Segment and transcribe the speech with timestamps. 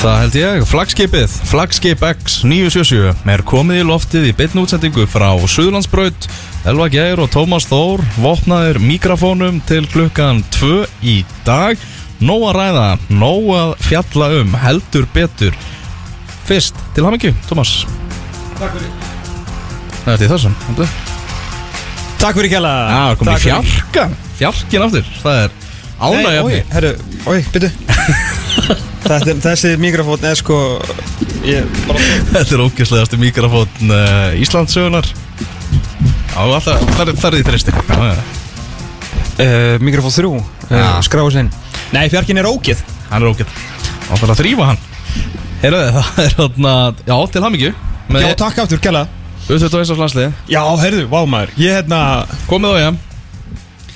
[0.00, 5.26] Það held ég, flagskipið, flagskip X 977 er komið í loftið í beinni útsendingu frá
[5.44, 6.24] Suðlandsbraut
[6.70, 11.76] Elva Geir og Tómas Þór vopnaðir mikrofónum til klukkan 2 í dag.
[12.24, 15.60] Nóg að ræða, nóg að fjalla um, heldur betur.
[16.48, 17.76] Fyrst, til hamingju, Tómas.
[18.56, 18.90] Takk fyrir.
[20.00, 20.98] Það er því þessum, heldur.
[22.24, 22.76] Takk fyrir kjalla.
[22.88, 25.16] Já, það komið fjarkan, fjarkin aftur.
[25.20, 25.58] Það er
[26.00, 26.94] ánægjafni Herru,
[27.28, 27.68] oi, byttu
[29.04, 30.58] Þetta, Þessi mikrofón er sko
[31.46, 32.02] ég, bara,
[32.34, 35.08] Þetta er ógæslegasti mikrofón uh, Íslandsögunar
[36.30, 38.20] Já, alltaf, það er, það er því já.
[39.40, 40.86] Uh, Mikrofón 3 uh, Já.
[41.06, 41.50] Skráðu sinn
[41.90, 42.82] Nei, fjarkin er ógeð.
[43.10, 43.54] Hann er ógætt
[44.06, 44.80] Það þarf að þrýfa hann.
[45.60, 46.74] Heyrðu, það er þarna
[47.08, 47.72] Já, til hamingju.
[48.10, 49.06] Með Já, takk aftur, kjalla
[49.50, 51.54] U21 á landslið Já, heyrðu, vá maður.
[51.58, 52.00] Ég hérna
[52.50, 52.98] Komið á EM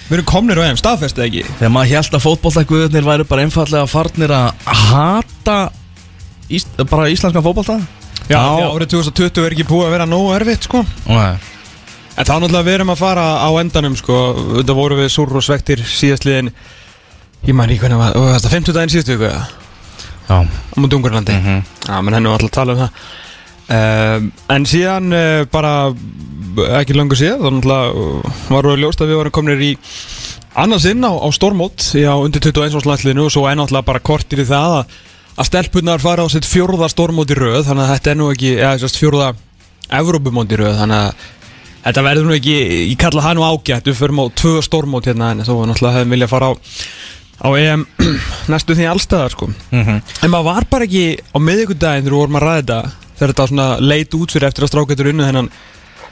[0.05, 1.43] Við erum komnir á EM, staðfestu ekki?
[1.59, 5.57] Þegar maður held að fótbolltaguðurnir væri bara einfallega farnir að hata
[6.53, 7.79] ís, bara íslenskan fótbollta
[8.25, 10.81] Já, já, árið 2020 er ekki búið að vera nógu erfitt, sko.
[11.09, 11.35] Nei.
[12.15, 14.17] En þá náttúrulega við erum að fara á endanum, sko.
[14.61, 16.49] Þetta voru við súr og svektir síðastliðin
[17.45, 19.43] Ég man ekki hvernig var, var þetta 50 daginn síðustu viku, eða?
[20.25, 20.37] Já.
[20.49, 21.35] Á múti Ungurlandi.
[21.37, 21.59] Mhm.
[21.85, 22.91] Já, menn henni var alltaf að tala um það
[23.69, 25.75] um, En síðan uh, bara
[26.81, 29.73] ekki langur síðan þá náttúrulega uh, var við ljóst að við varum kominir í
[30.55, 34.45] annars inn á, á stormót á undir 21 árslætliðinu og svo er náttúrulega bara kortir
[34.45, 34.99] í það að,
[35.35, 38.53] að stelpunar fara á sitt fjórða stormót í röð þannig að þetta er nú ekki,
[38.61, 39.33] eða sérst fjórða
[39.95, 41.25] Evrópumót í röð þannig að
[41.85, 42.55] þetta verður nú ekki,
[42.93, 46.15] ég kalla það nú ágætt við förum á tvö stormót hérna en þó náttúrulega hefum
[46.15, 46.53] viljað fara á
[47.45, 47.83] á EM
[48.53, 49.99] næstu því allstæðar sko Mhm.
[50.23, 52.79] En maður var bara ekki á miðvíkudaginn þegar við vorum að ræða þetta
[53.25, 55.49] þegar þetta leit út fyrir eftir að strákættur unnu þennan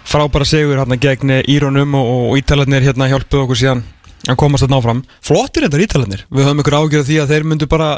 [0.09, 3.85] frábæra sigur hérna gegn Írónum og, og Ítalarnir hérna hjálpuð okkur síðan
[4.31, 5.05] að komast þetta áfram.
[5.23, 7.93] Flottir þetta Ítalarnir, við höfum ykkur ágjörð því að þeir myndu bara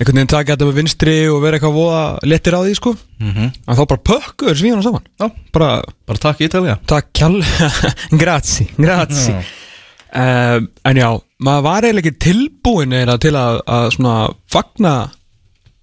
[0.00, 2.94] einhvern veginn taka þetta með vinstri og vera eitthvað voða lettir á því sko.
[3.20, 3.48] Mhm.
[3.68, 5.08] en þá bara pökkuður svíðana saman.
[5.20, 5.70] Já, bara
[6.06, 7.42] bara takk Ítalja takk kjall
[8.22, 9.34] grazie, grazie.
[9.34, 9.56] Já.
[10.10, 14.14] Um, en já, maður var eiginlega ekki tilbúin eiginlega til að, að svona
[14.50, 14.94] fagna,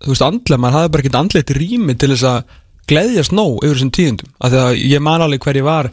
[0.03, 2.55] þú veist, andlega maður hafði bara ekkert andlegt rými til þess að
[2.87, 5.89] gleðjast nóg yfir þessum tíðundum af því að ég man alveg hver ég var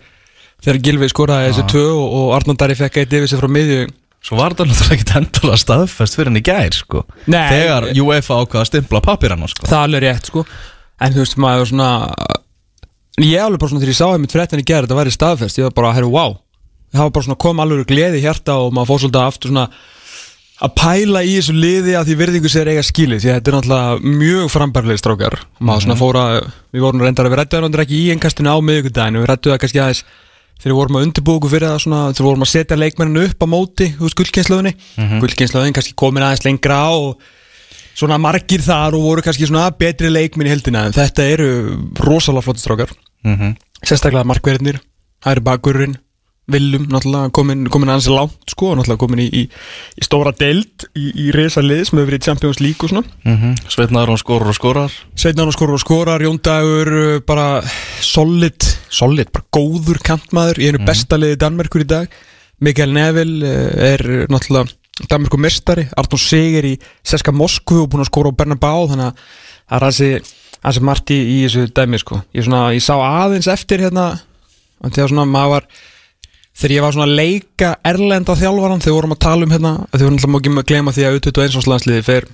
[0.65, 3.88] þegar Gilvi skoraði þessi tvö og, og Arnónd Dari fekk eitt yfir sig frá miðju.
[4.25, 7.03] Svo var þetta náttúrulega ekkert endalega staðfest fyrir henni gær sko.
[7.28, 7.43] Nei.
[7.50, 9.66] Þegar UEFA ákvaða að stimpla pappirana sko.
[9.69, 10.44] Það er alveg rétt sko.
[11.04, 11.91] En þú veist, maður svona
[13.20, 15.69] ég alveg bara svona þegar ég sá einmitt fréttin í gerð þetta væri staðfest, ég
[15.69, 16.38] var bara, herru, wow
[16.94, 19.66] það var bara svona kom alveg gleði í hjarta og maður fór svolítið aftur svona
[20.64, 23.56] að pæla í þessu liði að því virðingu sér eiga skilið því að þetta er
[23.58, 25.36] náttúrulega mjög frambærlega strákar.
[25.60, 26.36] Maður svona fór að,
[26.72, 29.62] við vorum reyndar að við rættuðum það ekki í einkastinu á miðvikudaginu við rættuðum það
[29.64, 30.02] kannski aðeins
[30.54, 33.44] þegar við vorum að undirbúku fyrir það svona þegar við vorum að setja leikmenninu upp
[33.44, 37.19] á móti úr gullkynnslöðinni mm kannski komin aðeins lengra á og
[37.94, 41.48] svona margir þar og voru kannski svona betri leikminn í heldina en þetta eru
[42.00, 42.91] rosalega flott strákar.
[43.25, 43.56] Mhm.
[43.84, 44.81] sérstaklega markverðinir
[45.26, 45.96] eru bakurinn
[46.50, 49.43] Viljum náttúrulega komin, komin aðeins langt sko og náttúrulega komin í, í,
[49.97, 53.05] í stóra deild í, í reysa lið sem hefur verið í Champions League og svona.
[53.25, 53.56] Mhm.
[53.72, 54.99] Sveitnaður hún skorar og skorar.
[55.16, 57.49] Sveitnar og skorar og skorar, Jón Dagur uh, bara
[58.05, 62.21] solid solid, bara góður kantmaður í einu besta liði Danmerkur í dag.
[62.61, 64.69] Mikael Neville uh, er náttúrulega
[65.11, 69.25] Danmerkur mestari, Arnur Sigur í Seska Moskvu og búin að skora á Bernabá þannig að
[69.65, 70.34] það er aðeins
[70.65, 72.21] aðeins margt í, þessu dæmi sko.
[72.32, 74.06] Ég, svona, ég sá aðeins eftir hérna
[74.87, 75.66] þegar svona maður var
[76.54, 80.06] þegar ég var svona að leika erlenda þjálfaran þegar vorum að tala um hérna þegar
[80.06, 82.26] vorum alltaf ekki að glema því að U21 áslansliði fer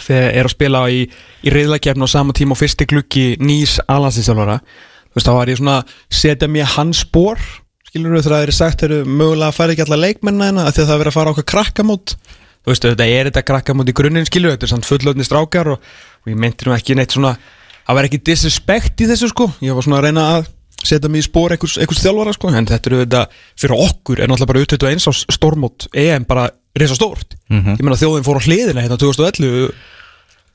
[0.00, 1.00] þegar er að spila í,
[1.44, 5.60] í reyðlakefni á sama tíma og fyrsti gluggi nýs alansins-þjálfara þú veist þá var ég
[5.60, 5.78] svona
[6.20, 7.42] setja mér hans spór
[7.90, 10.92] skilur við þegar það er sagt eru mögulega fara ekki alla leikmenna hérna að það
[10.94, 12.12] er verið að fara á okkur krakkamót.
[12.60, 15.88] Þú veist þetta er þetta krakkamót í grunninn skilur þetta er samt fullöfni strákar og,
[16.22, 19.48] og ég meinti nú ekki neitt svona að vera ekki disrespect í þessu sko.
[19.64, 20.50] Ég var svona að reyna að
[20.86, 22.50] setja mig í spór einhvers, einhvers þjálfara sko.
[22.54, 23.22] En þetta eru þetta
[23.58, 26.48] fyrir okkur er náttúrulega bara U21 á stórmót EM bara
[26.78, 29.72] reysa stórt ég meina þjóðin fór á hliðina hérna 2011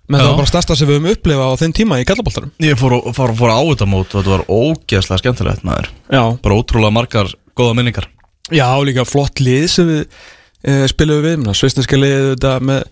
[0.05, 2.79] menn það var bara stærsta sem við höfum upplifað á þeim tíma í kallaboltarum Ég
[2.79, 5.89] fór, fór, fór á þetta mót og þetta var ógeðslega skemmtilegt maður.
[6.13, 8.07] Já, Bara ótrúlega margar góða minningar.
[8.53, 11.47] Já líka flott lið sem við e, spilum við.
[11.57, 12.83] Sveisneska lið með,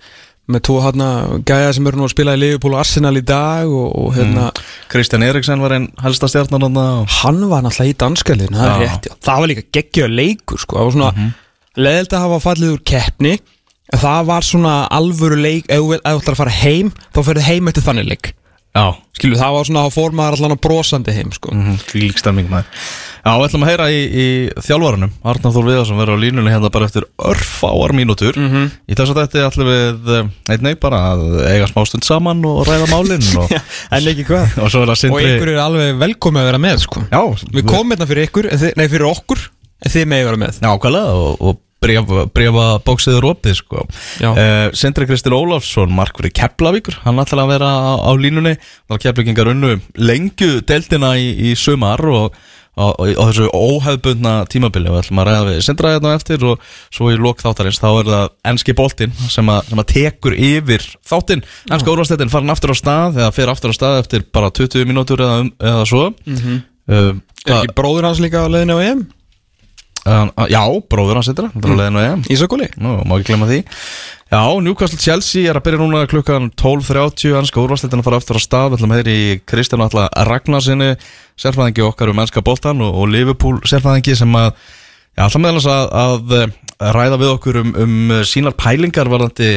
[0.52, 1.10] með tvo hérna
[1.48, 4.50] gæja sem eru nú að spila í Liverpool og Arsenal í dag og, og hérna
[4.92, 7.14] Kristján Eriksen var einn helsta stjarnan þarna og...
[7.22, 10.78] hann var náttúrulega í danska liðin það rétt, það var líka geggjöð leikur sko.
[10.80, 11.32] það var svona mm
[11.80, 13.34] leðilt að hafa fallið úr keppni.
[13.94, 17.86] Það var svona alvöru leik ef þú ætlar að fara heim þá ferðu heim eftir
[17.86, 18.30] þannig leik
[18.74, 21.52] Já, Skilu, það var svona, þá fór maður allan að brosandi heim sko.
[21.54, 22.66] mm því lík stemming maður.
[23.24, 24.26] Já, við ætlum að heyra í, í
[24.66, 28.34] þjálfarunum Arnar Þór Viðarsson verður á línunni hérna bara eftir örfáar mínútur.
[28.36, 28.72] Mhm.
[28.90, 31.24] Í þess að þetta ætlum við eh, einnig bara að
[31.54, 33.54] eiga smástund saman og ræða málinn og,
[33.96, 34.58] En ekki hvað.
[34.58, 37.06] Og svo er það Og sindri ykkur er alveg velkomið að vera með sko.
[37.14, 37.22] Já,
[37.54, 39.46] Við komum hérna fyrir ykkur, nei fyrir okkur
[39.84, 40.60] En þið megið vera með.
[40.64, 43.84] Já, ákvæðlega og, og brefa, bóksiður opið sko.
[44.34, 48.56] Uh, Sindri Kristinn Ólafsson, markverði Keflavíkur hann ætlar að vera á, á línunni
[48.90, 52.34] þá Keflavíkingar unnu lengju deltina í, í sumar og
[52.74, 56.64] á, á, á þessu óhefbundna tímabili og ætlum að ræða við Sindra hérna eftir og
[56.94, 60.88] svo í lok þáttarins þá er það enski boltinn sem, að- sem að tekur yfir
[61.06, 64.88] þáttinn, enska úrvastættin farin aftur á stað eða fer aftur á stað eftir bara 20
[64.90, 66.64] mínútur eða, um, eða svo mm -hmm.
[66.90, 67.14] uh,
[67.46, 69.06] Er ekki bróður hans líka á leiðinu á EM?
[70.04, 70.60] Uh, já,
[70.92, 71.54] bróður hans eitthvað,
[72.04, 72.26] EM.
[72.34, 72.68] Ísakóli?
[72.76, 73.62] Nú, má ekki glemma því.
[74.34, 78.42] Já, Newcastle Chelsea er að byrja núna klukkan 12.30 Ennska úrvarsleitin að fara aftur á
[78.44, 78.72] stað.
[78.72, 80.90] Við ætlum að heyri í Kristján Alla Ragnarsinni
[81.40, 84.56] Sérfæðingi okkar um ennska boltan og, og Liverpool sérfæðingi sem að
[85.14, 86.32] Já, það meðal að, að,
[86.82, 89.50] að ræða við okkur um, um sínar pælingar varðandi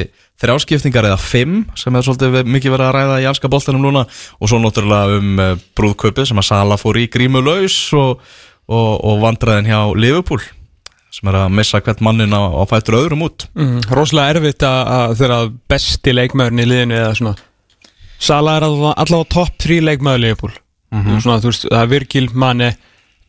[0.42, 4.02] þrjáskiptingar eða fimm sem er svolítið mikið verið að ræða í ennska boltanum núna.
[4.36, 8.20] Og svo náttúrulega um uh, brúðkaupið sem að Sala fór í grímulaus og,
[8.66, 10.42] og, og vandræðin hjá Liverpool
[11.16, 13.46] sem er að missa hvert mannin á, á fættur öðrum út.
[13.56, 15.38] Mm, rosalega erfitt að, að þeirra
[15.72, 17.36] besti leikmaðurinn í liðinu eða svona
[18.16, 20.54] Sala er allavega, topp 3 leikmaður Leifbúl
[21.20, 22.70] svona, þú veist, það er Virgil, Mane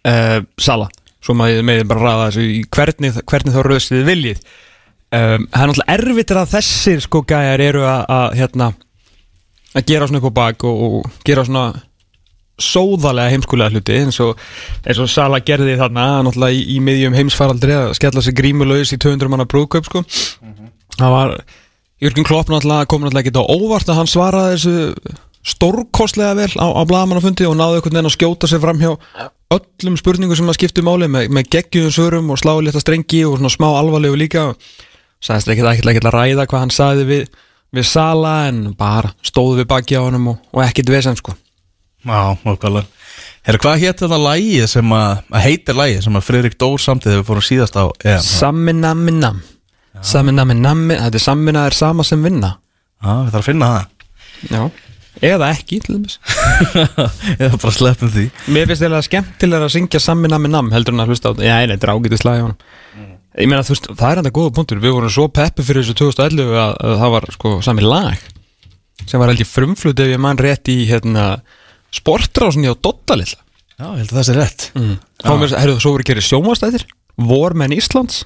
[0.07, 0.87] uh, Sala,
[1.23, 4.41] svo maður með bara ræða þessu í hvernig, hvernig þá röðst þið viljið.
[5.07, 8.69] Um, það er náttúrulega erfitt að þessir sko gæjar eru að, að hérna
[9.77, 11.65] að gera svona upp á bak og, og gera svona
[12.57, 14.39] sóðalega heimskulega hluti eins og,
[14.81, 18.99] eins og Sala gerði þarna náttúrulega í, í miðjum heimsfaraldri að skella sig grímulaus í
[19.01, 20.03] 200 manna brúðkaup sko.
[20.97, 21.37] það var
[22.01, 25.15] Jörgen Klopp náttúrulega kom náttúrulega ekki á óvart að hann svaraði þessu
[25.47, 28.91] stórkostlega vel á, á blagamannafundi og náði einhvern veginn að skjóta sig fram hjá
[29.53, 33.37] öllum spurningum sem að skiptu máli með, með geggjum svörum og sláði létta strengi og
[33.37, 34.49] svona smá alvarlegu líka.
[35.23, 37.25] Sagðist ekki ekki að ræða hvað hann sagði við,
[37.71, 41.37] við Sala en bara stóði við baki á honum og, og ekkit vesen sko
[42.07, 42.21] Já,
[42.53, 42.87] okkarlega
[43.47, 47.13] Herra, hvað hétt þetta lægið sem að, að heitir lægið sem að Friðrik Dór samtíð
[47.13, 48.25] þegar við fórum síðast á EM?
[48.25, 49.37] Samminaminam
[50.05, 52.57] Samminaminami, þetta er sammina er sama sem vinna.
[53.01, 53.87] Já, við þarfum að finna það.
[54.51, 54.61] Já.
[55.27, 56.17] Eða ekki, til dæmis.
[57.41, 58.25] Eða bara sleppum því.
[58.53, 61.47] Mér finnst þetta skemmtilega að syngja Samminaminam heldur en að hlusta á þetta.
[61.47, 62.59] Já, nei, þetta er ágætið slagi á hann
[63.37, 64.79] Ég meina, þú veist, það er enda góða punktur.
[64.81, 68.23] Við vorum svo peppi fyrir þessu 2011 að, að það var sko sami lag
[69.07, 71.25] sem var ég frumflut ef ég mann rétt í hérna,
[71.95, 73.43] sportrásinni á Dotta lilla
[73.77, 74.63] Já, ég held að það sé rétt.
[74.73, 74.93] Mm.
[75.21, 76.85] Þá mér, herru, svo voru að gera sjónvastæðir
[77.29, 78.23] Vormenn Íslands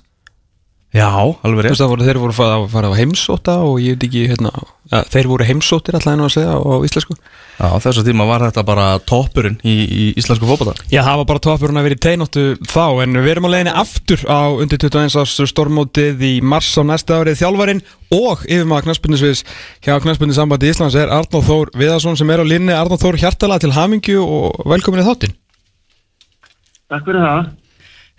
[0.92, 1.72] Já, alveg Þú rétt.
[1.72, 4.50] veist það voru, þeir voru að fara, fara á heimsóta og ég veit ekki, hérna,
[4.92, 7.16] ja, þeir voru heimsóttir alltaf einu að segja á íslensku.
[7.62, 10.76] Já, þessu tíma var þetta bara toppurinn í, í íslensku fótbolta.
[10.92, 13.76] Já, það var bara toppurinn að vera í teinóttu þá en við erum á leiðinni
[13.86, 17.40] aftur á undir 21 árs stormótið í mars á næsta árið.
[17.40, 19.46] Þjálfarinn og yfirmaða knastbundisviðs
[19.88, 23.72] hjá knastbundisambandi Íslands er Arnóð Þór Viðarsson sem er á línni Arnóð Þór hjartalega til
[23.80, 25.08] hamingju og velkomin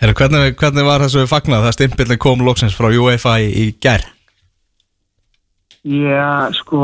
[0.03, 4.03] Herra, hvernig, hvernig var þessu fagnað það stimpillin kom loksins frá UEFA í, í gær?
[5.87, 6.81] Já, sko,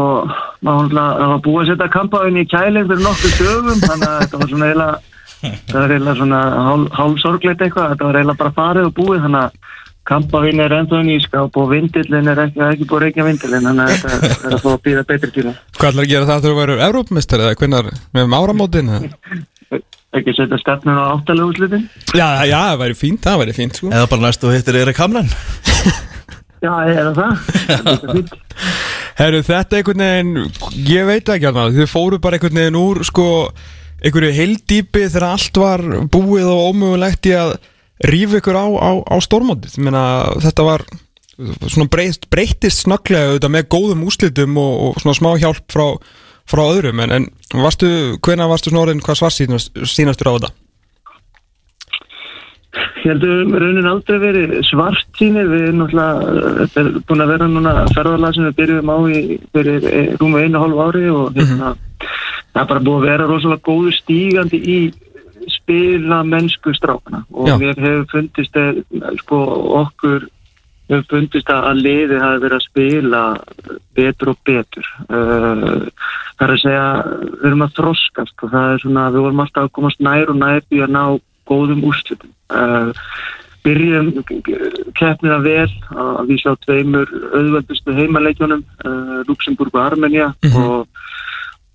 [0.63, 4.53] maður var búið að setja kampaðin í kæling fyrir nokkuð dögum, þannig að þetta var
[4.53, 5.19] svona eiginlega,
[5.73, 9.43] það var eiginlega svona hálf, hálfsorgleit eitthvað, þetta var eiginlega bara farið og búið, þannig
[9.43, 9.77] að
[10.13, 13.71] kampaðin er ennþá í skáp og vindillin er ekki, er ekki búið að reykja vindillin,
[13.73, 15.59] þannig að þetta er að fá að býða betri tíma.
[15.75, 18.93] Hvað ætlar að gera það þegar þú verður Evrópmestar eða hvernig með áramótin?
[20.09, 20.21] eða?
[20.21, 21.89] Ekki setja stefnun á áttalega úrslitin.
[22.17, 23.91] Já, já, það væri fínt, það væri fínt sko.
[23.93, 25.29] Eða bara næstu hittir Erik Hamren?
[26.59, 27.43] Já, er það það?
[27.69, 28.47] Þetta er.
[29.19, 30.31] Herru, þetta einhvern veginn,
[30.87, 33.27] ég veit ekki alveg, þið fóru bara einhvern veginn úr sko,
[34.03, 37.57] einhverju heildýpi þegar allt var búið og ómögulegt í að
[38.07, 39.75] rífa ykkur á, á, á stormótið.
[39.79, 40.05] Ég meina,
[40.43, 40.87] þetta var
[41.39, 45.87] svona breytist snögglega auðvitað með góðum úslitum og, og svona smá hjálp frá,
[46.49, 47.91] frá öðrum, en, en varstu,
[48.25, 50.55] hvenær varstu svona orðin hvað svar sínastur á þetta?
[52.99, 57.25] Ég held að við raunin aldrei verið svart sínir, við erum náttúrulega, þetta er búin
[57.25, 59.21] að vera núna ferðarlag sem við byrjum á í
[59.57, 61.75] fyrir eh, rúmu einu hálf ári og hérna,
[62.53, 64.79] það er bara búið að vera rosalega góðu stígandi í
[65.49, 67.57] spila mennsku strákana og Já.
[67.61, 68.83] mér hefur fundist að,
[69.23, 69.41] sko,
[69.83, 70.29] okkur
[70.89, 73.23] hefur fundist að liðið hafi verið að spila
[73.99, 74.91] betur og betur.
[75.09, 75.89] Uh,
[76.39, 79.67] það er að segja við erum að þroskast og það er svona við vorum alltaf
[79.69, 81.03] að komast nær og nær í að ná
[81.49, 82.33] góðum úrslitum.
[82.49, 82.93] Uh,
[83.67, 84.13] byrjum
[84.97, 90.63] keppnina vel að við sjá tveimur auðveldustu heimaleikjunum uh, Luxemburg og Armenia Mhm.
[90.63, 90.87] og,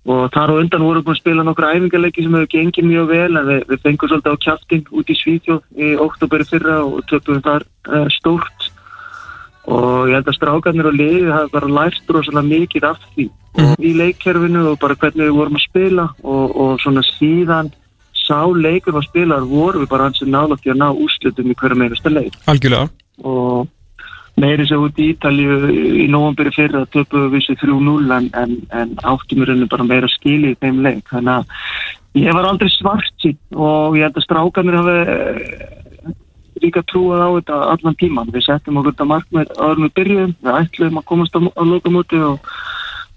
[0.04, 3.06] og þar á undan vorum við búin að spila nokkra æfingarleiki sem hefur gengið mjög
[3.12, 7.04] vel en við, við fengum svolítið á kjaftin út í Svíþjóð í oktoberi fyrra og
[7.12, 8.63] tökum þar uh, stórt
[9.70, 13.30] og ég held að strákarnir og liðið hafa bara lært rosalega mikið af því.
[13.54, 13.70] Mhm.
[13.70, 17.70] og í leikkerfinu og bara hvernig við vorum að spila og, og svona síðan
[18.24, 21.78] sá leikur var spilaðar voru við bara ansið nála til að ná úrslutum í hverju
[21.78, 22.34] meirasta leik.
[22.50, 22.88] Algjörlega.
[23.22, 23.68] Og
[24.40, 28.56] meiri sér út í Ítalju í nóvamberi fyrir að töpu við sér 3-0 en, en,
[28.74, 31.04] en áttum í rauninu bara meira skili í þeim leik.
[31.12, 35.83] Þannig að ég var aldrei svart og ég held að strákanir hafi eh,
[36.64, 40.54] líka trúað á þetta allan tíman við settum okkur þetta markmið áður með byrjum við
[40.60, 42.54] ætlum að komast á, lokamóti og,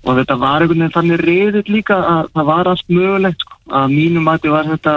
[0.08, 3.58] og þetta var einhvern veginn þannig reyðið líka að það var allt mögulegt sko.
[3.80, 4.94] að mínum mati var þetta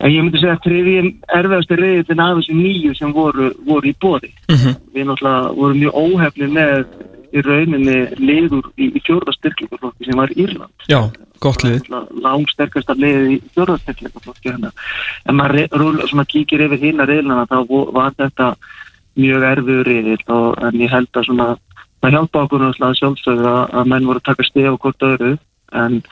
[0.00, 3.96] að ég myndi segja að þriðjum erfiðasti reyðin af þessum nýju sem voru, voru í
[4.00, 4.76] bóði Mhm.
[4.94, 6.86] við náttúrulega vorum mjög óhefni með
[7.32, 10.86] í rauninni liður í, í fjórðastyrkleikaflokki sem var Írland.
[10.90, 11.00] Já,
[11.40, 11.88] gott lið.
[12.24, 14.72] Langsterkasta liðið í fjórðastyrkleikaflokki hérna.
[15.26, 18.54] en maður kíkir yfir hína reyðlana þá vo- var þetta
[19.20, 21.48] mjög erfiður og en ég held að svona
[22.00, 22.66] það hjálpa okkur
[22.98, 25.34] sjálfsögðu að, að menn voru að taka steg á hvort öðru
[25.72, 26.02] en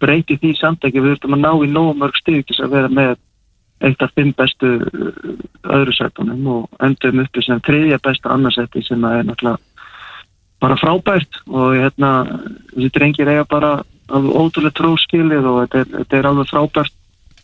[0.00, 1.00] breyti því samt ekki.
[1.00, 3.14] Við þurfum að ná í nógu mörg steg til að vera með
[3.84, 5.32] eitt af fimm bestu uh,
[5.76, 9.60] öðru sætunum og endum uppi sem þriðja besta annarsætti sem að er náttúrulega
[10.62, 12.12] bara frábært og hérna
[12.72, 13.72] þessi drengir eiga bara
[14.08, 16.94] ótrúlega tróskilið og þetta er, þetta er alveg frábært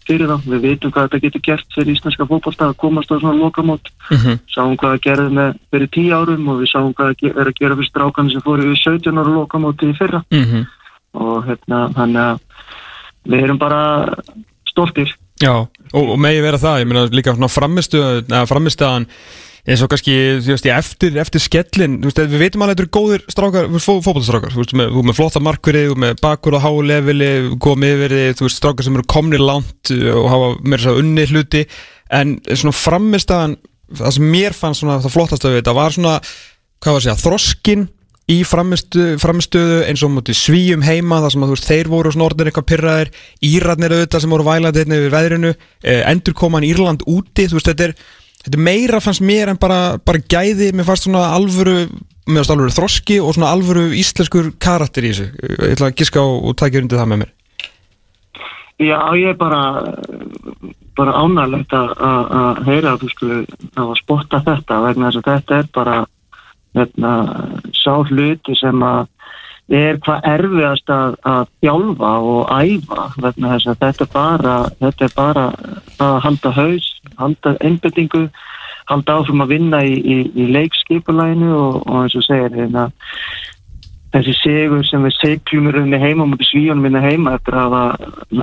[0.03, 3.39] fyrir þá, við vitum hvað þetta getur gert fyrir íslenska fótbolta að komast á svona
[3.39, 3.91] lokamót.
[4.11, 4.39] Mhm.
[4.51, 7.59] sáum hvað það gerði með fyrir tíu árum og við sáum hvað það er að
[7.61, 10.25] gera fyrir strákan sem fóru við 17 ára lokamóti í fyrra.
[10.31, 10.67] Mhm.
[11.15, 12.39] og hérna þannig að
[13.29, 14.09] við erum bara
[14.67, 15.13] stoltir.
[15.43, 15.53] Já,
[15.93, 19.07] og, og megi vera það, ég meina líka svona framistuð, eða framistaðan
[19.63, 22.85] eins og kannski, þú veist, eftir, eftir skellin, þú veist, við veitum alveg að þetta
[22.85, 26.83] eru góðir strákar, fó, fótballstrákar, þú veist, með, með flotta markverið, með bakur á háu
[26.83, 27.31] leveli,
[27.63, 31.29] komið yfir þig, þú veist, strákar sem eru komnir langt og hafa meira svo unni
[31.31, 31.63] hluti,
[32.11, 33.59] en svona framistaðan,
[34.03, 36.17] það sem mér fannst svona það flottast af þetta var svona,
[36.83, 37.91] hvað var að segja, þroskin
[38.31, 42.27] í framistöðu, eins og mútið svíum heima þar sem að þú veist þeir voru svona
[42.29, 43.11] orðin eitthvað pyrraðir
[43.49, 47.71] Írarnir auðvitað sem voru vælandi hérna yfir veðrinu eh, endur koman Írland úti þú veist
[47.73, 47.97] þetta er,
[48.43, 51.77] þetta er meira fannst mér en bara, bara gæði, mér fannst svona alvöru
[52.29, 55.31] mér fannst alvöru þroski og svona alvöru íslenskur karakter í þessu.
[55.43, 57.33] Ég ætla að giska á og takja undir það með mér.
[58.83, 59.63] Já, ég er bara
[60.97, 63.37] bara ánægilegt að heyra að þú skulle
[63.81, 65.95] að spotta þetta vegna þess að þetta er bara
[66.77, 67.13] hérna,
[67.77, 69.07] sá hluti sem að
[69.71, 75.05] er hvað erfiðast að, að þjálfa og æfa vegna þess að þetta er bara þetta
[75.05, 75.45] er bara
[76.03, 76.89] að halda haus
[77.19, 78.25] halda einbendingu
[78.91, 82.89] halda áfram að vinna í, í, í leikskipulæginu og, og eins og segir hérna
[84.13, 87.77] þessi sigur sem við seglum í rauninni heima mútið svíjónum minna heima eftir að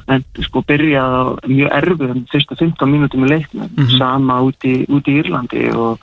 [0.09, 3.91] en, sko byrjað á mjög erfiðum fyrstu 15 mínútum í leiknum Mhm.
[3.99, 5.99] sama út í, út í Írlandi og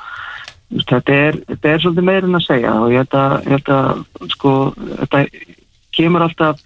[0.70, 3.68] þetta er, þetta er svolítið meira en að segja og ég held að, ég held
[3.76, 4.54] að sko,
[5.02, 5.20] þetta
[5.96, 6.62] kemur alltaf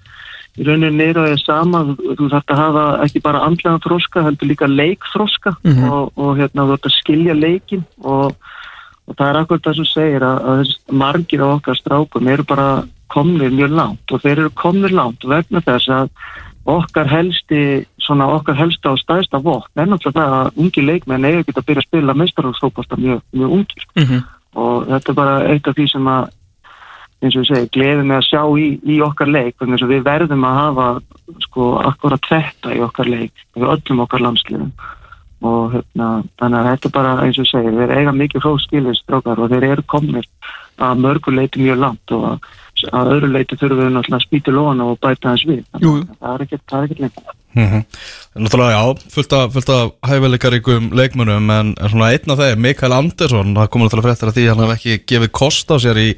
[0.58, 4.48] í rauninni niður á því sama þú, þarf að hafa ekki bara andlega þróska, heldur
[4.50, 5.90] líka leikþróska Mhm.
[5.90, 8.34] og, og hérna þú þarf að skilja leikin og
[9.10, 12.66] og það er akkurat það sem segir að, að margir af okkar strákum eru bara
[13.10, 16.10] komnir mjög langt og þeir eru komnir langt vegna þess að
[16.70, 17.62] okkar helsti
[18.04, 21.66] svona okkar helsta og stæðsta vopn er náttúrulega það að ungi leikmenn eiga ekki að
[21.68, 24.22] byrja að spila meistarhóðsfókbasta mjög, mjög ungir mm -hmm.
[24.54, 26.28] og þetta er bara eitt af því sem að
[27.20, 30.06] eins og ég segi, gleðum með að sjá í, í okkar leik, þess að við
[30.06, 30.86] verðum að hafa
[31.44, 34.72] sko akkurat þetta í okkar leik, við öllum okkar landsliðum
[35.40, 36.08] og hérna,
[36.40, 39.52] þannig að þetta er bara eins og ég segi, við eiga mikið hróskilið strákar og
[39.52, 40.26] þeir eru komnir
[40.80, 42.48] að mörgur leiti mjög langt og að,
[42.92, 46.18] að öðru leiti þurfum við náttúrulega að spýta lóna og bæta hans við, þannig er
[46.20, 47.39] það er ekkert lengur.
[47.54, 47.84] Mm
[48.34, 53.56] Náttúrulega já, fullt af, fullt af hæfileikaríkum leikmunum en svona einn af þeim, Mikael Andersson
[53.56, 56.12] það komur náttúrulega fréttir að því hann hef ekki gefið kost á sér í,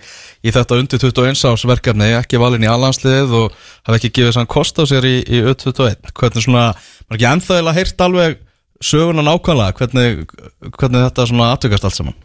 [0.45, 3.57] í þetta undir 21 ás verkefni, ekki valin í allanslið og
[3.89, 7.79] hef ekki gefið sann kost á sér í, í U21, hvernig svona maður ekki ennþægilega
[7.81, 8.37] heyrt alveg
[8.85, 10.29] söguna nákvæmlega, hvernig,
[10.77, 12.21] hvernig þetta svona atvökast allt saman?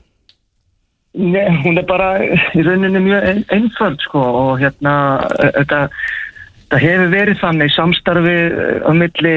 [1.18, 4.94] Nei, hún er bara í rauninni mjög ein, einföld sko og hérna
[5.56, 5.86] þetta,
[6.68, 9.36] þetta hefur verið þannig samstarfi eh, á milli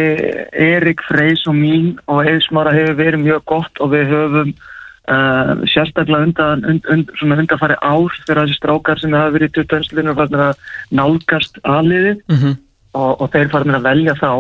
[0.51, 6.27] Erik Freys og mín og Eðsmára hefur verið mjög gott og við höfum uh, sérstaklega
[6.27, 10.19] undan, und, und, svona undanfari ár fyrir þessi strákar sem hafa verið í tuttöðinslinu og
[10.19, 12.57] farin að nálgast aðliði Mhm.
[12.99, 14.33] og, og þeir farin að velja þá.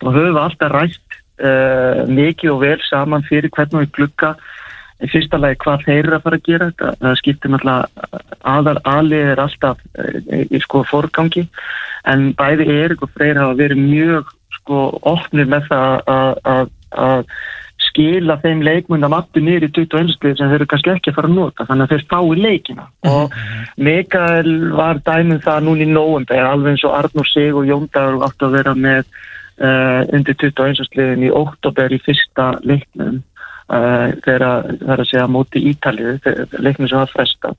[0.00, 4.32] Og höfum alltaf rætt uh, mikið og vel saman fyrir hvernig við glukka
[5.00, 6.72] í fyrsta lagi hvað þeir eru að fara að gera.
[6.80, 9.78] Það, það skiptir náttúrulega aðal alið er alltaf
[10.48, 11.44] í sko forgangi
[12.08, 17.34] en bæði Erik og Freyr hafa verið mjög sko ofnir með það að
[17.90, 20.12] skila þeim leikmundam aftur nýri í 21.
[20.14, 22.84] skrið sem þeir eru kannski ekki að fara að nota þannig að þeir fái leikina
[22.86, 23.10] -hmm.
[23.10, 23.34] og
[23.88, 28.44] Mikael var dæmið það núni í nógunda alveg eins og Arnur Sig og Jóndagur átt
[28.44, 29.02] að vera með
[29.60, 30.84] uh, undir 21.
[30.90, 33.22] skriðin í óttabær í fyrsta leiknum
[33.72, 37.54] uh, þegar það er að segja móti Ítalið, leiknum sem var fresta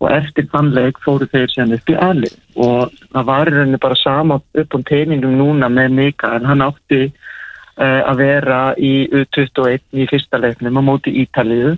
[0.00, 2.34] og eftir þann leik fóru þeir síðan upp í alið
[2.66, 8.02] og það var reyni bara sama upp á teiningum núna með Mikael, hann átti uh,
[8.10, 11.76] að vera í U21 í fyrsta leiknum á móti Ítalíu.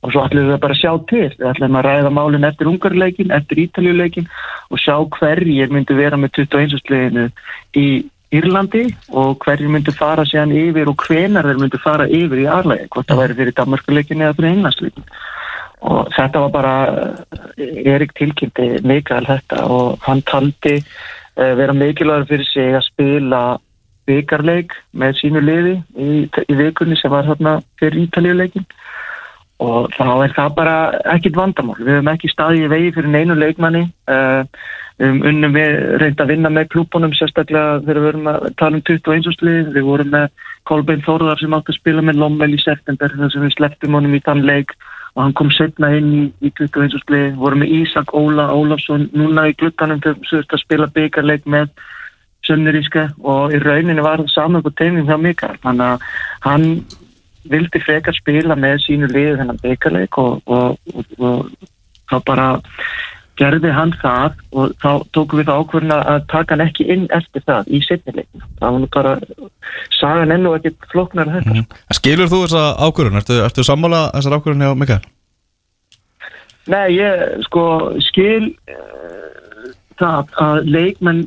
[0.00, 1.26] Og svo ætlum við bara að sjá til.
[1.36, 4.30] Við ætlum að ræða málun eftir ungarleikin eftir Ítalíuleikin
[4.70, 6.78] og sjá hverjir myndu vera með 21.
[6.88, 7.26] leginu
[7.76, 7.86] í
[8.30, 12.86] Írlandi og hverjir myndu fara sér yfir og hvenar þeir myndu fara yfir í Arlægi
[12.94, 15.08] hvort það væri fyrir Danmarkuleikin eða fyrir Englandsleikin
[15.86, 16.74] og þetta var bara
[17.56, 23.42] Erik tilkynnti mikil þetta og hann taldi uh, vera mikilvægur fyrir sig að spila
[24.08, 28.66] byggarleik með sínu liði í, í vikunni sem var hérna fyrir Ítalíuleikin
[29.60, 30.76] og þá er það bara
[31.14, 31.76] ekkit vandamál.
[31.80, 34.42] Við hefum ekki staðið í vegi fyrir neinu leikmanni uh,
[35.06, 38.86] um, unnum við reynd að vinna með klúbunum sérstaklega þegar við vorum að tala um
[38.86, 39.34] 21.
[39.36, 43.34] slið, við vorum með Kolbein Þórðar sem átti að spila með Lommel í september þar
[43.34, 44.74] sem við slepptum honum í þann leik
[45.16, 47.00] og hann kom setna inn í, í 21.
[47.02, 51.72] slið, við vorum með Ísak Óla Ólafsson núna í gluttanum til að spila byggarleik með
[52.46, 56.06] sunnuríska og í rauninu var það saman på tegning hjá Mikael þannig að
[56.46, 56.66] hann
[57.50, 61.68] vildi frekar spila með sínu liðu þennan byggarleik og, og, og, og
[62.10, 62.46] þá bara
[63.40, 67.44] gerði hann það og þá tókum við það ákvörna að taka hann ekki inn eftir
[67.48, 68.50] það í setnileikinu.
[68.58, 69.14] Það var nú bara
[69.96, 71.54] sagan enn og ekkert floknar þetta.
[71.54, 71.80] Mm -hmm.
[71.96, 73.20] Skilur þú þessa ákvörun?
[73.22, 75.00] Ertu, ertu sammála þessar ákvörun hjá Mikael?
[76.70, 77.64] Nei, ég sko
[78.10, 81.24] skil uh, það að leikmenn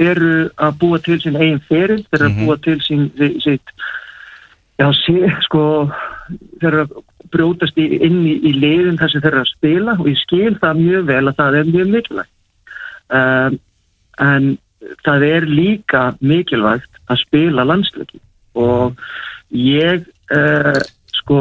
[0.00, 2.46] eru að búa til sín eigin fyrir, þeir eru að mhm.
[2.46, 3.10] búa til sín
[3.42, 3.74] sitt,
[4.80, 5.90] já, sí, sko,
[6.60, 6.94] þeir eru að
[7.34, 10.54] brjótast í, inn í, í liðin þar sem þeir eru að spila og ég skil
[10.62, 12.34] það mjög vel að það er mjög mikilvægt.
[13.10, 13.58] Um,
[14.20, 14.50] en
[15.04, 18.20] það er líka mikilvægt að spila landsleiki
[18.58, 19.00] og
[19.54, 20.80] ég, uh,
[21.20, 21.40] sko,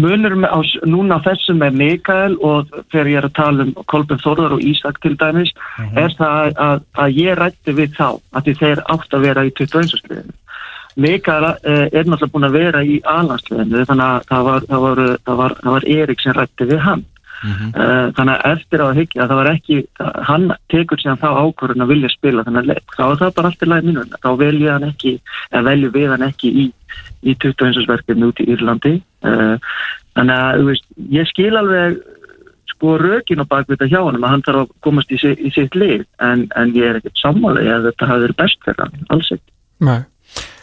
[0.00, 4.56] munur á, núna þessum með Mikael og þegar ég er að tala um Kolbjörn Þorðar
[4.56, 5.88] og Ísak til dæmis mhm.
[5.88, 6.04] -huh.
[6.04, 9.98] er það að, að ég rætti við þá að þeir átt að vera í 21.
[9.98, 10.39] skriðinu
[11.00, 15.00] Mikael eh, er náttúrulega búin að vera í alansliðinu þannig að það var, það var,
[15.24, 17.06] það var, það var Erik sem rætti við hann.
[17.40, 17.68] Uh -huh.
[17.72, 19.76] uh, þannig að eftir að higgja það var ekki,
[20.28, 23.68] hann tekur síðan þá ákvörðun að vilja spila þannig að þá er það bara alltaf
[23.70, 25.12] læg mínun, þá velja hann ekki
[25.48, 26.66] eða velju við hann ekki í,
[27.24, 27.86] í 21.
[27.88, 28.94] verkefni út í Írlandi.
[29.24, 29.56] Uh,
[30.18, 31.96] þannig að veist, ég skil alveg
[32.74, 36.04] sko rökin á bakvita hjá hann að hann þarf að komast í, í sitt lið.
[36.20, 39.56] En, en ég er ekkert sammáli að þetta hafi verið best fyrir hann, alls ekkert
[39.80, 40.04] Nei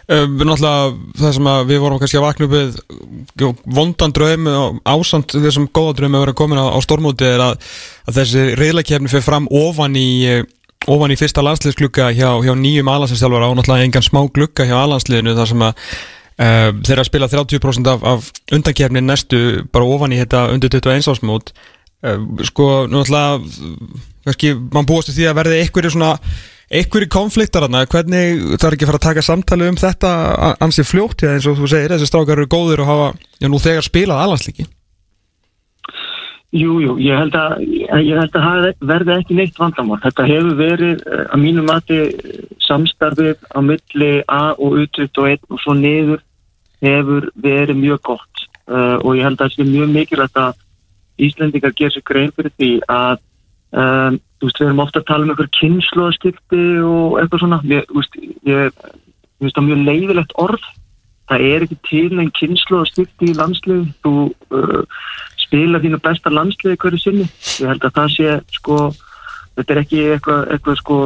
[0.08, 2.78] Við náttúrulega, það sem við vorum kannski að vakna upp við
[3.76, 7.66] vondan draumi og ásand þessum góða draumi að vera komin á, á stormóti er að,
[8.08, 10.08] að þessi reyðleikefni fyrir fram ofan í,
[10.88, 15.36] ofan í fyrsta landsliðsklukka hjá, hjá nýjum alansliðstjálfara og náttúrulega engan smá glukka hjá alansliðinu
[15.36, 19.42] þar sem að uh, þeirra spila 30% af, af undankefni næstu
[19.76, 21.52] bara ofan í þetta undir 21 ásmót
[22.08, 23.42] uh, sko, náttúrulega
[24.28, 26.16] kannski mann búast því að verði einhverju svona
[26.68, 30.10] einhverju konfliktar hana, hvernig er ekki að fara að taka samtali um þetta
[30.64, 33.88] ansi fljótt, eins og þú segir, þessi strákar eru góður og hafa, já nú þegar
[33.88, 34.68] spilað alhansliki
[36.56, 39.98] Jú, jú, ég held að ég held að það verði ekki neitt vandamál.
[40.00, 41.98] Þetta hefur verið eh, að mínu mati
[42.64, 46.24] samstarfið á milli A og U21 og svo niður
[46.86, 48.46] hefur verið mjög gott.
[48.68, 50.64] Uh, og ég held að það sé mjög mikilvægt að
[51.28, 53.22] Íslendingar ger sér grein fyrir því að
[53.72, 57.62] um, þú veist, við erum ofta að tala um einhver kynnslóðskipti og eitthvað svona.
[57.68, 58.82] Ég, þú veist, ég
[59.42, 60.70] finnst það mjög leiðilegt orð.
[61.28, 64.14] Það er ekki til einn kynnslóðskipti í landslið þú
[64.56, 65.04] uh,
[65.42, 67.28] spila þínu besta landslið hverju sinni.
[67.60, 68.80] Ég held að það sé, sko
[69.58, 70.98] þetta er ekki eitthvað, eitthvað sko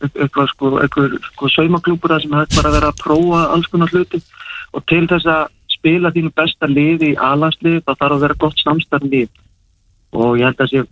[0.00, 3.92] eitthvað sko, eitthvað sko saumaklúpur að sem hægt bara að vera að prófa alls konar
[3.92, 4.22] hluti.
[4.72, 5.42] Og til þess að
[5.74, 9.28] spila þínu besta lið í alanslið þá þarf að vera gott samstarflið
[10.16, 10.84] og ég held að sé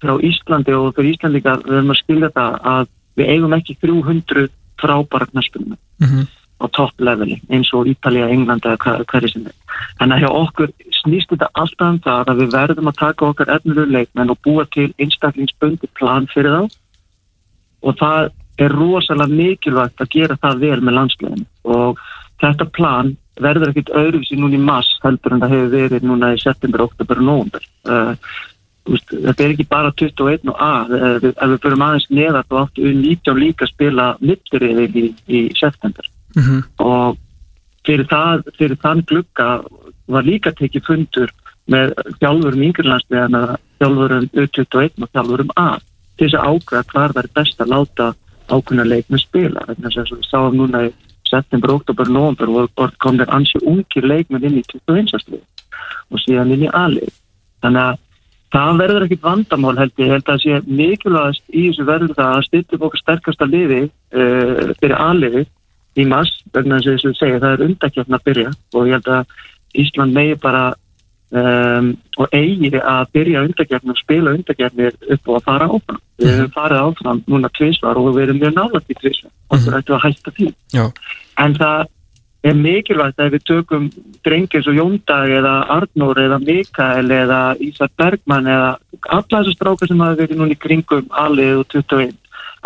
[0.00, 4.48] frá Íslandi og fyrir Íslandika við höfum að skilja þetta að við eigum ekki 300
[4.80, 6.26] frábæra knaspunum mm -hmm.
[6.60, 9.56] á toppleveli eins og Ítalija, Englanda eða hverju sem er.
[9.98, 10.70] Þannig að hjá okkur
[11.02, 14.94] snýst þetta alltaf um það að við verðum að taka okkar efnilegleikmenn og búa til
[14.98, 16.62] einstaklingsböndi plan fyrir þá
[17.82, 21.98] og það er rosalega mikilvægt að gera það vel með landslegin og
[22.40, 26.40] þetta plan verður ekkit öðruvísi núna í mass heldur en það hefur verið núna í
[26.42, 28.12] september, oktober og nóvember uh,
[28.88, 32.86] úst, þetta er ekki bara 21 og A ef við, byrjum aðeins neðar þá áttu
[32.86, 36.62] við 19 líka að spila mitturriðil í, í september mm -hmm.
[36.78, 37.18] og
[37.86, 39.50] fyrir, það, fyrir þann glugga
[40.10, 41.34] var líka tekið fundur
[41.70, 43.44] með þjálfurum yngirlandslega
[43.78, 45.70] þjálfurum U21 og þjálfurum A
[46.16, 48.08] til þess að ákveða hvað var best að láta
[48.50, 50.92] ákveðna leikmenn spila þannig að við sáum núna í
[51.30, 55.20] september, oktober, november og kom þeir ansi ungir leikmenn inn í 21.
[55.22, 55.44] slið
[56.10, 57.12] og síðan inn í A-lið
[57.62, 57.98] þannig að
[58.50, 62.34] það verður ekkit vandamál held ég, held að það sé mikilvægast í þessu verður það
[62.36, 65.46] að styrta upp okkar sterkasta liði uh, fyrir A-liði
[65.96, 69.24] í mass, vegna þess að segja það er undakjöfn að byrja og ég held að
[69.80, 70.64] Ísland megi bara
[71.30, 76.00] um, og eigi að byrja undakjöfn og spila undakjöfni upp og að fara áfram.
[76.18, 76.38] Við Mhm.
[76.40, 79.64] hefum farið áfram núna tvísvar og við erum mjög nálægt í tvísvar og Mhm.
[79.66, 80.54] það ættum að hætta því.
[80.74, 80.92] Já,
[81.38, 81.86] En það
[82.46, 83.88] er mikilvægt að við tökum
[84.24, 88.70] drengis og Jóndag eða Arnór eða Mikael eða Ísar Bergmann eða
[89.08, 92.16] alla þessu strákar sem hafa verið núna í kringum alið og 21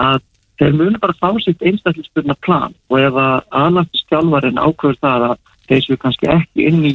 [0.05, 0.23] að
[0.61, 2.75] þeir munu bara fá sitt einstaklisbyrna plan.
[2.91, 5.37] Og ef að aðlættistjálfarinn ákveður það að
[5.69, 6.95] þeir séu kannski ekki inn í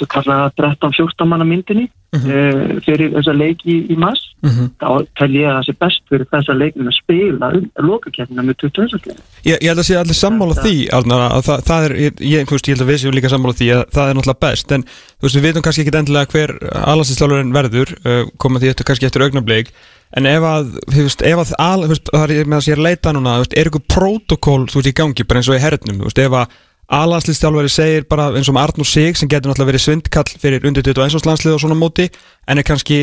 [0.00, 2.28] þú uh, kalla það 13-14 manna myndinni Mhm.
[2.28, 6.02] uh, fyrir þessa leiki í, í mass mm þá tel ég að það sé best
[6.10, 7.48] fyrir þessa leikinu að spila
[7.86, 9.14] lokakefnina með 21.
[9.46, 12.50] Ég, ég held að sé allir sammála því Arnar, að það, það er, ég, ég,
[12.50, 14.84] veist, ég held að við séum líka sammála því að það er náttúrulega best en
[14.84, 16.54] þú veist, við veitum kannski ekki endilega hver
[16.92, 19.72] alansistjálfurinn verður uh, koma því eftir kannski eftir augnablik
[20.12, 22.84] en ef að, þú veist, ef að al, þú veist, það er með að sér
[22.84, 26.36] leita núna, er ykkur prótokól, þú veist, í gangi, bara eins og í hernum, ef
[26.42, 26.58] að
[26.92, 31.26] alansistjálfari segir bara eins og Arnur Sig sem getur náttúrulega verið svindkall fyrir undir 21
[31.28, 32.08] landslið og svona móti,
[32.48, 32.98] en er kannski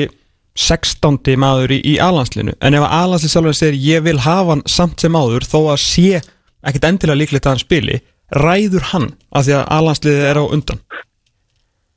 [0.60, 1.18] 16.
[1.40, 5.46] maður í, í alansliðinu en ef alansliðsjálfurinn segir ég vil hafa hann samt sem áður
[5.48, 6.22] þó að sé
[6.68, 8.00] ekkert endilega líklegt að hann spili
[8.36, 10.82] ræður hann af því að alansliðið er á undan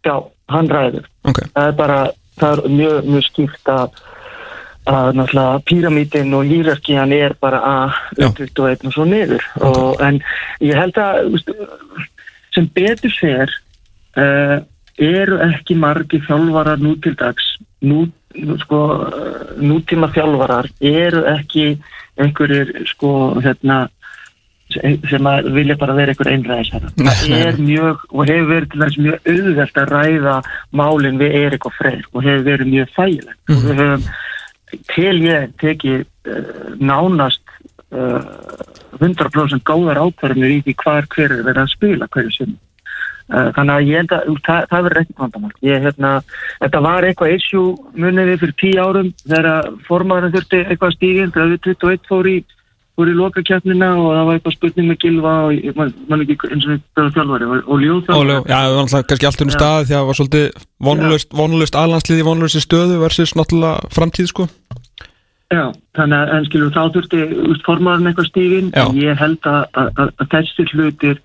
[0.07, 0.17] Já,
[0.51, 1.05] hann ræður.
[1.29, 1.99] ok, Það er bara,
[2.41, 4.01] það er mjög, mjög skýrt að,
[4.91, 8.29] að náttúrulega píramítin og hýrarkían er bara að Já.
[8.41, 9.45] 21 og svo niður.
[9.63, 10.19] Og, en
[10.61, 11.39] ég held að
[12.53, 13.53] sem betur fer
[14.19, 14.59] uh,
[14.99, 17.47] eru ekki margi þjálfarar nú til dags,
[17.81, 18.05] nú,
[18.65, 21.77] sko, uh, nútíma þjálfarar eru ekki
[22.21, 23.87] einhverjir sko, hérna,
[24.73, 26.91] sem að vilja bara vera einhver einræðisherra.
[26.97, 30.37] Nei, Það er mjög, og hefur verið til þess mjög auðvelt að ræða
[30.81, 33.41] málinn við Erik og Freyr og hefur verið mjög þægilegt.
[33.49, 33.57] Mhm.
[33.57, 34.07] Og við höfum,
[34.93, 37.43] til ég tekið uh, nánast
[37.93, 38.21] uh,
[39.01, 42.59] 100% góðar ákvarðinir í því hvað er hver er verið að spila hverju sinni.
[43.33, 45.53] Uh, þannig að ég held að það, það verður ekkert vandamál.
[45.65, 46.11] Ég, hérna,
[46.65, 51.55] þetta var eitthvað issue munið við fyrir tíu árum þegar formaðurinn þurfti eitthvað stíginn þegar
[51.55, 52.37] við 21 fór í
[52.97, 56.67] fór í lokakjapnina og það var eitthvað spurning með Gilva og ég man, ekki eins
[56.67, 59.59] og þetta þjálfari og, og Ljóð Óljó, já, það var náttúrulega kannski allt unni Já.
[59.59, 64.31] stað því að það var svolítið vonlust, vonlust alanslið í vonlusti stöðu versus náttúrulega framtíð
[64.33, 64.49] sko.
[65.53, 65.65] Já,
[65.97, 68.85] þannig að skilur þá þurfti úst, formaðurinn eitthvað stíginn Já.
[68.85, 71.23] en ég held að, að, að, að þessi hlutir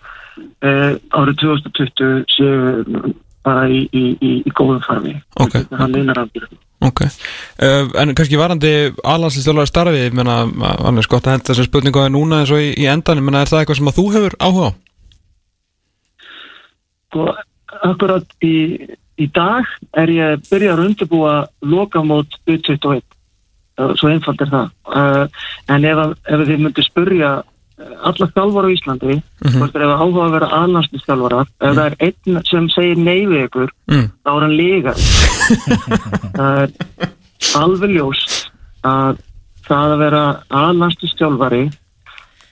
[0.64, 3.14] uh, árið 2020 séu
[3.48, 5.62] bara í, í, í, í góðum farmi Ok.
[5.72, 10.44] hann einar afgjörð Ok, uh, en kannski varandi alanslistjálfari starfi, ég meina,
[10.84, 13.26] hann er skott að henda þessar spurningu að núna eins og í, í endan, ég
[13.26, 14.72] meina, er það eitthvað sem að þú hefur áhuga á?
[17.08, 17.26] Sko,
[17.88, 18.56] akkurat í,
[19.18, 19.66] í dag
[19.98, 21.36] er ég byrjar að undirbúa
[21.66, 23.02] lokamót U21
[23.78, 24.70] Uh, svo einfald er það.
[24.90, 27.28] Uh, en ef, að- ef þið myndir spurja
[27.78, 29.58] alla þjálfara á Íslandi Mhm.
[29.60, 32.98] hvort er ef að áhuga að vera aðlandsni þjálfara ef það er einn sem segir
[32.98, 34.08] nei við ykkur Mm.
[34.26, 34.94] þá er hann líka
[36.38, 36.72] það er
[37.56, 38.50] alveg ljóst
[38.84, 39.18] að
[39.68, 41.64] það að vera aðlandsni þjálfari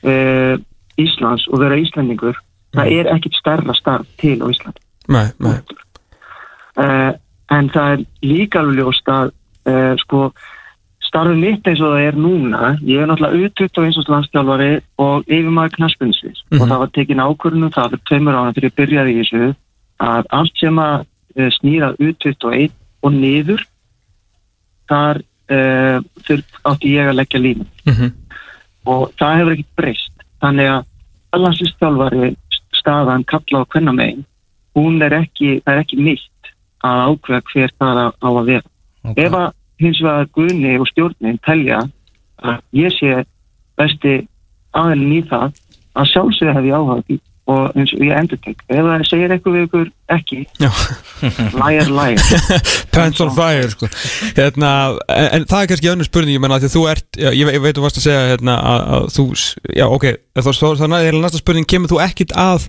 [0.06, 0.56] uh,
[1.02, 2.38] Íslands og vera Íslandingur
[2.76, 5.58] það er ekkit stærra starf til á Íslandi Nei, nei,
[6.82, 7.12] uh,
[7.54, 9.32] en það er líka alveg ljóst að
[9.70, 10.22] uh, sko
[11.16, 14.72] starfið mitt eins og það er núna ég er náttúrulega utvitt og eins og landstjálfari
[15.00, 16.60] og yfirmaður knaspinsins Mhm.
[16.62, 19.56] og það var tekin ákvörðunum það fyrir tveimur ára fyrir ég byrjaði í þessu
[20.04, 21.06] að allt sem að
[21.40, 22.76] uh, snýra utvitt og einn
[23.06, 23.64] og niður
[24.90, 27.66] þar uh, fyrir átti ég að leggja línu.
[27.88, 28.14] Mm
[28.86, 30.12] og það hefur ekkert breyst.
[30.44, 30.84] Þannig að
[31.34, 32.28] allansistjálfari
[32.78, 34.26] staðan kalla á hvenna megin
[34.78, 36.52] hún er ekki, það er ekki nýtt
[36.86, 38.68] að ákveða hver það á á að vera.
[39.06, 39.18] Ok.
[39.18, 39.48] ef að
[39.82, 41.82] hins vegar Gunni og stjórnin telja
[42.46, 43.22] að ég sé
[43.80, 44.18] besti
[44.76, 45.48] aðeins í það
[45.96, 49.04] að sjálfsögðu hef ég áhuga á því og eins og ég endur tek ef það
[49.06, 50.40] segir eitthvað við ykkur ekki
[51.60, 52.24] liar liar.
[52.96, 53.90] Pants on fire sko.
[54.38, 54.72] hérna,
[55.14, 57.62] en, en það er kannski önnur spurning ég menna að þú ert, já, ég, ég
[57.64, 59.28] veit þú varst að segja hérna, að, að þú,
[59.78, 62.68] já ok þá- þá- þannig að næsta spurning kemur þú ekkit að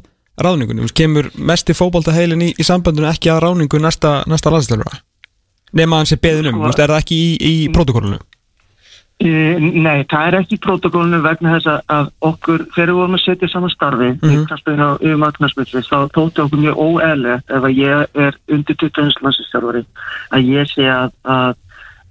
[0.85, 4.99] veist, kemur mest í fótboltaheilin í, í sambandinu ekki að ráningu næsta, næsta landslöfra
[5.73, 8.19] nema hann sé beðin um, Sko- er það ekki í, í protokollinu
[9.17, 13.15] E, Nei, það er ekki í protokólinu vegna þess að- að okkur, þegar við vorum
[13.17, 14.19] að setja saman starfi mm.
[14.21, 14.83] -hmm.
[14.85, 19.17] á yfir magnarsmyndis, þá tóti okkur mjög óeðlegt ef að ég er undir 20.
[19.25, 19.87] landsistjálfari
[20.37, 21.57] að ég sé að, að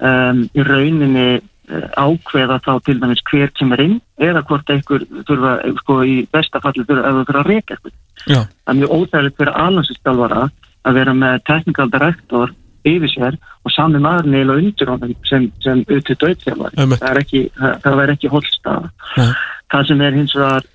[0.02, 1.30] um, í rauninni
[1.70, 6.28] uh, ákveða þá til dæmis hver kemur inn eða hvort einhver þurfa, eh, sko í
[6.34, 7.94] besta falli þurfa, það þurfa að reyka eitthvað.
[8.26, 10.50] Já, Það er mjög óþægilegt fyrir alhansistjálfara
[10.86, 12.50] að vera með technical director
[12.86, 16.80] yfir sér og sami maður neila undir honum sem, sem auðvitað döðþjálfari.
[16.80, 17.02] Einmitt.
[17.02, 18.92] Það er ekki, það, verður ekki holstaða.
[19.18, 19.30] Nei.
[19.74, 20.68] Það sem er hins vegar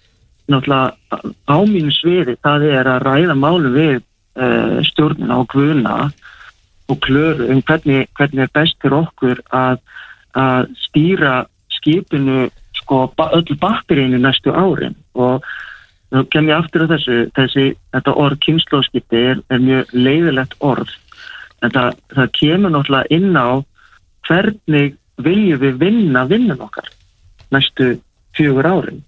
[0.51, 5.96] náttúrulega á mínu sviði, það er að ræða málu við uh, stjórnina og guðuna
[6.90, 9.79] og klöru um hvernig, hvernig er best fyrir okkur að,
[10.35, 11.35] að stýra
[11.79, 12.49] skipinu
[12.81, 15.44] sko öllu batterínu næstu árin og
[16.11, 20.90] nú kem ég aftur á þessu, þessi þetta orð kynnslóðskipti er, er mjög leiðilegt orð
[21.61, 23.49] en það, það kemur náttúrulega inn á
[24.29, 26.88] hvernig viljum við vinna vinnum okkar
[27.51, 27.96] næstu
[28.37, 29.03] fjögur árin.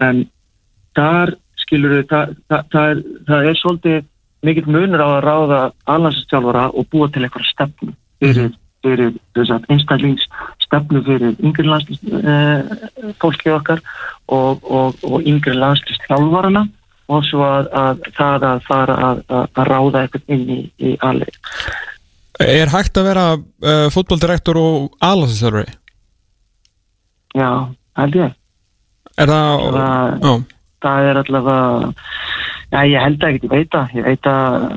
[0.00, 0.26] En
[0.96, 4.06] þar skilur við það, það, það, er, það er svolítið
[4.46, 5.60] mikill munur á að ráða
[5.90, 8.52] alhansastjálfara og búa til eitthvað stefnu fyrir,
[8.86, 12.76] fyrir þess að einstaklingsstefnu fyrir yngri landslist eh,
[13.18, 13.82] fólkið okkar
[14.30, 16.68] og, og, og yngri landslist þjálfarana
[17.08, 21.38] og svo að, að það að fara að, að, ráða eitthvað inn í, í aðleik.
[22.44, 25.72] Er hægt að vera uh, fótboldirektor og alansistjálfari?
[27.38, 27.50] Já,
[27.98, 28.36] held ég.
[29.18, 31.92] Er það, Það- já, það er allavega
[32.70, 34.68] já, ég held að ekki, ég veit að ég veit að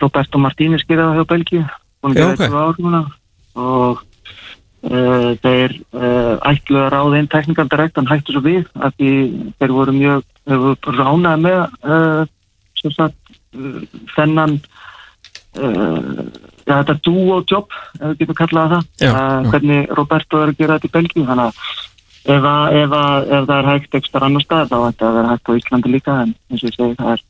[0.00, 1.64] Roberto Martínez gerði það hjá Belgíu
[2.00, 2.40] hún gerði ok.
[2.44, 3.02] þetta ár núna
[3.60, 4.00] og
[4.88, 9.12] uh, þeir uh, ætlu að ráða einn teknikaldirekt hann hættu svo við að því
[9.60, 10.22] þeir voru mjög
[11.00, 12.22] ránaði með uh,
[12.80, 13.16] sagt
[14.16, 14.60] þennan
[15.50, 19.48] já, þetta duo job ef við getum kallað það Já, já.
[19.50, 23.48] hvernig Roberto er að gera þetta í Belgíu þannig að ef, að, ef, að, ef
[23.48, 26.34] það er hægt ekstra annar stað þá ætti að vera hægt á Íslandi líka en
[26.50, 27.24] eins og ég segi það er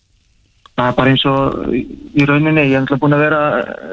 [0.81, 3.41] það er bara eins og í- rauninni ég hef búin að vera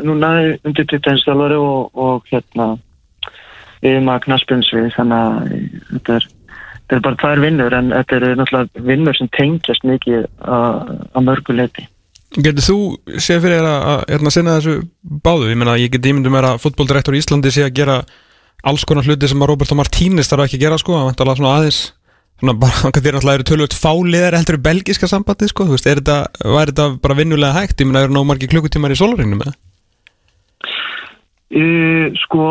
[0.07, 0.33] núna
[0.67, 2.67] undir tittenstjálfari og, og hérna
[3.83, 5.51] við maður knaspjörnsvið þannig að
[5.91, 6.27] þetta er,
[6.77, 11.27] þetta er bara tvær vinnur en þetta eru náttúrulega vinnur sem tengjast mikið að, að
[11.29, 11.87] mörgu leiti
[12.35, 12.77] Getur þú
[13.23, 14.73] séð fyrir þér að, að hérna, sinna þessu
[15.23, 15.45] báðu?
[15.47, 18.01] Ég meina, ég get ímyndum mér að fótboldirektor í Íslandi sé að gera
[18.67, 21.53] alls konar hluti sem að Roberto Martínez þarf ekki að gera, sko, að vantalega svona
[21.55, 21.79] aðeins
[22.41, 25.89] svona bara, hann kannski náttúrulega eru tölvöld fáliðar heldur í belgiska sambandi, sko, þú veist,
[25.89, 27.81] er þetta, væri þetta bara vinnulega hægt?
[27.81, 29.63] Ég meina, eru nóg margir klukkutímar í sólaringinu með það?
[31.57, 32.43] Uh, sko,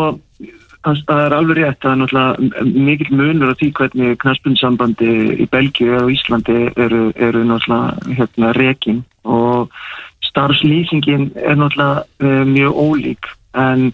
[0.87, 5.47] það, það er alveg rétt, það er náttúrulega mikill munur á því hvernig knaspunnsambandi í
[5.53, 9.75] Belgíu og Íslandi eru, eru náttúrulega hérna, rekin og
[10.31, 13.91] starfslýsingin er náttúrulega uh, mjög ólík en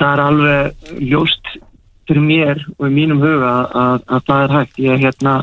[0.00, 1.54] það er alveg ljóst
[2.08, 4.78] fyrir mér og í mínum huga að, að það er hægt.
[4.82, 5.34] Ég er hérna,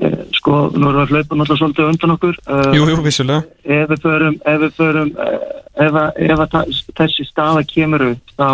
[0.00, 2.38] uh, sko, nú erum við að hlaupa náttúrulega svolítið undan okkur.
[2.46, 3.42] Uh, Jú, jú, vissulega.
[3.64, 5.44] ef við förum, ef við förum eh,
[5.84, 6.64] ef, ef ta-
[7.02, 8.48] þessi staða kemur upp þá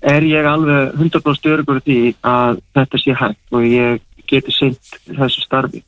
[0.00, 5.44] er ég alveg 100% örugur því að þetta sé hægt og ég geti sint þessu
[5.44, 5.84] starfi?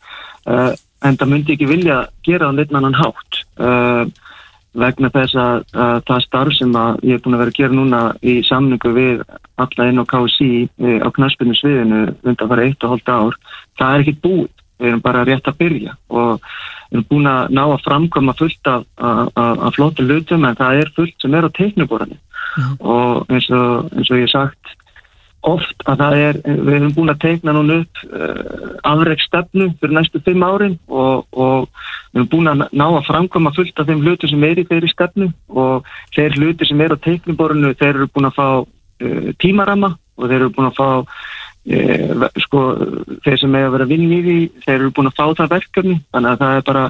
[0.49, 0.73] Uh,
[1.05, 4.09] en það myndi ekki vilja gera á neitt annan hátt uh,
[4.79, 8.01] vegna þess að, að það starf sem ég er búin að vera að gera núna
[8.21, 9.23] í samningu við
[9.59, 13.39] alla inn á KSI eh, á knaspinu sviðinu undan fara eitt og hólda ár
[13.81, 16.45] það er ekkit búið, við erum bara rétt að byrja og
[16.91, 20.59] við erum búin að ná að framkoma fullt af, af, af, af flottu lutum en
[20.61, 22.21] það er fullt sem er á teiknuborðinu
[22.81, 24.77] og eins og, eins og ég sagt
[25.47, 30.21] oft að það er, við erum búin að teikna núna upp uh, afreiksstefnu fyrir næstu
[30.27, 31.69] fimm árin og, og
[32.13, 34.91] við erum búin að ná að framkoma fullt af þeim hluti sem er í þeirri
[34.93, 39.95] stefnu og þeir hluti sem er á teiknuborðinu þeir eru búin að fá uh, tímarama
[40.19, 42.65] og þeir eru búin að fá uh, sko,
[43.27, 46.01] þeir sem er að vera vinn í því þeir eru búin að fá það verkefni.
[46.15, 46.89] Þannig að það er bara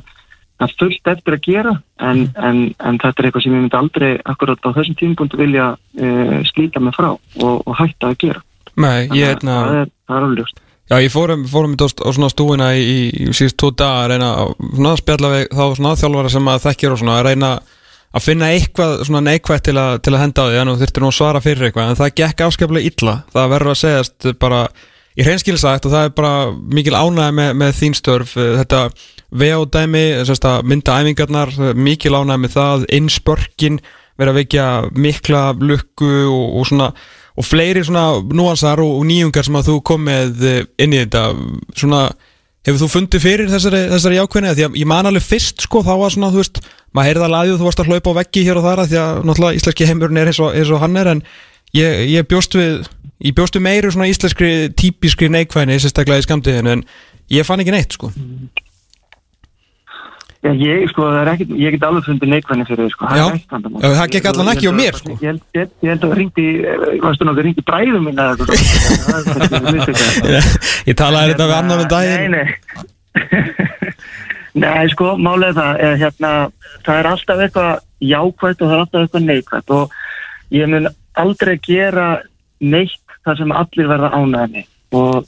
[0.59, 1.73] það er fullt eftir að gera
[2.11, 5.66] en, en, en þetta er eitthvað sem ég myndi aldrei akkurat á þessum tímapunktu vilja
[5.79, 8.42] uh, slíta mig frá og, og hætta að gera.
[8.79, 10.61] Nei, ég, hérna, það er, það er alveg ljóst.
[10.88, 14.12] Já, ég fórum, fórum í á svona stúina í, í, í síðust tvo daga að
[14.14, 17.51] reyna að spjalla við þá svona þjálfara sem að þekkir og svona að reyna
[18.09, 21.05] að finna eitthvað svona neikvægt til, að- til að henda á því en þú þurftir
[21.05, 23.14] nú að svara fyrir eitthvað en það gekk afskaplega illa.
[23.35, 24.62] Það verður að segjast bara
[25.18, 26.33] í hreinskilsagt og það er bara
[26.78, 28.83] mikil ánæði með, með þín störf þetta
[29.28, 33.81] VO-dæmi, þess að mynda æfingarnar, mikil ánæði með það innspörkin,
[34.18, 36.92] vera að vekja mikla lukku og, og svona
[37.38, 40.48] og fleiri svona núansar og, og nýjungar sem að þú kom með
[40.81, 41.28] inn í þetta
[41.74, 42.09] svona
[42.66, 44.54] Hefur þú fundið fyrir þessari, þessari jákvæðinu?
[44.57, 46.59] Því að ég man alveg fyrst sko, þá var svona, þú veist,
[46.92, 48.98] maður heyrði alveg að þú varst að hlaupa á veggi hér og þar að því
[49.00, 51.22] að náttúrulega íslenski heimurinn er eins og, eins og hann er en
[51.78, 52.90] ég, ég bjóst við,
[53.24, 56.87] ég bjóst við meiri svona íslenskri típiskri neikvæðinu, sérstaklega í skamtiðinu en
[57.33, 58.12] ég fann ekki neitt sko.
[60.38, 63.09] Já, ég, sko, ekkert, ég get alveg fundið neikvæðni fyrir þau, sko.
[63.11, 63.24] Já,
[63.83, 65.16] já, það gekk allan ekki á mér, sko.
[65.18, 65.42] Ég held,
[65.83, 66.44] að það ringdi,
[67.02, 68.28] varstu náttúrulega ringdi bræðum minna.
[70.87, 72.37] Ég talaði þetta við annan um daginn.
[72.37, 72.46] Nei, nei.
[74.62, 76.33] nei, sko, málega það, er, hérna,
[76.87, 77.74] það er alltaf eitthvað
[78.12, 79.98] jákvægt og það er alltaf eitthvað neikvægt og
[80.54, 82.09] ég mun aldrei gera
[82.62, 84.64] neitt þar sem allir verða ánæðinni
[84.98, 85.26] og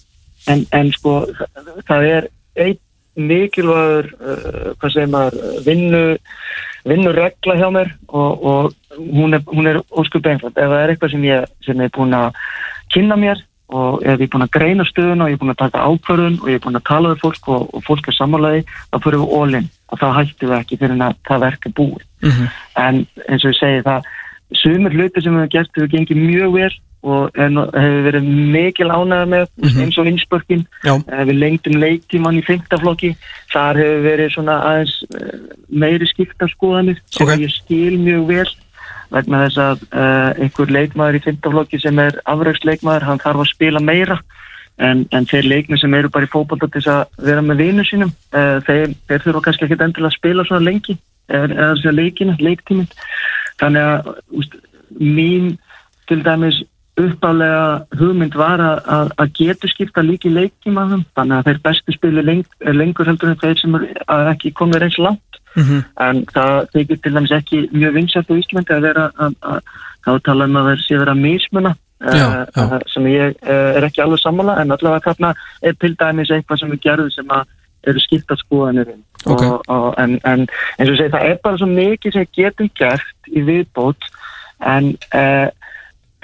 [0.49, 2.31] en, en sko, það, það er
[2.65, 2.79] einn
[3.21, 6.05] mikilvægur uh, hvað segir maður, vinnu
[6.89, 10.93] vinnu regla hjá mér og, og hún er, hún er óskup einfald ef það er
[10.95, 12.39] eitthvað sem ég, sem er búin að
[12.95, 15.61] kynna mér og ef ég er búin að greina stöðuna og ég er búin að
[15.61, 18.79] taka ákvarðun og ég er búin að tala við fólk og, og fólk er samanlega
[18.91, 22.07] þá fyrir við ólinn og þá hættum við ekki fyrir að það verka búið.
[22.21, 22.49] Mm -hmm.
[22.87, 22.97] en
[23.29, 24.09] eins og ég segi það
[24.63, 26.73] sumir hluti sem við hefum gert hefur gengið mjög vel
[27.03, 29.81] og hefur verið mikil ánægða með Mhm.
[29.85, 33.15] eins og Innsbörkin Já, við lengdum leiktíman í fymtaflokki
[33.53, 35.39] þar hefur verið svona aðeins eh,
[35.71, 37.39] meiri skiptarskoðanir sem Ok.
[37.41, 38.51] ég skil mjög vel
[39.11, 43.81] vegna þess að uh, einhver leikmaður í fymtaflokki sem er afræksleikmaður, hann þarf að spila
[43.83, 44.21] meira.
[44.79, 47.83] En, en þeir leikmi sem eru bara í fótbolta til þess að vera með vinu
[47.85, 50.95] sínum uh, þeir, þeir þurfa kannski ekki endilega að spila svona lengi
[51.29, 52.89] eða þess að leikina, leiktímin
[53.61, 54.09] þannig að
[54.41, 54.55] úst,
[55.01, 55.59] mín
[56.09, 56.63] til dæmis
[57.05, 57.65] uppálega
[57.99, 62.47] hugmynd var að, að, að getur skipta líki leiktímanum þannig að þeir bestu spilu leng,
[62.61, 66.99] lengur heldur en þeir sem er að ekki komið reyns langt mm en það þykir
[67.03, 69.73] til dæmis ekki mjög vinsætt á Íslandi að vera að, að,
[70.07, 72.63] þá tala um að þeir sé vera mismuna Já, eh, já.
[72.65, 76.63] eh, sem ég eh, er ekki alveg sammála en allavega þarna er til dæmis eitthvað
[76.63, 77.51] sem við gerðum sem að
[77.91, 79.03] eru skipta skoðanir um.
[79.27, 79.43] Ok.
[79.43, 80.47] og, og, en, en
[80.79, 84.09] eins og segi það er bara svo mikið sem getum gert í viðbót
[84.65, 85.49] en eh,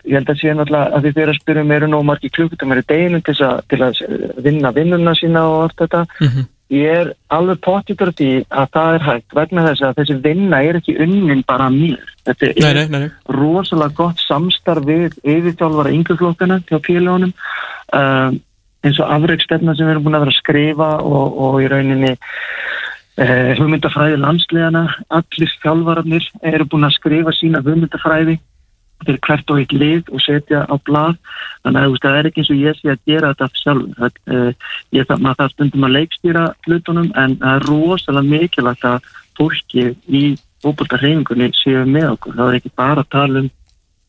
[0.07, 2.85] ég held að sé náttúrulega að því þeir að spyrja mér nú margir klukkutumar í
[2.87, 3.37] deginum til,
[3.71, 4.03] til að
[4.45, 6.05] vinna vinnuna sína og allt þetta.
[6.21, 6.53] Mhm.
[6.67, 10.79] ég er alveg pottitur því að það er hægt vegna þess að þessi vinna er
[10.81, 12.03] ekki unnin bara mér.
[12.27, 17.31] Þetta er Nei, nei, nei, rosalega gott samstarf við yfirþjálfara yngjaflokkana hjá félagunum
[17.95, 18.41] um,
[18.83, 22.13] eins og afreikstefna sem við erum búin að vera að skrifa og, og í rauninni
[22.17, 28.41] uh, hugmyndafræði landslegana allir þjálfararnir eru búin að skrifa sína hugmyndafræði
[29.05, 31.19] fyrir hvert og eitt lið og setja á blað.
[31.65, 34.53] Þannig að það er ekki eins og ég sé að gera þetta sjálf það, uh,
[34.97, 39.85] ég það, maður það stundum að leikstýra hlutunum en það er rosalega mikilvægt að fólki
[40.09, 40.25] í
[40.65, 43.51] fókbalta hreyfingunni séu með okkur, það er ekki bara að tala um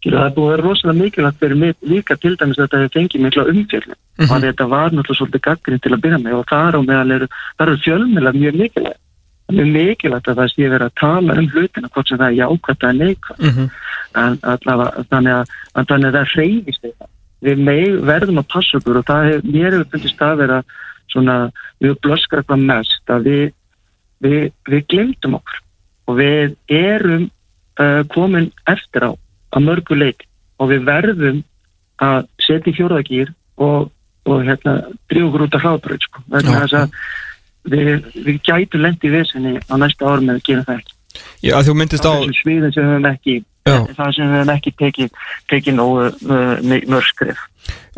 [0.07, 2.95] það er búið að vera rosalega mikilvægt fyrir mig líka til dæmis að þetta hefur
[2.95, 4.29] fengið mikla umfjörlu Mhm.
[4.31, 6.33] og að þetta var náttúrulega svolítið gaggrinn til að byrja með
[6.77, 10.69] og meðal eru, þar eru fjölmjöla mjög mikilvægt það er mjög mikilvægt að það sé
[10.71, 13.69] verið að tala um hlutina hvort sem það er jákvæmt eða neikvæmt Mhm.
[14.17, 17.09] En allavega þannig að, að þannig að það hreyfist þetta
[17.45, 20.61] við meg, verðum að passa okkur og það hef, mér hefur fundist að vera
[21.11, 21.35] svona,
[21.83, 23.43] við blöskar eitthvað mest að við,
[24.25, 25.61] við, við glemdum okkur.
[26.07, 30.25] Og við erum uh, komin eftir á að mörgu leik
[30.57, 31.43] og við verðum
[32.03, 33.31] að setja í fjórðagýr
[33.63, 33.89] og,
[34.27, 34.77] og hérna
[35.09, 36.97] drífa okkur út af hlábröð sko, þess að
[37.71, 40.93] við, við gætu lendi í vesinni á næsta árum með að gera það ekki.
[41.41, 43.35] Já, þú myndist á á þessum sviðum sem við höfum ekki.
[43.67, 45.21] Það sem við höfum ekki tekið
[45.53, 47.45] tekið nógu uh, mörgskrif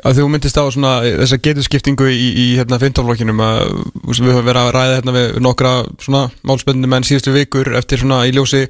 [0.03, 4.61] að þú myndist á svona þessa geturskiptingu í, í hérna þú veist, við höfum verið
[4.61, 8.67] að ræða hérna við nokkra svona málspenninu menn síðustu vikur eftir svona í ljósi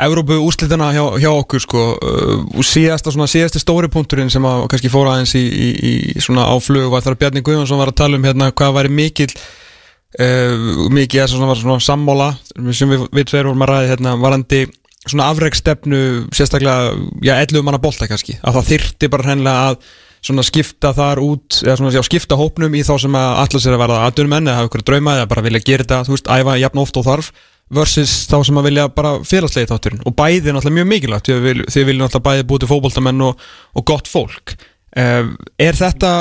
[0.00, 4.62] Evrópu úrslitana hjá, hjá okkur sko uh, og síðasta svona síðasti stóri punkturinn sem að
[4.72, 5.70] kannski fóra aðeins í, í,
[6.16, 8.92] í svona áflug var þar að Bjarni Guðjónsson var að tala um hérna hvað væri
[8.96, 12.30] mikil uh, mikið þess að svona var svona sammóla
[12.72, 14.62] sem við, við tveir vorum að ræða hérna varandi
[15.08, 16.02] svona afreikstefnu
[16.36, 16.92] sérstaklega,
[17.24, 19.78] já, 11 manna bolta kannski að það þyrti bara hreinlega að
[20.20, 23.76] svona skipta þar út eða svona já, skipta hópnum í þá sem að allar sér
[23.76, 26.58] að verða aðdunumenn eða hafa ykkur drauma eða bara vilja gera þetta, þú veist, æfa
[26.60, 27.30] jafn oft og þarf
[27.70, 30.02] versus þá sem að vilja bara félagslegi þátturinn.
[30.08, 32.70] Og bæði er náttúrulega mjög mikilvægt því að við, þið viljum náttúrulega bæði búið til
[32.72, 33.44] fótboltamenn og,
[33.78, 34.54] og gott fólk.
[34.90, 35.30] Uh,
[35.62, 36.12] er þetta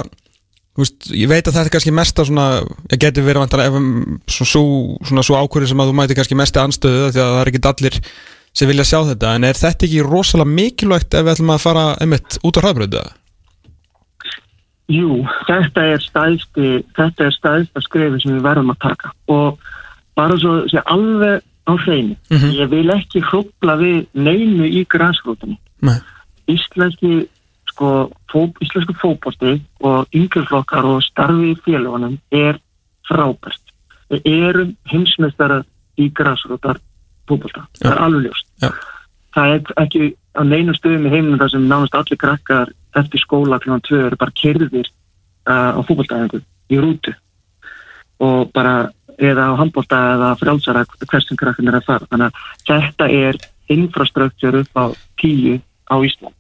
[0.80, 2.48] veist, ég veit að þetta er kannski svona,
[2.94, 3.78] ég geti verið vantar ef
[4.30, 7.64] svona svo, ákvörði sem að þú mæti kannski mesti anstöðu því að það er ekki
[7.72, 8.00] allir
[8.54, 11.86] sem vilja sjá þetta en er þetta ekki rosalega mikilvægt ef við ætlum að fara
[12.02, 13.04] einmitt út á hraðbröðu
[14.90, 19.60] Jú, þetta er stæðsti þetta er stæðsta skrefi sem við verðum að taka og
[20.18, 22.50] bara svo sé alveg á hreinu Mhm.
[22.58, 26.00] ég vil ekki hrópla við neinu í græsgrótunni Nei.
[26.50, 27.28] íslenski
[27.70, 32.58] sko, fó, íslensku fótbolti og yngjörflokkar og starfi í félagunum er
[33.08, 33.62] frábært
[34.10, 35.62] við erum heimsmeistara
[36.02, 36.80] í græsrótar
[37.30, 38.48] fótbolta, það er alveg ljóst.
[38.64, 38.70] Já.
[39.36, 40.04] það er ekki
[40.36, 43.78] á neinum stöðum í heiminum þar sem nánast allir krakkar eftir skóla kl.
[43.86, 44.88] 2 eru bara kerðir
[45.50, 47.14] uh, á fótboltaæðingu í rútu.
[48.20, 52.10] Og bara eða á handbólta eða frjálsara hversin krakkin er að fara.
[52.10, 54.86] Þannig að þetta er infrastruktúr upp á
[55.22, 55.60] tíu
[55.90, 56.36] á Ísland.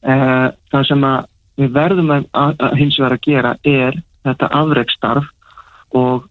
[0.00, 1.18] Uh, það sem að
[1.60, 5.26] við verðum að, að, að hins vegar að gera er þetta afreikstarf
[5.96, 6.28] og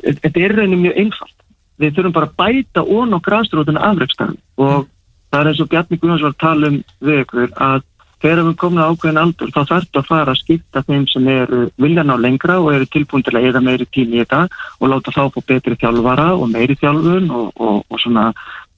[0.00, 1.36] þetta er reynið mjög einfalt
[1.80, 4.88] við þurfum bara að bæta ón á græsrútuna afreikstarf og
[5.30, 7.86] það er eins og Bjarni Guðjóns var að tala um við ykkur að
[8.20, 11.28] þegar við komum á ákveðin aldur þá þarf þetta að fara að skipta þeim sem
[11.32, 14.42] eru viljan á lengra og eru tilbúin til að eða meiri tími í þetta
[14.78, 18.26] og láta þá få betri þjálfara og meiri þjálfun og, og, og svona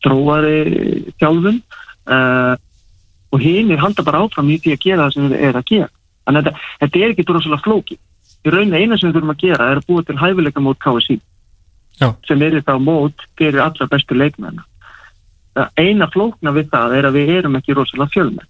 [0.05, 0.61] tróari
[1.19, 1.59] þjálfun.
[2.03, 2.55] Uh,
[3.33, 5.69] og hinn er handa bara áfram í því að gera það sem við erum að
[5.73, 5.93] gera.
[6.23, 7.99] Þannig að þetta, þetta er ekki droslega flóki
[8.43, 11.19] í rauninni eina sem við þurfum að gera er að búa til hæfileika mót KSI
[12.01, 12.15] Já.
[12.27, 14.63] sem er þá mót fyrir allra bestu leikmenn
[15.77, 18.49] eina flókna við það er að við erum ekki rosalega fjölmenn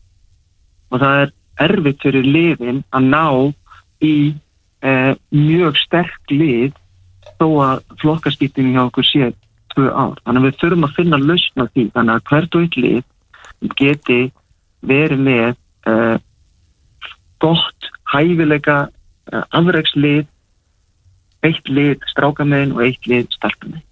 [0.93, 1.33] og það er
[1.67, 3.25] erfitt fyrir liðin að ná
[4.03, 4.17] í
[4.83, 6.77] eh, mjög sterk lið
[7.41, 9.31] þó að flokkaskiptingi hjá okkur sé
[9.73, 10.19] tvö ár.
[10.25, 14.21] Þannig að við þurfum að finna lausna því þannig að hvert og eitt lið geti
[14.83, 15.49] verið með
[15.89, 16.17] eh,
[17.43, 18.79] gott hæfileika
[19.33, 20.27] eh, afreikslið
[21.47, 23.87] eitt lið strákamegin og eitt lið stelpamegin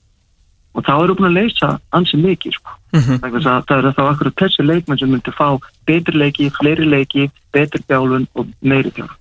[0.75, 2.77] og þá við búin að leysa ansið mikið sko.
[2.93, 3.19] mm -hmm.
[3.23, 7.83] Að það eru þá akkurat þessi leikmenn sem myndi fá betri leiki, fleiri leiki, betri
[7.89, 9.17] bjálun og meiri bjálun.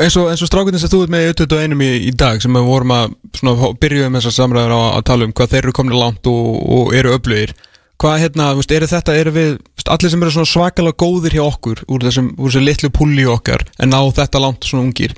[0.00, 2.64] eins og, og strákutin sem þú ert með í 21 í, í dag sem við
[2.64, 6.26] vorum að svona, byrjuðum þessar samræður á að tala um hvað þeir eru komin langt
[6.26, 7.54] og, og eru öflugir
[7.98, 9.58] hvað hérna, eru þetta, eru við
[9.90, 13.90] allir sem eru svakalega góðir hjá okkur úr þessum, úr þessum litlu pulli okkar en
[13.90, 15.14] ná þetta langt svona ungir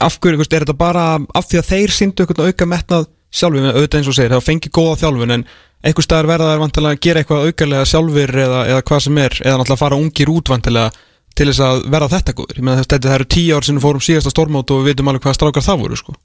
[0.00, 3.68] af hverju, veist, er þetta bara af því að þeir síndu eitthvað auka metnað sjálfur,
[3.74, 5.44] auðvitað eins og segir, það fengi góða þjálfun en
[5.80, 9.36] einhver staðar verða þær vantilega að gera eitthvað aukarlega sjálfur eða, eða hvað sem er
[9.44, 10.90] eða náttúrulega fara ungir út vantilega
[11.38, 13.86] til þess að verða þetta góður ég meina þetta það eru tíu ár sem við
[13.86, 16.16] fórum síðasta stormót og við veitum alveg hvað strákar það voru sko.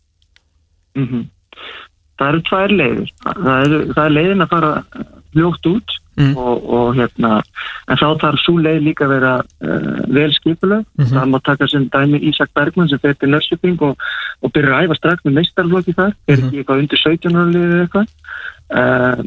[0.97, 1.07] Mm
[2.15, 3.07] Það eru tvær leiðir.
[3.27, 4.69] Það það er leiðin að fara
[5.35, 6.37] fljótt út Mm.
[6.39, 7.41] og, og hérna,
[7.91, 10.85] en þá þarf svo leið líka að vera uh, vel skipuleg.
[10.95, 11.09] Mhm.
[11.11, 13.97] Það má taka sem dæmi Ísak Bergman sem fyrir Nörsjöping og,
[14.41, 16.45] og byrja að æfa strax með meistarflokki þar, er Mhm.
[16.47, 18.07] ekki eitthvað undir 17 ára liðið eitthvað.
[18.79, 19.23] Uh,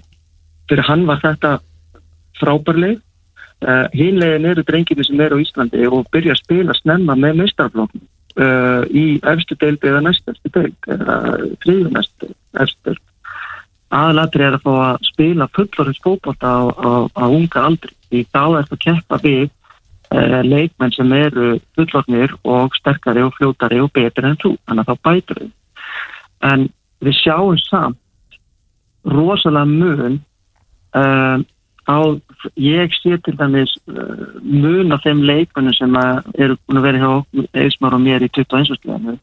[0.68, 1.52] fyrir hann var þetta
[2.40, 3.00] frábær leið.
[3.58, 8.00] Uh, Hínlegin eru drengirni sem eru á Íslandi og byrja að spila snemma með meistarflokki
[8.94, 11.14] í efstu deild eða næstefstu deild eða
[11.64, 12.28] þriðu næstu
[12.62, 13.00] efstu deild
[13.94, 18.42] aðlatri er að fá að spila fullorins fókbólta á, á, á unga aldri því þá
[18.42, 23.92] er það að keppa við uh, leikmenn sem eru fullornir og sterkari og fljótari og
[23.96, 25.54] betri en þú, þannig að þá bætur við
[26.48, 26.68] en
[27.04, 28.38] við sjáum samt
[29.08, 30.18] rosalega mun
[30.98, 31.38] uh,
[31.88, 31.98] á,
[32.60, 36.00] ég sé til dæmis uh, mun af þeim leikmennum sem
[36.36, 38.76] eru búin að vera hjá Eismar og mér í 21.
[38.82, 39.16] sleginu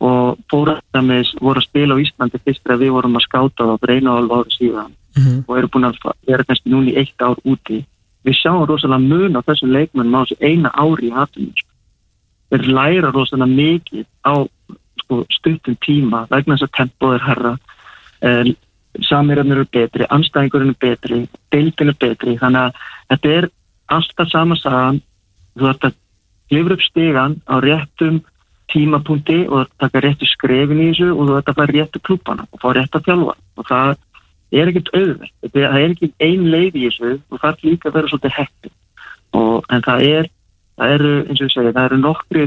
[0.00, 4.30] og fórættamis voru að spila á Íslandi fyrst þegar við vorum að skáta á Breinál
[4.30, 4.92] ári síðan.
[5.14, 5.44] Mhm.
[5.46, 5.94] og eru búin að
[6.26, 7.84] vera kannski núni eitt ár úti.
[8.24, 11.54] Við sjáum rosalega mun á þessum leikmennum á þessu eina ári í hatunum
[12.50, 14.34] þeir læra rosalega mikið á
[15.02, 17.54] sko, stuttum tíma vegna þess að tempoð er herra
[18.22, 18.52] eh,
[19.02, 23.48] samirarnir eru betri, anstæðingurinn er betri deildin er betri, þannig að þetta er
[23.94, 25.00] alltaf sama sagan.
[25.54, 25.96] Þú ætti að
[26.50, 28.22] glifra upp stegan á réttum
[28.72, 32.62] tímapunkti og taka réttu skrefin í þessu og þú ætti að fara réttu klúpana og
[32.62, 33.96] fá rétt að þjálfa og það
[34.54, 37.12] er ekkert auðvelt, það er ekki ein leið í þessu.
[37.30, 38.74] Og það er líka að vera svolítið hætti
[39.34, 40.28] en það er
[40.78, 42.46] það eru, eins og ég segi, það eru nokkri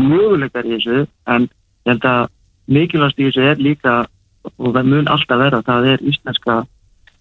[0.00, 1.02] möguleikar í þessu
[1.32, 2.22] en ég held að
[2.76, 3.96] mikilvægast í þessu er líka
[4.56, 6.58] og það mun alltaf vera það er íslenska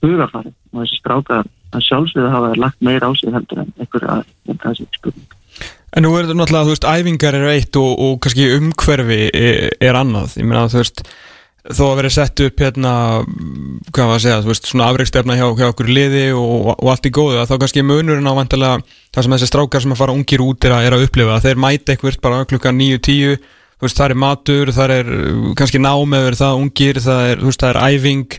[0.06, 4.24] hugafari og þessi strákar að sjálfsögðu hafa lagt meira á sig heldur en einhver að
[4.46, 5.34] þetta þessi spurning
[5.96, 9.72] En nú er þetta náttúrulega, þú veist, æfingar eru eitt og, og kannski umhverfi er,
[9.80, 10.36] er annað.
[10.42, 11.06] Ég meina, þú veist
[11.66, 12.94] þó að vera sett upp hérna
[13.90, 17.08] hvað var að segja, þú veist, svona afreikstefna hjá, hjá okkur liði og, og allt
[17.10, 18.82] í góðu að þá kannski munurinn á vantilega
[19.16, 21.40] það sem þessi strákar sem að fara ungir út er að, er að upplifa.
[21.42, 23.40] Þeir mæta eitthvað bara klukkan 9-10
[23.76, 27.50] þú veist, það er matur, það er uh, kannski námeður, það ungir, það er, þú
[27.50, 28.38] veist, það er æfing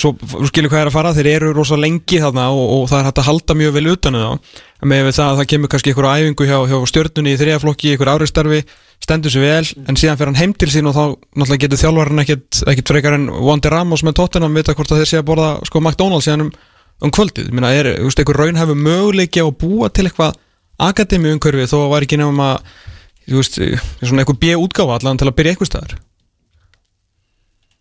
[0.00, 0.14] svo,
[0.48, 3.20] skilur hvað er að fara, þeir eru rosa lengi þarna og, og það er hægt
[3.20, 4.38] að halda mjög vel utan um
[4.76, 8.10] en með það að það kemur kannski einhver æfingu hjá, hjá stjörnunni í þriðaflokki, einhver
[8.14, 8.62] áriðstarfi
[9.04, 11.02] stendur sér vel, en síðan fer hann heim til sín og þá
[11.36, 15.12] náttúrulega getur þjálfarinn ekkit, ekkit frekar en Wandi Ramos með Tottenham vita hvort að þeir
[15.12, 16.50] sé að borða sko McDonalds síðan um,
[17.04, 20.36] um kvöldið, minna er, þú veist, einhver raun hefur möguleiki á að búa til eitthvað
[20.88, 22.58] akademi umhverfi þó var ekki nefnum að
[23.26, 23.60] þú veist,
[24.00, 25.96] svona eitthvað B-útgáfa allan til að byrja eitthvað staðar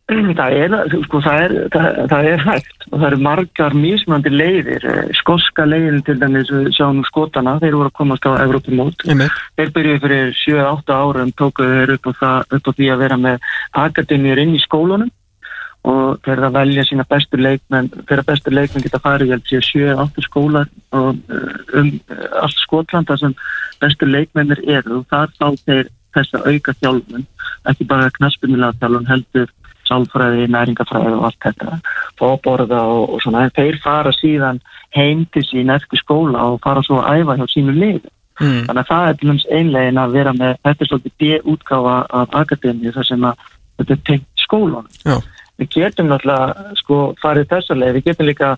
[0.38, 0.74] Það er,
[1.08, 5.66] sko, það er, það, það er hægt og það eru margar mismandi leiðir, eh, skoska
[5.66, 9.02] leiðin til dæmis, við sjáum skotana, þeir voru að komast á Evrópumót.
[9.58, 13.50] Þeir byrjuði fyrir 7-8 árum, tókuðu þeir upp á, upp á því að vera með
[13.82, 15.10] akademíur inn í skólunum
[15.86, 20.26] og þeir að velja sína bestur leikmenn, þeirra bestur leikmenn geta farið, held sér 7-8
[20.30, 23.34] skólar og eh, um eh, allt Skotlanda sem
[23.82, 25.02] bestur leikmennir eru.
[25.02, 27.30] Og þar þá þeir þessa auka þjálfun,
[27.74, 29.54] ekki bara knaspinnilega þjálfun heldur
[29.90, 31.78] sálfræði, næringafræði og allt þetta
[32.20, 34.62] fóborða og, og svona en þeir fara síðan
[34.96, 38.62] heim til sín eftir skóla og fara svo að æfa hjá sínu liði mm.
[38.68, 42.38] þannig að það er til dæmis einlegin að vera með þetta er svolítið D-útgáfa af
[42.42, 45.18] akademíu þar sem að þetta er tengt skólan Já.
[45.60, 48.56] við getum náttúrulega sko farið þessa leið, við getum líka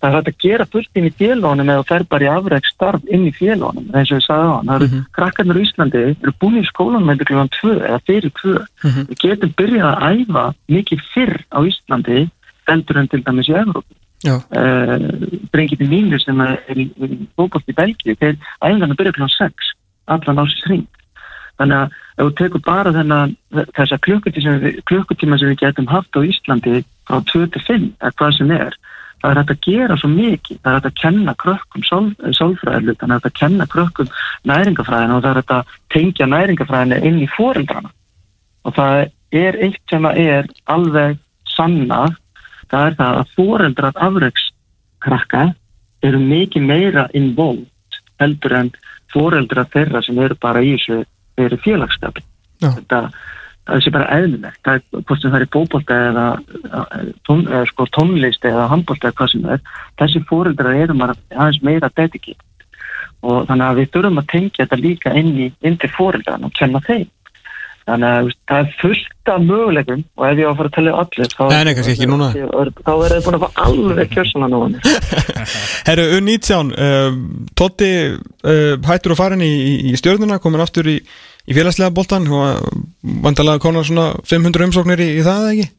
[0.00, 3.02] það er hægt að gera fullt inn í félónum eða fer bara í afræk starf
[3.12, 5.04] inn í félónum eins og ég sagði á hann, það eru Mhm.
[5.12, 9.06] krakkarnir í Íslandi eru búin í skólanum með klukkan 2 eða fyrir 2 Mhm.
[9.10, 12.30] við getum byrjað að æfa mikið fyrr á Íslandi
[12.68, 14.98] heldur en til dæmis í Evrópu Já, uh,
[15.52, 19.24] drengið mínir sem er í, í í Belgíu þeir æfingarna byrja kl.
[19.28, 19.72] 6
[20.08, 20.86] allan ásins hring
[21.58, 23.36] þannig að ef þú tekur bara þennan
[23.76, 28.36] þessa klukkutíma sem, við, klukkutíma sem við getum haft á Íslandi frá 2-5 eða hvað
[28.36, 28.72] sem er
[29.20, 30.58] það er hægt að gera svo mikið.
[30.60, 34.12] Það er hægt að kenna krökkum þannig að það er hægt að kenna krökkum
[34.50, 37.92] næringafræðina og það er hægt að tengja næringafræðina inn í fóreldrana
[38.64, 39.10] og það
[39.40, 41.18] er eitt sem að er alveg
[41.48, 42.02] sanna
[42.70, 45.44] það er það að fóreldrar afreikskrakka
[46.06, 48.70] eru mikið meira involved heldur en
[49.12, 51.02] fóreldrar þeirra sem eru bara í þessu
[51.40, 52.26] eru félagskapin
[52.60, 52.70] Já.
[52.76, 53.00] þetta
[53.70, 54.60] það sé bara eðlilegt.
[54.66, 56.26] Það er hvort sem það er bóbolta eða,
[57.28, 59.64] tón, eða sko, tónlist eða handbolta eða hvað sem það er
[60.02, 62.38] þessi fóreldrar eru maður aðeins meira dedikið
[63.20, 66.54] og þannig að við þurfum að tengja þetta líka inn í inn til fóreldran og
[66.56, 67.08] kenna þeim
[67.90, 70.94] þannig að það er fullt af möguleikum og ef ég á að fara að tellja
[71.02, 72.28] allir þá, Nei, nei, kannski ekki núna.
[72.34, 74.60] þá er það búin að fá alveg kjörsana nú
[75.88, 77.18] Herru, U19 uh,
[77.60, 79.52] Totti uh, hættur að fara inn í,
[79.90, 80.96] í- stjörnuna komin aftur í,
[81.46, 82.64] í félagslega boltan og
[83.26, 85.70] vandalega konar svona 500 umsóknir í, í það eða ekki?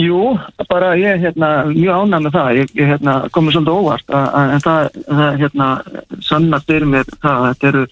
[0.00, 0.20] Jú,
[0.70, 4.62] bara ég er hérna, mjög ánægð með það, ég, ég hérna, komið svolítið óvart, en
[4.62, 4.86] það,
[5.42, 5.66] hérna,
[6.24, 7.82] sannar fyrir mér það að þetta eru,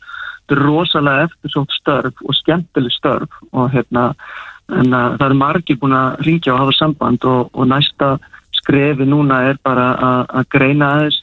[0.49, 4.15] þetta eru rosalega eftirsótt störf og skemmtileg störf og hérna,
[4.69, 8.17] að, það eru margir búin að ringja og hafa samband og, og næsta
[8.57, 9.89] skrefi núna er bara
[10.33, 11.21] að, greina aðeins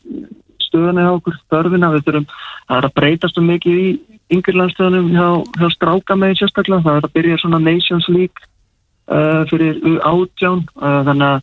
[0.61, 2.27] stöðuna hjá okkur, störfina, við þurfum,
[2.67, 3.87] það er að breytast um mikið í
[4.35, 5.27] yngirlandstöðunum hjá,
[5.59, 8.49] hjá stráka með sérstaklega, það er að byrja svona Nations League
[9.09, 11.41] uh, fyrir U18 uh, þannig að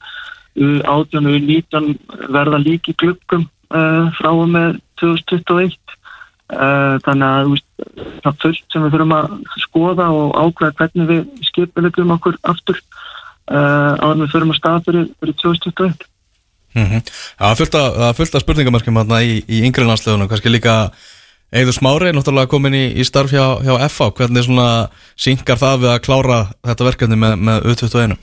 [0.63, 1.93] U18 og U19
[2.35, 5.82] verða líki glukkum uh, frá og með 2021 uh,
[6.53, 7.69] þannig að veist,
[8.23, 12.79] það er fullt sem við þurfum að skoða og ákveða hvernig við skipilegum okkur aftur
[12.79, 16.09] uh, áður en við förum að stað fyrir, fyrir 2021
[16.73, 17.03] Mm -hmm.
[17.37, 17.75] Það er fullt
[18.09, 20.93] er fullt af spurningamarkjum í, í yngri landslegunum, kannski líka
[21.53, 24.47] Eður Smári, náttúrulega komin í, í starf hjá, hjá FH, hvernig
[25.21, 28.17] synkar það við að klára þetta verkefni með, með U21?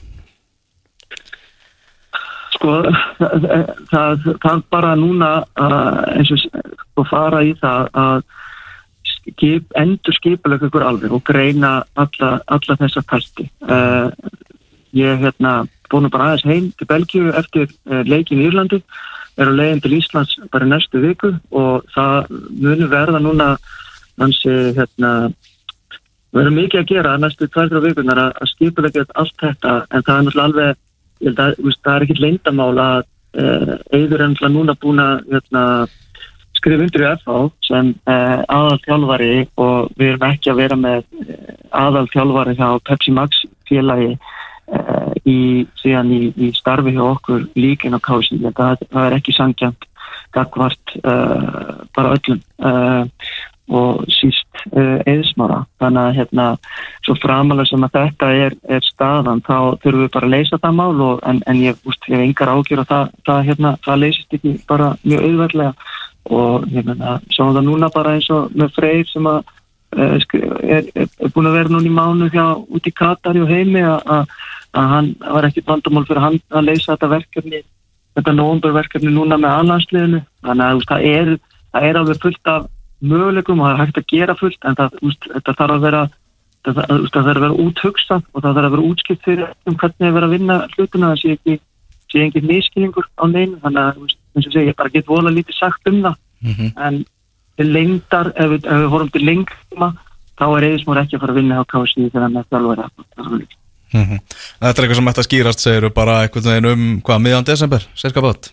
[2.60, 2.74] Sko,
[3.16, 3.44] það,
[3.88, 5.28] það, það bara núna
[6.12, 8.18] eins og sko, fara í það að
[9.08, 13.46] skip, endur skipulega ykkur alveg og greina alla, alla þessa talti.
[13.64, 14.12] Uh,
[14.92, 18.82] ég hérna búin bara aðeins heim til Belgíu eftir uh, leikin í Írlandi,
[19.40, 22.28] er á leiðin til Íslands bara næstu viku og það
[22.60, 23.54] munir verða núna
[24.20, 25.14] hansi hérna
[26.36, 30.28] erum mikið að gera næstu tværtur vikunar að, að skipulega allt þetta en það er
[30.28, 30.86] náttúrulega alveg
[31.20, 35.20] ég held að veist, það er ekkit leyndamál að Eður er náttúrulega núna búin að
[35.30, 35.62] hérna,
[36.58, 41.04] skrifa undir í FH sem uh, aðal þjálfari og við erum ekki að vera með
[41.22, 44.16] uh, aðal þjálfari hjá Pepsi Max félagi
[45.26, 49.86] í, síðan í, í starfi hjá okkur líkin á kási það, það er ekki sangjant
[50.30, 52.38] gagvart bara öllum
[53.70, 56.46] og síst uh, eðismára þannig að hérna
[57.06, 60.76] svo framalega sem að þetta er, er staðan þá þurfum við bara að leysa það
[60.80, 64.54] mál og, en, en ég, hef engar ágjör og það, það, hérna, það leysist ekki
[64.70, 65.72] bara mjög auðverðlega
[66.40, 69.40] og ég meina, sjáum það núna bara eins og með Freyr sem að
[69.96, 70.16] uh,
[70.66, 74.26] er, er, búin að vera núna í mánu hjá út í Katari og heimi að,
[74.74, 77.62] hann var ekkit vandamál fyrir hann að leysa þetta verkefni
[78.18, 81.32] þetta nóvumberverkefni núna með annarsliðinu þannig að það er,
[81.70, 82.68] það er alveg fullt af
[83.00, 86.02] möguleikum og það er hægt að gera fullt en það, veist, þetta þarf að vera
[86.64, 89.76] það, það, það þarf að vera úthugsað og það þarf að vera útskipt fyrir um
[89.76, 91.60] hvernig er verið að vinna hlutina það sé ekki,
[92.10, 95.88] sé engin miskilningur á neinu þannig að og segja, ég bara get vola lítið sagt
[95.90, 96.72] um það Mm -hmm.
[96.76, 97.04] en
[97.72, 99.88] lengdar, ef við, ef við horfum til lengdma,
[100.40, 102.78] þá er Eðismór ekki að fara að vinna á KSI þegar hann er þjálfur
[103.92, 104.20] -hmm.
[104.60, 107.86] Þetta er eitthvað sem ætti að skýrast, segir þú bara eitthvað um hvað, miðan desember,
[107.94, 108.52] sérska bát?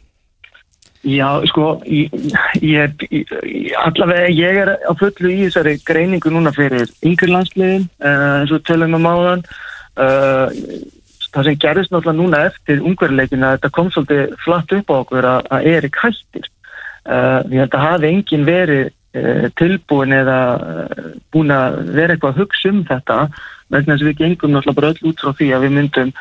[1.08, 2.12] Já, sko, ég,
[2.60, 3.04] ég,
[3.80, 8.66] allavega ég er á fullu í þessari greiningu núna fyrir yngir landsliðin, uh, eins og
[8.68, 9.46] tölum um áðan,
[10.04, 10.52] uh,
[11.32, 15.50] það sem gerist náttúrulega núna eftir ungverðileikina, þetta kom svolítið flatt upp á okkur að,
[15.56, 16.52] að Erik hættir.
[17.08, 20.40] Uh, ég held að hafi engin verið uh, tilbúin eða
[21.32, 23.22] búin að vera eitthvað að hugsa um þetta
[23.74, 26.12] vegna þess að við gengum náttúrulega bara öll út frá því að við myndum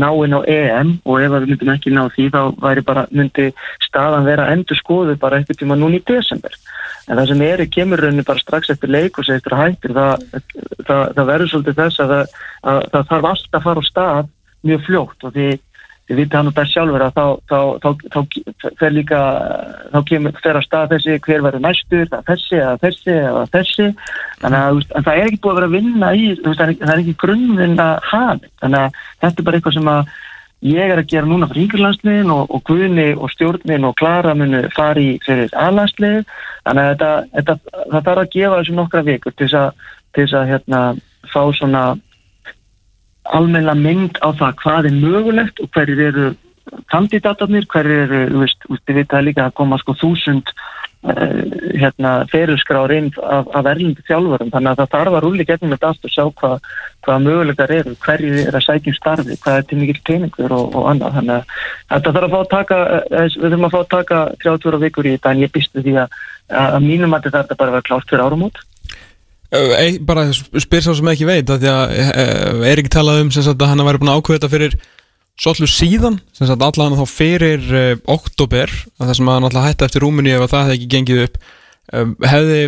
[0.00, 2.40] ná inn á EM og ef við myndum ekki ná því þá
[2.88, 3.46] bara myndi
[3.86, 6.56] staðan vera endur skoðu bara eitthvað tíma núna í desember.
[7.08, 10.26] En það sem er í kemurrunni bara strax eftir leik og segir hættir það,
[10.86, 12.14] það, það verður svolítið þess að,
[12.62, 14.30] að það þarf alltaf að fara á stað
[14.68, 15.48] mjög fljótt og því
[16.10, 19.20] þið vitið hann og best sjálfur að þá, þá, þá, þá fer líka
[19.92, 23.86] þá kemur fer að stað þessi hver verður næstur, það þessi eða þessi eða þessi.
[24.40, 27.88] Þannig að það er ekki búið að vera að vinna í það er ekki grunnvinna
[28.10, 30.12] hafn þannig að þetta er bara eitthvað sem að
[30.60, 34.66] ég er að gera núna fyrir yngurlandsliðin og, og Guðni og stjórnin og Klara munu
[34.74, 36.26] fari fyrir aðlandsliðin
[36.66, 40.82] þannig að þetta, þetta, það þarf að gefa þessu nokkra vikur til þess að hérna,
[41.30, 41.84] fá svona
[43.36, 46.28] almenna mynd á það hvað er mögulegt og hverjir eru
[46.90, 51.40] kandidatarnir, hverjir eru, þú veist, við veitum að líka að koma sko þúsund uh,
[51.80, 55.90] hérna ferilskráður inn af, af erlindi þjálfurum, þannig að það þarf að rúli gegnum þetta
[55.90, 56.70] allt og sjá hvað,
[57.06, 60.90] hvaða mögulegar eru, hverjir er að sækjum starfi, hvað er til mikil teiningur og, og
[60.92, 61.54] annað, þannig að
[61.94, 65.10] þetta þarf að fá að taka, eh, við þurfum að fá að taka 30 vikur
[65.10, 66.18] í þetta en ég býstu því að,
[66.60, 68.60] að mínum að þetta bara vera klárt fyrir árum út.
[68.60, 68.69] Ei,
[70.06, 73.70] bara spyr sá sem ekki veit að því að er ekki talað um sagt, að
[73.72, 74.76] hann væri búin að ákveða þetta fyrir
[75.40, 78.70] svolítið síðan, sagt allan þá fyrir uh, oktober,
[79.00, 81.38] það sem hann alltaf hætti eftir rúminni ef það hefði ekki gengið upp.
[81.90, 82.58] Um, hefði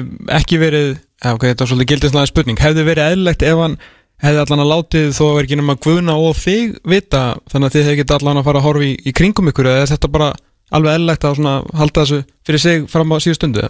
[0.41, 0.87] ekki verið
[1.23, 3.77] ja, ok, þetta er svolítið gildislega spurning hefði verið eðlilegt ef hann
[4.23, 7.23] hefði allan að látið þó vera ekki nema guðna og þig vita,
[7.53, 9.89] þannig að þið hefði ekki allan að fara að horfa í, í kringum ykkur eða
[9.93, 10.31] þetta bara
[10.73, 11.43] alveg eðlilegt að
[11.79, 13.63] halda þessu fyrir sig fram á síðu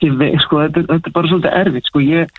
[0.00, 0.18] stundu?
[0.20, 2.34] Vei, sko, þetta, þetta er bara svolítið erfitt sko, ég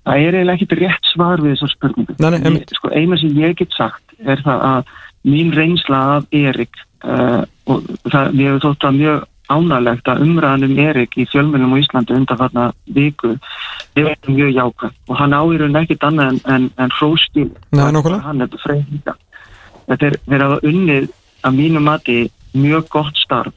[0.00, 4.14] það er eiginlega ekkit rétt svar við þessar spurningum sko, eina sem ég get sagt
[4.20, 4.94] er það að
[5.30, 10.76] mín reynsla af Erik uh, og það, ég hef þótt að mjög ánægilegt að umræðanum
[10.78, 13.32] Erik í fjölmjölum á Íslandi undan þarna viku
[13.98, 14.92] ég veit mjög jákvæð.
[15.10, 17.48] Og hann áýrun ekkit annað en, en, en hróskil.
[17.74, 19.16] Hann er freyðinga
[19.90, 21.08] þetta er verið að unnið
[21.46, 22.18] að mínu mati
[22.54, 23.56] mjög gott starf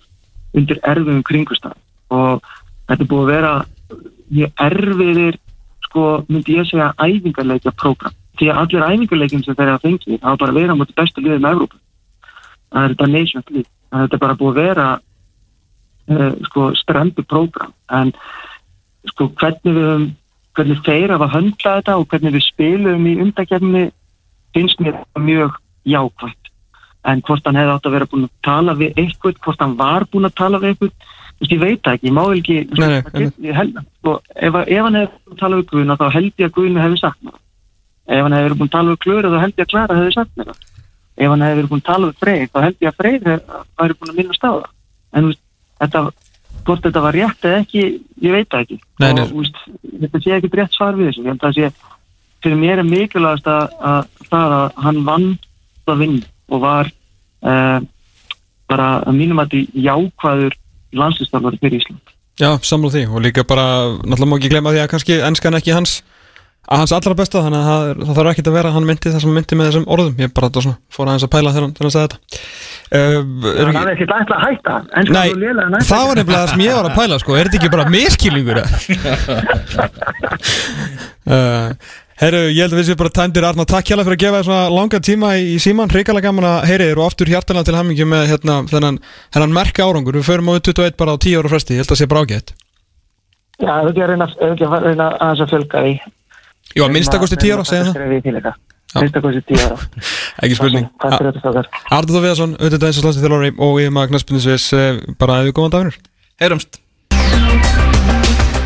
[0.54, 1.78] undir erfiðum kringustaf
[2.14, 2.44] og
[2.88, 3.54] þetta er búið að vera
[4.34, 5.40] mjög erfiðir
[5.88, 10.18] sko myndi ég segja æfingarleikja program því að allir æfingarleikin sem þeir eru að fengi
[10.18, 11.82] það er bara að vera mot bestu liðum með Európa
[12.74, 14.88] það er þetta nation lið þetta er bara búið að vera
[16.10, 18.14] uh, sko strempi program en
[19.12, 20.12] sko hvernig við
[20.54, 23.84] hvernig þeir hafa höndlað þetta og hvernig við spilum í undakefni
[24.54, 25.58] finnst mér mjög
[25.90, 26.43] jákvæmt
[27.04, 30.06] en hvort hann hefði átt að vera búin að tala við eitthvað, hvort hann var
[30.12, 31.08] búin að tala við eitthvað,
[31.50, 35.24] ég veit ekki, ég má ekki nei, nei, ég held, sko, ef, ef hann hefði
[35.24, 37.40] búin að tala við Guðuna þá held ég að Guðuna hefði sagt mér
[38.14, 40.38] ef hann hefði búin að tala við Klöru þá held ég að Klara hefði sagt
[40.40, 43.98] mér ef hann hefði búin að tala við Freyr þá held ég að Freyr hefði
[44.00, 44.70] búin að minna stáða
[45.14, 45.42] en veist,
[45.84, 46.04] þetta,
[46.64, 47.84] hvort þetta var rétt eða ekki,
[48.24, 48.80] ég veit ekki.
[49.04, 51.72] Nei, og veist, þetta sé ekki rétt svar við þessu, ég held að sé
[52.44, 55.28] fyrir mér er mikilvægast að það að hann vann
[55.88, 56.90] að vinna og var
[57.46, 57.80] uh,
[58.72, 60.58] bara að mínum að því jákvæður
[60.94, 62.16] landslýstarfari fyrir Ísland.
[62.42, 63.04] Já, samlað því.
[63.14, 63.68] Og líka bara,
[64.02, 66.00] náttúrulega má ekki glemja því að kannski ennskan ekki hans
[66.64, 69.34] að hans allra besta, þannig að það, þarf ekki að vera hann myndi það sem
[69.36, 70.14] myndi með þessum orðum.
[70.24, 72.18] Ég bara svona, fór aðeins að pæla þegar hann, hann sagði þetta.
[72.94, 74.74] Uh, Það er ekki lægt að hætta.
[75.10, 75.30] Nei,
[75.90, 78.60] það var nefnilega það sem ég var að pæla sko, er þetta ekki bara miskilningur?
[81.28, 81.70] uh,
[82.24, 84.46] Herru, ég held að við séum bara tændir Arna, takk hjálpa fyrir að gefa þér
[84.48, 88.06] svona langa tíma í síman, hrigalega gaman að heyri þér og aftur hjartalega til hamingi
[88.08, 89.00] með hérna, þennan,
[89.36, 91.92] þennan merka árangur, við förum á 21 bara á 10 ára fresti, ég held að
[91.92, 92.54] það sé bara ágætt.
[93.60, 94.28] Já, það er ekki að reyna,
[94.86, 95.94] reyna að þess að fjölga því.
[96.72, 98.56] Jú, að minnstakosti 10 ára, segja það.
[98.94, 99.78] Minnstakosti 10 ára
[100.48, 100.88] Ekki spurning.
[101.04, 104.72] Artur Þófiðarsson, auðvitað eins og slagsið þjálfari og ég maður knæspunnisvis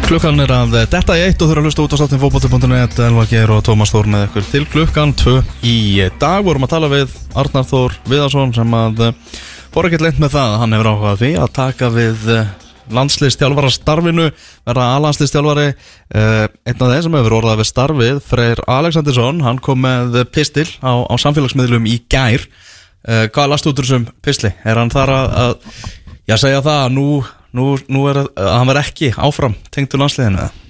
[0.08, 3.26] Klukkan er að detta í eitt og þurfa að hlusta út á státtin fókbóti.net Elva
[3.28, 5.34] Geir og Tómas Þór með ykkur til klukkan 2
[5.68, 5.74] í
[6.22, 6.45] dag.
[6.47, 9.03] Vorum að tala við Arnar Þór Viðarsson sem að
[9.76, 12.24] fór ekkert leint með það hann hefur áhugað því að taka við
[12.95, 19.60] landslistjálfara starfinu verða aðlandslistjálfari einn af þeim sem hefur orðað við starfið Freyr Aleksandinsson, hann
[19.60, 22.47] kom með pistil á, á samfélagsmiðlum í gær.
[23.03, 24.55] Hvað er last út úr þessum pistli?
[24.64, 27.03] Er hann þar að, að Já, segja það að nú,
[27.56, 30.64] nú, nú er að að hann verð ekki áfram tengdur landsliðinu eða?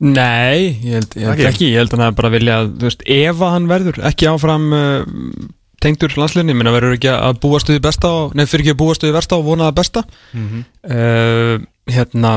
[0.00, 1.48] Nei, ég held, ég held Ekki?
[1.50, 1.66] ekki.
[1.74, 5.42] Ég held að hann bara vilja, þú veist, ef að hann verður ekki áfram uh,
[5.84, 9.04] tengdur landsliðinni, minna verður ekki að búast við besta og, nefn fyrir ekki að búast
[9.04, 10.04] við versta og vona það besta
[10.40, 11.54] uh,
[11.90, 12.32] hérna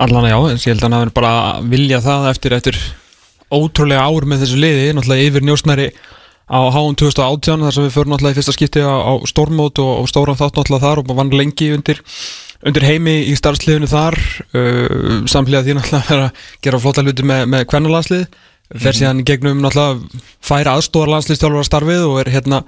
[0.00, 1.32] allan að já, eins ég held að hann bara
[1.74, 2.78] vilja það eftir, eftir
[3.50, 5.88] ótrúlega ár með þessu liði, náttúrulega yfir njósnæri
[6.50, 9.90] á HM 2018 þar sem við förum náttúrulega í fyrsta skipti á, á stórmót og,
[10.02, 12.02] og stóran þátt náttúrulega þar og vann lengi undir,
[12.66, 14.18] undir heimi í starfsliðinu þar.
[14.50, 18.26] Uh, samhliða því náttúrulega að vera að gera flotta hluti með, með kvennalandslið
[18.78, 22.60] fer síðan í gegnum náttúrulega færa aðstóðar landsliðstjálfara starfið og er hérna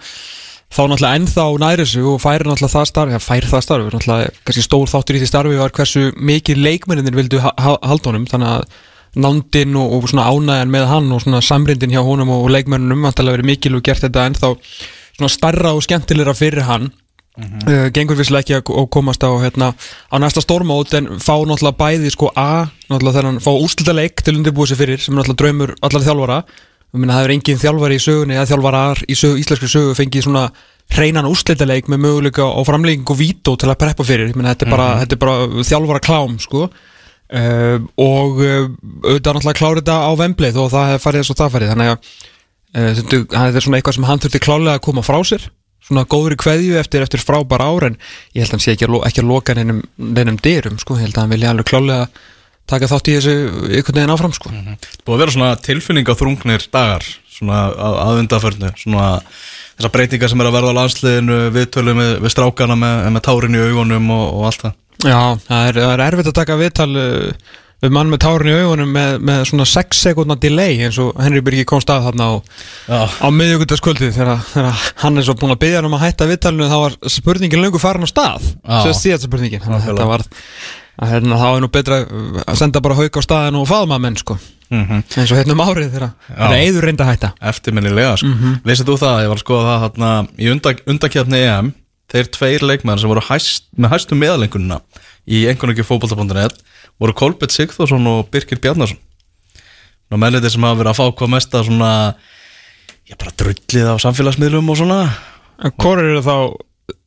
[0.72, 4.32] þá náttúrulega ennþá næri þessu og færi náttúrulega það starf, ja, færi það starf náttúrulega
[4.42, 8.26] kannski stór þáttur í því starfi var hversu mikið leikmenninir vildu ha ha halda honum.
[8.30, 8.80] Þannig að
[9.18, 13.06] nándin og, og svona ánægjan með hann og svona samrindin hjá honum og, og leikmennunum
[13.06, 14.52] vantilega verið mikil og gert þetta ennþá
[15.18, 16.90] svona starra og skemmtilegra fyrir hann.
[17.32, 19.70] Uh, gengur visslega ekki að komast á, hérna,
[20.12, 24.36] á næsta stórmót en fá náttúrulega bæði sko A náttúrulega þennan fá úrslita leik til
[24.36, 26.38] undirbúið sér fyrir sem er náttúrulega draumur allar þjálfara.
[26.92, 30.42] Meina, það er engin þjálfari í sögunni eða þjálfarar í sögu, íslenskri sögu fengið svona
[30.92, 34.34] hreinan úrslitaleik með möguleika og framlegging og vító til að preppa fyrir.
[34.36, 36.66] Meina, þetta, er bara, þetta er bara þjálfara klám sko.
[37.32, 38.68] Uh, og uh,
[39.06, 41.98] auðvitað náttúrulega klára þetta á vemblið og það farið eins og það farið þannig að
[41.98, 45.48] uh, þetta þetta er svona eitthvað sem hann þurfti klálega að koma frá sér
[45.82, 47.96] svona góður í kveðju eftir, eftir frábær ár en
[48.36, 50.98] ég held að hann sé ekki að, ekki að loka neinum, dyrum sko.
[50.98, 52.04] ég held að hann vilja alveg klálega
[52.70, 53.32] taka þátt í þessu
[53.72, 54.52] einhvern veginn áfram sko.
[55.02, 59.08] Búið að vera svona tilfinningaþrungnir dagar svona að, að undaförnu svona
[59.72, 63.58] þessar breytingar sem er að verða á landsliðinu viðtölu með, við strákana með, með tárin
[63.58, 66.90] í augunum og, og allt það Já, það er, það er erfitt að taka viðtal
[66.94, 71.16] uh, við mann með tárin í augunum með, með svona 6 sekundna delay eins og
[71.18, 72.34] Henry Birgi komst að þarna á,
[73.10, 76.70] á miðjögundaskvöldið þegar, þegar hann er svo búin að byggja hann um að hætta viðtalinu
[76.70, 78.46] þá var spurningin löngu farin á stað.
[78.94, 79.66] Síðast spurningin.
[79.66, 80.26] Þetta var
[81.02, 82.00] hérna, þá er nú betra
[82.46, 84.38] að senda bara hauk á staðin og faðma menn sko.
[84.72, 87.32] Mm eins og hérna um árið þegar það er eður reynda hætta.
[87.50, 88.30] Eftirminnilega sko.
[88.30, 91.72] mm Vissið þú það, ég var að skoða það þarna, í undak, undakjarni EM
[92.12, 94.80] þeir tveir leikmenn sem voru hæst, með hæstu meðalengunina
[95.26, 96.60] í einhvern ekki fótbolta.net
[97.00, 99.00] voru Kolbett Sigþórsson og Birkir Bjarnarsson
[100.12, 101.92] og mennir sem hafa verið að fá hvað mesta svona
[103.08, 104.98] ég bara drullið á samfélagsmiðlum og svona.
[105.62, 106.36] En Hvor eru þá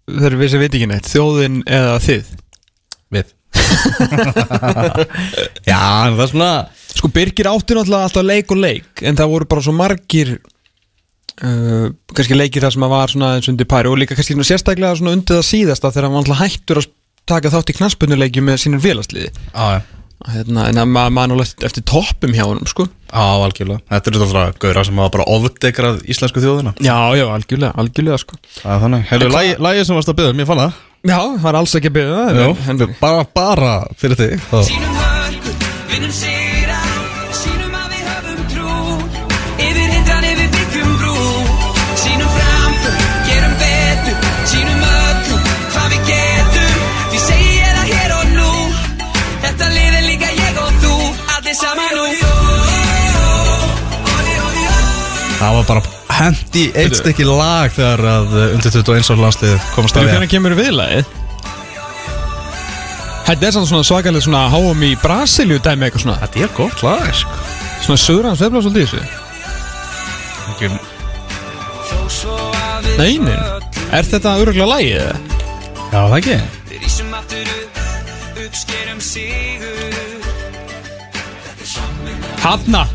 [0.10, 2.32] þeir vissi veit ekki neitt, þjóðin eða þið?
[3.14, 3.32] við.
[5.70, 6.50] Já, en það er svona
[6.96, 10.36] Sko Birgir átti náttúrulega alltaf leik og leik en það voru bara svo margir
[11.44, 15.00] uh, kannski leikir það sem að var svona eins undir pari og líka kannski sérstaklega
[15.00, 16.90] svona undir það síðasta þegar hann var alltaf hættur að
[17.26, 19.32] taka þátt í knaspunuleikju með sínum félagsliði.
[19.52, 19.84] Já, já.
[20.26, 22.88] Hérna, en að maður náttúrulega eftir toppum hjá honum sko.
[23.12, 23.84] Já, algjörlega.
[23.92, 26.74] Þetta er þetta gauðra sem hafa bara ofdegrað íslensku þjóðina.
[26.80, 28.40] Já, já, algjörlega, algjörlega sko.
[28.64, 29.06] Er þannig.
[29.12, 30.82] Hefur lagi, lagi sem varst að byggja um, ég fann það.
[31.06, 34.58] Já, það var alls ekki að en, en, bara, bara fyrir þig þá.
[34.72, 35.56] Sýnum hörku,
[35.92, 36.45] vinnum sigra
[55.46, 55.82] Það var bara
[56.16, 60.32] hendi eitt stykki lag þegar að uh, undir 21 ára landslið komast að við hvernig
[60.32, 61.12] kemur viðlagið?
[63.28, 66.18] Þetta er svona svakalega svona háum í Brasilíu dæmi eitthvað svona.
[66.24, 67.38] Þetta er gott lag sko.
[67.86, 69.02] Svona söðran svefla svolítið í þessu.
[70.56, 70.82] Ekki-
[72.96, 73.38] Nei, nei,
[73.94, 75.14] er þetta öruglega lagið?
[75.94, 76.38] Já, það ekki.
[76.74, 76.90] Við
[82.42, 82.88] Hanna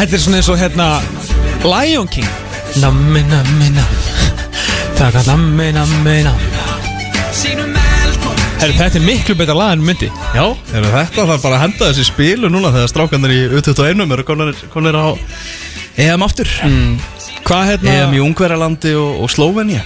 [0.00, 0.84] Þetta er svona eins og hérna
[1.64, 2.26] Lion King.
[2.80, 3.96] Nammi, nammi, nammi
[4.96, 6.48] Taka nammi, nammi, nammi
[8.60, 10.08] Herri, þetta er miklu betra lag en myndi.
[10.36, 10.44] Já,
[10.76, 14.98] er þetta þarf bara að henda þessi spilu núna þegar strákanir í U21 eru konir,
[15.00, 15.08] á
[16.00, 16.48] EM aftur.
[17.44, 19.84] Hvað hérna EM í Ungverjalandi og, og Slóvenja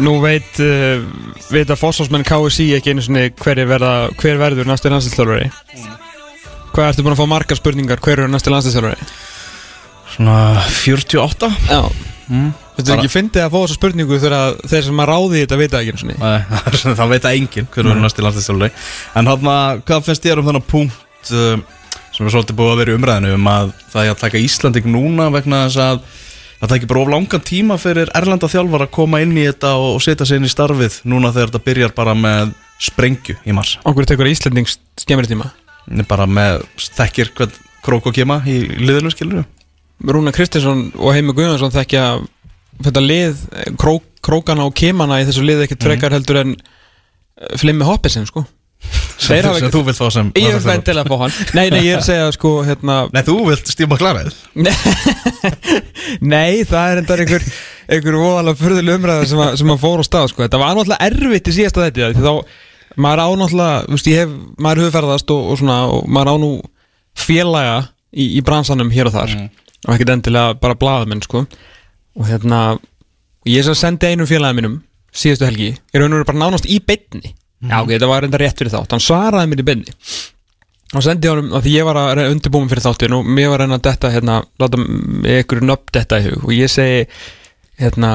[0.00, 1.04] Nú veit uh,
[1.50, 5.50] Veit að fósfásmenn KSI ekki einu sinni hver, verða, hver verður næstu landslýstjálfari
[6.70, 8.00] Hvað ertu búin að fá margar spurningar?
[8.00, 9.10] Hver eru næstu landslýstjálfari
[10.14, 11.82] Svona 48 Já.
[12.30, 15.56] Þetta er ekki fyndið að fá þessa spurningu þegar að þeir sem að ráði þetta
[15.60, 16.16] vita ekki einu sinni.
[16.20, 16.38] Nei,
[17.00, 18.70] það veit að enginn hver verður næst í landslýstjálfari
[19.18, 19.50] En hann
[19.82, 21.80] hvað finnst þér um þennan punkt uh,
[22.14, 24.90] sem er svolítið búið að vera í umræðinu um að það er að taka Íslanding
[24.94, 26.02] núna vegna þess að
[26.60, 29.94] það ekki bara of langan tíma fyrir erlenda þjálfar að koma inn í þetta og,
[29.96, 33.78] og setja sig inn í starfið núna þegar þetta byrjar bara með sprengju í mars?
[33.88, 35.48] Okkur tekur Íslandings skemmri tíma?
[36.08, 36.66] Bara með
[36.98, 39.46] þekkir hvern krók og kema í liðinu skilur
[40.00, 42.04] Rúna Kristinsson og Heimi Guðjónsson þekkja
[42.84, 47.52] þetta lið eh, krók krókana og kemana í þessu liði ekkert frekar heldur en uh,
[47.60, 48.44] Flimmi Hoppisin sko.
[49.20, 51.34] Þeir hafa sem þú vilt fá sem Ég vil vendilega fá hann.
[51.52, 54.32] Nei, nei, ég er að segja sko hérna Nei, þú vilt Steve McLaren
[56.32, 57.44] Nei, það er endar einhver
[57.90, 60.44] einhver voðalega furðuleg umræða sem, að, sem að fór á stað sko.
[60.46, 62.58] Þetta var náttúrulega erfitt í síðasta þetta því þá,
[63.04, 66.32] maður á náttúrulega þú veist, ég hef, maður hefur ferðast og, og svona og maður
[66.32, 66.52] á nú
[67.18, 67.76] félaga
[68.14, 69.34] í, í bransanum hér og þar
[69.86, 71.46] og ekkert endilega bara blaðamenn sko.
[72.18, 72.78] og hérna
[73.48, 74.80] ég sem sendi einum félagi mínum
[75.14, 77.32] síðustu helgi, ég raun og veru bara nánast í beinni.
[77.60, 78.94] Já, ok, þetta var enda rétt fyrir þátt.
[78.94, 79.94] Hann svaraði mér í beinni.
[80.90, 83.64] Og sendi honum, af því ég var að reyna undirbúin fyrir þáttin og mér var
[83.66, 84.80] að detta hérna, láta
[85.36, 86.46] ykkur nöfn detta í hug.
[86.46, 87.04] Og ég segi
[87.80, 88.12] hérna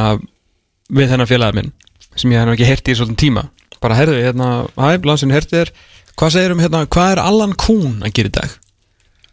[0.90, 1.74] við þennan félagið minn
[2.16, 3.46] sem ég hef ekki heyrti í svolítið tíma.
[3.84, 4.50] Bara heyrðu, hérna,
[4.80, 5.74] hæ, lansin heyrti þér.
[6.16, 8.60] Hvað segir um hérna, hvað er Allan Kuhn að gera í dag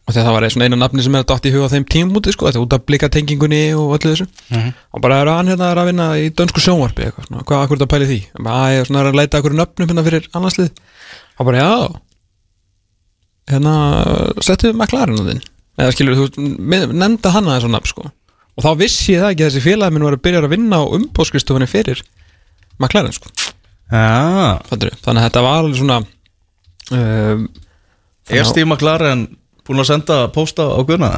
[0.02, 2.48] og þegar það var eina nafni sem er dætt í hug á þeim tímúti sko,
[2.48, 4.26] þetta út af blikatengingunni og öllu þessu.
[4.92, 7.78] Og bara er hann hérna er að vinna í dönsku sjónvarpi eitthvað, svona, hvað akkur
[7.78, 8.18] þetta pæli því?
[8.42, 10.72] Að ég er er að leita akkur nöfnum hérna fyrir annarslið
[11.38, 11.72] og bara, já.
[13.52, 13.76] Hérna,
[14.42, 15.44] settu McLaren á þinn.
[15.78, 16.26] Eða skilur þú,
[16.90, 18.10] nefnda hann aðeins á nafn sko.
[18.58, 20.82] Og þá vissi ég það ekki að þessi félagi minn var að byrja að vinna
[20.82, 22.02] á umbóðskristofunni fyrir
[22.82, 23.30] McLaren sko,
[24.68, 25.98] fattur þannig að þetta var alveg svona
[26.96, 27.46] um,
[28.32, 29.24] er Steve McLaren
[29.66, 31.12] búin að senda pósta á Gunna?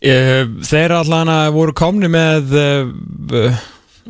[0.00, 3.60] Uh, þeir allan að voru komni með uh,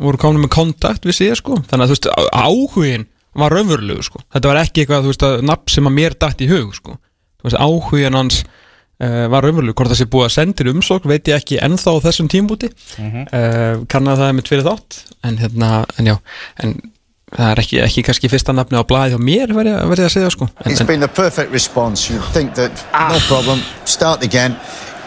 [0.00, 1.58] voru komni með kontakt við sig sko.
[1.70, 3.08] Þannig að þú veist áhugin
[3.40, 4.22] var raunverulegu sko.
[4.34, 6.96] Þetta var ekki eitthvað þú veist að nafn sem að mér dætt í hug sko.
[7.40, 11.30] Þú veist áhugin hans uh, var raunverulegu hvort það sé búið að sendir umsók veit
[11.30, 15.02] ég ekki ennþá á þessum tímbúti uh, kannar það er mitt fyrir þátt.
[15.26, 16.16] En hérna en já
[16.62, 16.78] en
[17.36, 20.10] það er ekki, ekki kannski fyrsta nafni á blaði hjá mér verði ég verði ég
[20.10, 20.48] að segja sko.
[20.64, 22.10] En, It's en, been the perfect response.
[22.12, 22.72] You think that
[23.10, 24.56] no problem, start again,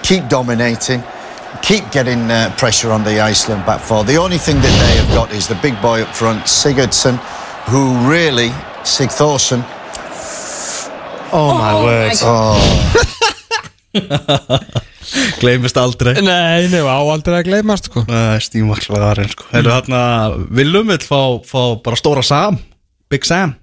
[0.03, 1.03] keep dominating,
[1.61, 4.03] keep getting uh, pressure on the Iceland back four.
[4.03, 7.17] The only thing that they have got is the big boy up front, Sigurdsson,
[7.69, 8.49] who really,
[8.83, 9.63] Sigthorsson,
[11.35, 12.13] Oh my word
[15.41, 16.15] Gleimist aldrei.
[16.23, 18.05] Nei, nei, á aldrei að gleymast sko.
[18.09, 19.49] Nei, Steve McLaren sko.
[19.53, 20.03] Hérna,
[20.53, 22.59] Willum vill fá, fá bara stóra Sam
[23.11, 23.55] Big Sam.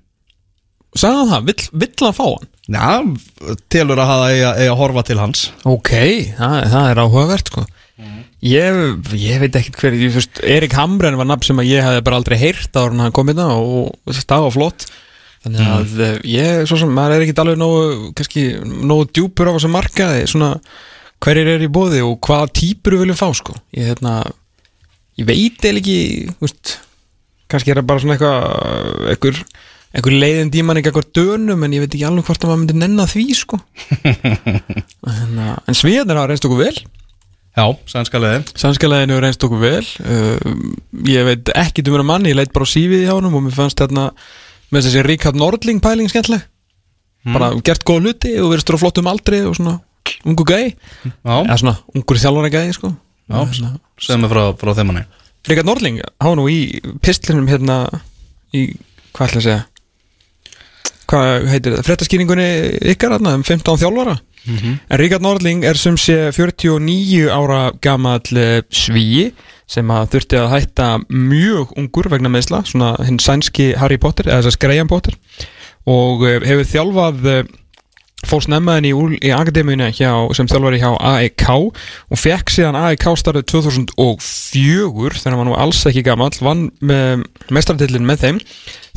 [1.00, 2.48] Hann það, vill, vill hann fá hann?
[2.70, 5.44] Já, telur að hafa eiga, að horfa til hans.
[5.66, 5.92] Ok,
[6.38, 7.66] það, það er áhugavert sko.
[8.40, 8.78] Ég,
[9.20, 9.96] ég veit ekkert hver
[10.48, 13.50] Erik Hamren var nafn sem að ég hefði bara aldrei heyrt ára hann kom hérna
[13.52, 14.86] og stað og flott
[15.44, 16.20] þannig að mm.
[16.30, 20.52] ég, svo sem, maður er ekkert alveg nógu, kannski, nógu djúpur á þessu markaði, svona
[21.20, 24.20] hverjir er í bóði og hvaða típur við viljum fá sko, ég, hérna
[25.20, 25.98] ég veit eða ekki,
[26.40, 26.78] veist
[27.50, 29.42] kannski er það bara svona eitthvað einhver,
[29.96, 33.08] einhver leiðin díman eitthvað dönum en ég veit ekki alveg hvort að maður myndi nenna
[33.10, 33.60] því sko.
[35.10, 36.76] En, uh, en svíðarnir hafa reynst okkur vel.
[37.56, 39.86] Já, sænska leiði Sannskaleginu hefur reynst okkur vel.
[40.04, 40.52] Uh,
[41.08, 43.56] Ég veit ekki um hennar mann Ég leit bara á sífið hjá honum og mér
[43.56, 44.10] fannst hérna
[44.70, 46.42] með þessi Ríkard Nordling pæling skemmtileg.
[47.34, 49.78] Bara gert góða hluti og verið stóra flottum aldri og svona
[50.24, 50.74] ungu gæi.
[51.44, 52.92] Eða svona ungur þjálfara gæi sko.
[54.00, 55.04] Sem er frá, frá þeim manni.
[55.48, 57.82] Ríkard Nordling, hann var nú í pistlinum hérna
[58.56, 58.66] í,
[59.16, 59.60] hvað ætla að segja?
[61.10, 62.48] Hvað heitir það, fréttaskýringunni
[62.92, 64.18] ykkar hérna um 15 þjálfara.
[64.88, 69.30] En Ríkard Nordling er sem sé 49 ára gamall eh, svíi
[69.70, 74.48] sem að þurfti að hætta mjög ungur vegna meðsla, svona hinn sænski Harry Potter, eða
[74.48, 75.16] þess að Graham Potter.
[75.90, 77.52] Og eh, hefur þjálfað eh,
[78.28, 78.92] fór snemmaðin í,
[79.28, 79.90] í akademíuna
[80.36, 85.80] sem þjálfari hjá AEK og fekk síðan AEK starfið 2004 þegar hann var nú alls
[85.88, 88.40] ekki gamall vann með mestratillin með þeim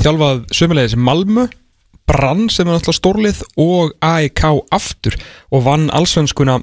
[0.03, 1.47] þjálfað sömulegis Malmö
[2.09, 4.43] Brann sem er náttúrulega stórlið og AEK
[4.75, 5.15] aftur
[5.55, 6.59] og vann allsvenskuna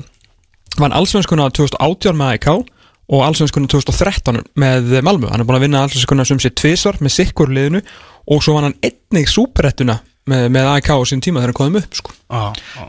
[0.76, 2.50] vann allsvenskuna 2018 með AEK
[3.10, 7.16] og allsvenskuna 2013 með Malmö hann er búin að vinna allsvenskuna sem sé tvisvar með
[7.16, 7.82] sikkur liðinu
[8.30, 9.98] og svo vann hann einnig súperettuna
[10.30, 12.14] með, með AEK á sín tíma þegar hann komum upp sko.
[12.14, 12.42] Já,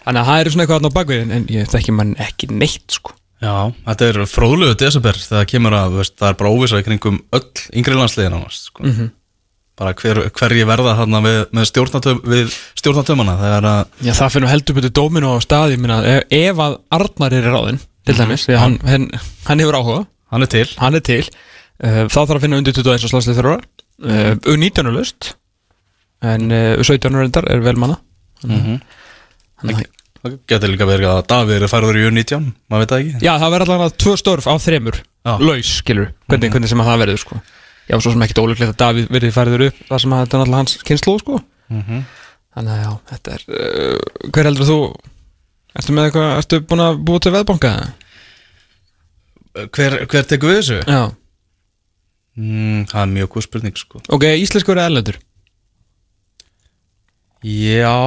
[0.05, 2.97] þannig að það er svona eitthvað þarna á bakvið en, ég þekki mann ekki neitt
[2.99, 3.15] sko.
[3.41, 3.55] já
[3.87, 7.65] þetta er fróðlegu desember þegar kemur að, veist, það er bara óvisa í kringum öll
[7.73, 8.85] yngri landsliðin ánast sko.
[8.85, 9.11] Mhm.
[9.81, 11.69] bara hver, hverji verða þarna við, með
[12.77, 17.33] stjórnatöfmana þegar að Já, það finnum heldur betur dóminu á staði ef, ef að Arnar
[17.33, 19.07] er í ráðin til dæmis, því hann, hann,
[19.47, 20.01] hann hefur áhuga.
[20.31, 20.67] Hann er til.
[20.79, 21.23] Hann er til.
[21.81, 25.31] Uh, þá þarf að finna undir 21 og slanslið þurra uh, U19 er löst
[26.21, 27.97] en uh, U17 er reyndar er vel manna
[28.43, 29.87] þannig að
[30.21, 33.23] það getur líka verið að Davíð er færður í U19 maður veit það ekki?
[33.25, 34.99] Já, það verður allavega tvö störf á þremur.
[35.21, 35.33] Já.
[35.41, 37.39] laus, skilur, hvernig, hvernig sem að það verður sko.
[37.89, 40.41] Já, svo sem ekkit ólíklegt að Davíð verði færður upp það sem að þetta er
[40.43, 41.41] náttúrulega hans kynslu sko.
[41.71, 44.79] Þannig að já, þetta er uh, hver heldur þú
[45.79, 47.73] Ertu með eitthvað, ertu búin að búa til veðbanka?
[49.51, 50.77] hver, hver tekur við þessu?
[50.87, 51.01] Já,
[52.39, 54.03] mm, Það er mjög góð spurning sko.
[54.11, 55.19] Ok, íslensku er erlendur?
[57.41, 57.97] Já.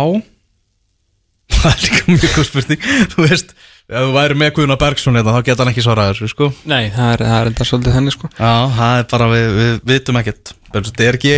[1.55, 2.87] Það er líka mjög góð spurning.
[3.15, 3.55] Þú veist,
[3.89, 6.51] ef þú væri með Guðuna Bergson hérna, þá geta hann ekki svarað þessu sko.
[6.71, 8.33] Nei, það er, það er enda svolítið henni sko.
[8.39, 10.55] Já, það er bara, við, við vitum ekkert.
[10.73, 11.37] Það er ekki,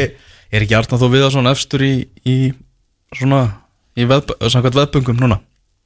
[0.51, 1.93] er ekki Arna þó við að svona efstur í,
[2.27, 2.37] í
[3.17, 3.43] svona,
[3.99, 5.41] í veðb, veðböngum núna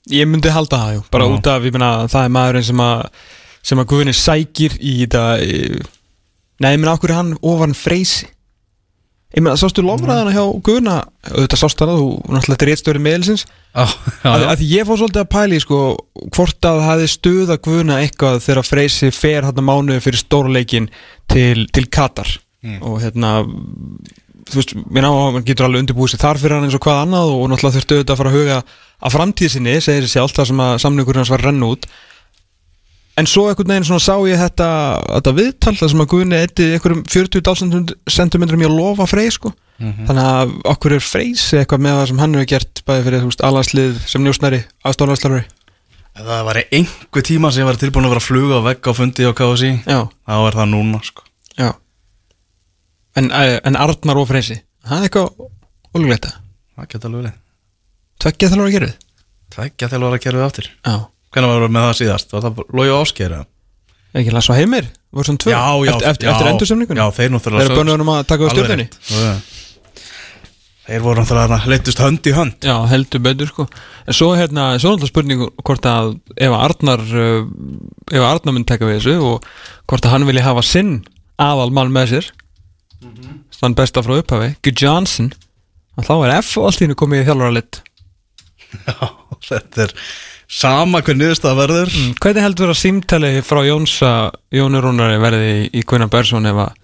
[0.08, 1.32] Ég myndi halda það, jú, bara Já.
[1.36, 3.00] út af, meina, það er maðurinn sem að
[3.60, 5.24] sem að Guðni sækir í þetta
[6.60, 8.28] Nei, ég meina, okkur er hann ofan freysi?
[9.30, 10.96] Ég meina, sástu lofraðana hjá Guðna?
[11.30, 13.84] Auðvitað sástu hana, þú náttúrulega er réttstöri meðelsins já,
[14.26, 15.80] að, að ég fór svolítið að pæli, sko
[16.34, 20.90] hvort að það hefði stuða Guðna eitthvað þegar freysi fer hann mánuði fyrir stórleikin
[21.30, 22.32] til, til Katar.
[22.84, 23.38] Og hérna
[24.50, 26.84] þú veist, mér ná að hann getur alveg undirbúið sér þar fyrir hann eins og
[26.84, 28.60] hvað annað og náttúrulega þurftu auðvitað að fara að huga
[29.00, 31.88] að framtíð sinni, segir sjálf það sem að samningurinn hans var að renna út.
[33.20, 34.68] En svo einhvern veginn svona sá ég þetta,
[35.16, 39.52] þetta viðtal það sem að Guðni eitti einhverjum 40.000 cm í að lofa frey sko.
[39.80, 43.30] Þannig að okkur er freysi eitthvað með það sem hann hefur gert bæði fyrir þú
[43.30, 45.40] veist alanslið sem njósnæri aðstofnarslari
[46.10, 48.90] Ef það væri einhver tíma sem ég var tilbúin að vera að fluga á vegg
[48.90, 51.24] á fundi KSI já, þá er það núna sko.
[51.56, 51.70] Já
[53.16, 55.48] en, eh, en Arnar og freysi það er eitthvað
[55.96, 56.30] ólulegt
[56.80, 57.38] Það geta alveg verið.
[58.20, 59.08] Tveggja þalvar að gera þið
[59.50, 60.66] Tveggja var að gera við aftur.
[60.86, 60.94] Já,
[61.30, 62.32] Hvernig var með það síðast?
[62.34, 63.40] Var það logi og áskera?
[64.10, 64.88] ekki Lasso Heimir?
[65.14, 65.52] Voru svona tvö?
[65.52, 68.56] Já, já eftir, eftir, eftir endursemningunni Já, þeir náttúrulega þeir eru bönnuðum að taka Alveg
[68.56, 68.86] stjórnunni.
[70.88, 72.66] Þeir voru náttúrulega leittust hönd í hönd.
[72.66, 73.66] Já, heldur betur sko.
[74.06, 77.46] En svo hérna, svo náttúrulega spurning hvort að ef að Arnar uh,
[78.10, 79.46] ef að Arnar mun taka við þessu og
[79.90, 80.94] hvort að hann vilji hafa sinn
[81.40, 82.32] aðal mann með sér
[83.54, 85.30] stann besta frá upphafi, Good Johnson.
[85.98, 87.80] Að þá er F allt í hennu komið í þjálfara lit
[88.70, 89.08] Já,
[89.48, 89.94] þetta er
[90.50, 91.90] sama hver niðurstað verður.
[92.22, 94.10] Hvernig heldur að símtali frá Jónsa
[94.54, 96.76] Jóni Rúnari verði í, í Gunnar Bersson ef að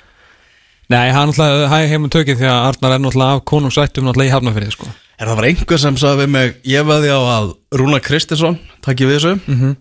[0.92, 4.34] Nei, hann hæg heim um tökið því að Arnar er náttúrulega af konungsættum náttúrulega í
[4.36, 4.90] hafnafyrði sko.
[5.18, 7.48] Er það var einhver sem sagði við mig Ég veði á að
[7.80, 9.72] Rúna Kristinsson Takki við þessu Mhm.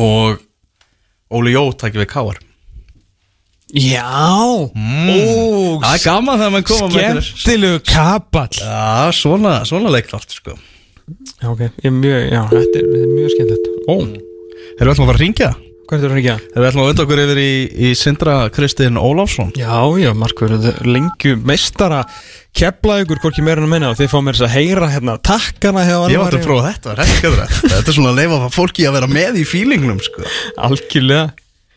[0.00, 0.40] Og
[1.34, 2.40] Óli Jó takki við Káar
[3.72, 9.92] Já, ó, Það er gaman þegar maður koma með einhverjir- skemmtilegu kapall Já, svona, svona
[9.94, 13.94] leiklátt sko Já, ok, ég er mjög, já, þetta er, þetta er mjög skemmtilegt Ó,
[13.94, 15.50] Erum við ætlum að fara að ringja?
[15.84, 16.34] hvað er þetta að ringja?
[16.40, 19.50] Erum við ætlum að venda okkur yfir í, í Sindra Kristinn Ólafsson?
[19.60, 21.98] Já, já, markverð, lengju meistara
[22.56, 25.16] kepla ykkur, hvorki meira en að minna og þið fá mér þess að heyra hérna
[25.20, 27.46] takkana hjá Ég átti að prófa þetta, þetta.
[27.74, 30.24] Þetta er svona að leifa fólki að vera með í fílingnum sko.
[30.64, 31.26] Algjörlega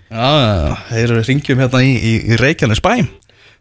[0.08, 2.84] Já, þeir eru ringjum hérna í, í, í Reykjanes.
[2.84, 2.94] Bæ.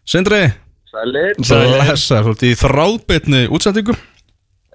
[0.07, 0.45] Sindri,
[0.87, 3.97] Sælir, blessar, þú ert í þráðbytni útsendingu.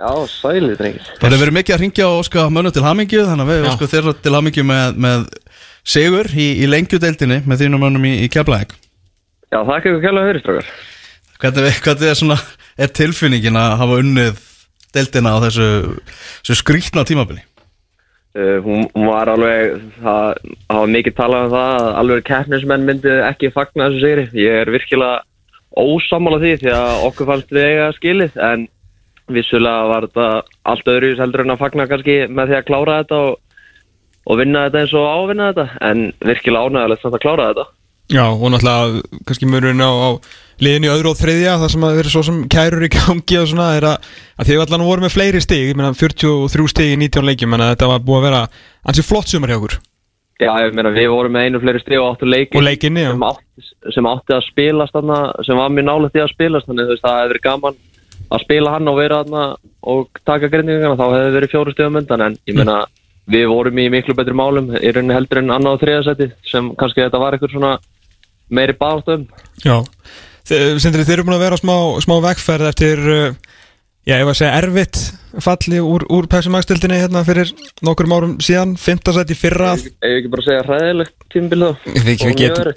[0.02, 1.04] Já, sælir drengir.
[1.20, 3.66] Þeir eru verið mikið að ringja og óska mönnum til hamingju Þannig að við Já.
[3.70, 5.26] óskum þeirra til hamingju með, með
[5.94, 8.74] sigur í, í lengjudeildinni með þínum mönnum í, í Keflæk
[9.52, 10.72] Já, þakka ykkur kælega fyrir strákar.
[11.42, 12.38] Hvernig, hvernig er, svona,
[12.80, 14.42] er tilfinningin að hafa unnið
[14.96, 15.68] deildina á þessu,
[16.40, 17.44] þessu skrýtna tímabili?
[18.38, 23.18] Uh, hún, hún var alveg, það, var mikið talað um það að alveg keppnismenn myndi
[23.28, 24.26] ekki fagna þessu sigri.
[24.42, 25.22] Ég er virkilega
[25.78, 28.66] ósammála því því að okkur fannst við eiga skilið en
[29.32, 30.26] vissulega var þetta
[30.68, 33.38] allt öðru heldur en að fagna kannski með því að klára þetta og,
[34.26, 37.66] og vinna þetta eins og ávinna þetta en virkilega ánægilegt samt að klára þetta
[38.10, 40.10] Já, og náttúrulega kannski mörurinn á, á
[40.62, 43.68] liðinu öðru og þriðja það sem að vera svo sem kærur í gangi og svona
[43.78, 47.28] er að, að þið allan voru með fleiri stig ég meina 43 stig í 19
[47.30, 48.42] leikjum en þetta var búið að vera
[48.90, 49.78] ansi flott sumar hjá okkur.
[50.42, 53.22] Já, ég meina við vorum með einu fleiri stig og áttu leikin Og leikinni, sem,
[53.28, 56.96] átti, sem átti að spilast þarna, sem var mjög nálægt í að spilast þannig þú
[56.96, 57.76] veist, það hefði verið gaman
[58.32, 59.44] að spila hann og vera þarna
[59.92, 62.00] og taka grindingarna þá hefði verið fjóru stigum
[63.30, 67.04] við vorum í miklu betri málum í rauninni heldur en annað og þriðasæti sem kannski
[67.04, 67.72] þetta var eitthvað svona
[68.52, 69.26] meiri bártum
[69.62, 69.78] Já,
[70.42, 73.58] Sindri, þið eru búin að vera smá, smá vegferð eftir, uh,
[74.02, 75.02] já, ég var að segja erfitt
[75.40, 77.52] falli úr, úr pepsi-magstildinni hérna fyrir
[77.86, 79.72] nokkur árum síðan, fintasætt í fyrra.
[79.78, 81.86] Ef ég ekki bara segja hræðilegt tímbil þá?
[82.08, 82.72] Við, getum.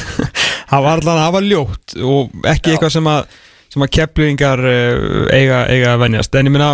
[0.74, 3.34] Það var allan, það var ljótt og ekki eitthvað sem að
[3.74, 6.38] sem að kepluðingar uh, eiga, eiga að venjast.
[6.38, 6.70] En ég meina,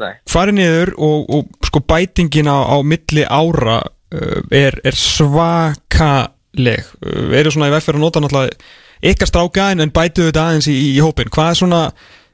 [0.00, 0.12] Nei.
[0.30, 6.88] farið niður og, og sko bætingin á, á milli ára uh, er, er svakaleg.
[7.02, 10.70] Uh, eru svona í vegferð að nota náttúrulega ykkar stráka en, en bætuðu þetta aðeins
[10.70, 11.80] í, í hópin hvað er svona,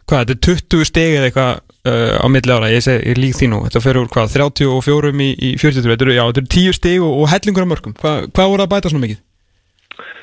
[0.07, 1.51] hvað, þetta er 20 stig eða eitthvað
[1.91, 2.71] uh, á milli ára?
[2.71, 6.07] Ég, seg, ég lík því nú, þetta fer úr hvað 34 í, í 40, þetta
[6.07, 8.73] eru, já, þetta eru 10 stig og, og hellingur af mörgum, Hva, hvað voru að
[8.75, 9.21] bæta svona mikið?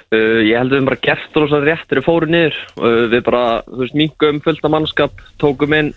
[0.08, 2.60] Uh, ég held að við bara gert rosa rétt þegar við fórum niður.
[2.80, 5.89] Uh, við bara, þú veist, mingum fullt af mannskap tókum inn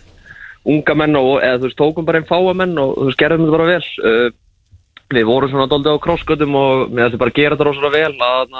[0.67, 3.45] unga menn og, eða þú veist, tókum bara inn fáa menn og þú veist, gerðum
[3.45, 3.85] þetta bara vel.
[4.03, 8.25] Uh, við vorum svona doldið á krossgötum og við ætlum bara gera þetta rosa vel
[8.27, 8.57] að,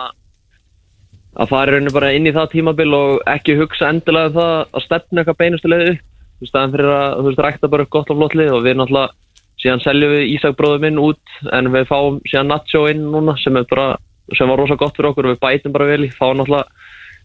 [1.35, 4.85] að fara rauninu bara inn í það tímabil og ekki hugsa endilega um það að
[4.85, 6.07] stefna eitthvað upp.
[6.41, 8.63] Þú veist, staðan fyrir að, þú veist, rækta bara upp gott og flott lið og
[8.65, 9.17] við náttúrulega,
[9.61, 13.59] síðan seljum við Ísak bróður minn út en við fáum síðan Nacho inn núna sem
[13.59, 13.91] er bara,
[14.37, 16.65] sem var rosa gott fyrir okkur og við bætum bara vel í, fáum náttúrulega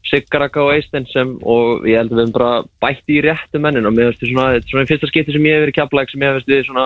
[0.06, 2.50] Siggaraka og Eistein sem og ég held að við höfum bara
[2.84, 5.64] bætt í réttu mennin og mér finnst þetta svona, í fyrsta skipti sem ég hef
[5.66, 6.84] verið kjaplæk sem ég hef við svona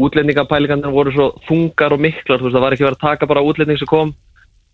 [0.00, 3.44] útlendingapælingarnir voru svo þungar og miklar, þú veist, það var ekki verið að taka bara
[3.44, 4.12] útlending sem kom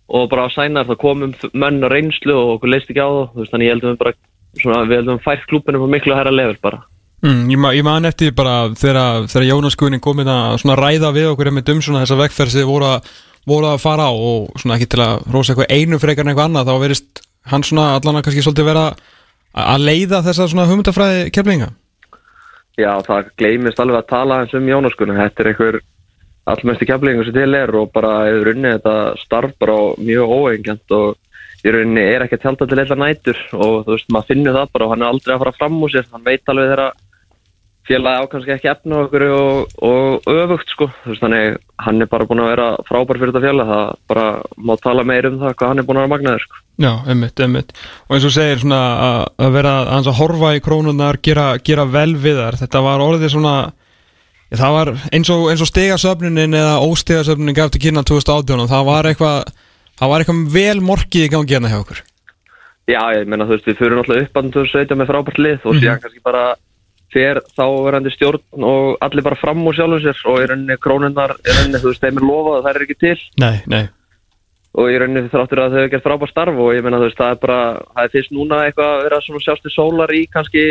[0.07, 3.31] og bara á sænar það komum menn á reynslu og okkur leist ekki á það,
[3.41, 4.15] veist, þannig ég held að við bara
[4.61, 6.83] svona, við heldum fært klúbinu på miklu herra level bara.
[7.25, 11.15] Mm, ég, ma ég man eftir bara þegar, þegar Jónas Guðning kom inn að ræða
[11.17, 13.11] við okkur með um svona þessa vegferð sem þið voru, að-
[13.47, 16.49] voru að fara á og svona ekki til að rosa eitthvað einu frekar en eitthvað
[16.51, 20.67] annað þá verist hann svona allan að kannski svolítið vera að- að leiða þessa svona
[20.69, 21.69] hugmyndafræði keflinga.
[22.77, 25.79] Já, það gleymist alveg að tala eins um Jónaskunni, þetta er einhver
[26.47, 31.17] allmesti keflingu sem til er og bara hefur unnið þetta starf bara mjög óengjant og
[31.65, 34.69] í rauninni er ekki að tjálta til eitthvað nætur og þú veist, maður finnur það
[34.77, 36.93] bara og hann er aldrei að fara fram úr sér, hann veit alveg þegar
[37.87, 41.57] félagi á kannski ekki efna okkur og, og öfugt sko, veist, þannig
[41.87, 44.27] hann er bara búin að vera frábær fyrir þetta félag, það bara
[44.57, 46.61] má tala meir um það hvað hann er búin að vera magnaður sko.
[46.83, 47.75] Já, emmitt, emmitt
[48.09, 52.43] og eins og segir svona að, vera að horfa í krónunar gera, gera vel við
[52.43, 53.55] þar þetta var orðið svona
[54.55, 59.11] það var eins og, og stegasöfnunin eða óstegasöfnunin gaf til kynna 2018 og það var
[59.11, 59.57] eitthvað
[59.97, 62.05] það var eitthvað vel morkið í gangi hérna hjá okkur.
[62.87, 65.79] Já, ég meina, þú veist, við fyrir náttúrulega upp að 2017 með frábært lið og
[65.81, 66.43] síðan kannski bara
[67.15, 71.37] fer þá verandi stjórn og allir bara fram úr sjálfum sér og í rauninni krónunar,
[71.43, 73.19] í rauninni, þú veist, þeim er lofað að það er ekki til.
[73.43, 73.85] Nei, nei.
[74.77, 77.21] Og í rauninni þráttur að þau hefur gert frábært starf og ég meina, þú veist,
[77.21, 77.61] það er bara,
[77.95, 80.67] það er fyrst núna eitthvað að vera svona sjást í sólar í kannski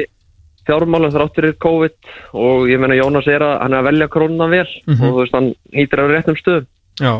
[0.65, 1.95] fjármálum þráttur í COVID
[2.41, 5.37] og ég meina, Jónas er að hann er að velja krónuna vel og þú veist,
[5.37, 6.69] hann nýtir á réttum stöðum.
[7.01, 7.13] Já,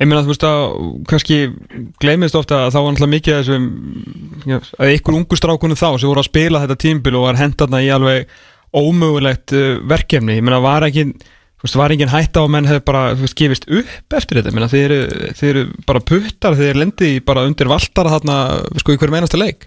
[0.00, 0.62] ég meina þú veist að
[1.10, 1.40] kannski
[2.00, 3.66] gleymist ofta að þá var náttúrulega mikið þessum
[4.80, 7.90] að ykkur ungu strákunum þá sem voru að spila þetta tímbil og var hendarna í
[7.92, 8.32] alveg
[8.70, 10.38] ómögulegt uh, verkefni.
[10.38, 11.08] Ég meina var ekki
[11.60, 14.40] þú veist, var engin hætta á að menn hefur bara þú veist, gefist upp eftir
[14.40, 15.00] þetta, ég meina þið eru,
[15.36, 18.36] þið eru bara puttar, þið eru lendi bara undir valtara þarna,
[18.80, 19.66] sko, í hverjum einasta leik.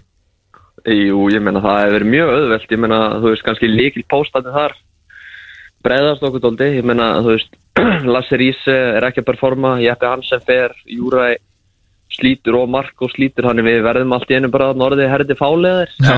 [0.90, 4.56] Jú, ég meina, það hefur verið mjög auðvelt, ég meina, þú veist, kannski líkil póstandi
[4.56, 4.74] þar
[5.84, 7.58] breiðast okkur dóldi, ég meina, þú veist,
[8.14, 11.34] Lasse Riese er ekki að performa, Jeppe Hansen fer, Júræ
[12.14, 15.94] slítur og Marko slítur, hann við verðum allt í einu bara norðið herði fáleðir.
[15.98, 16.16] Já,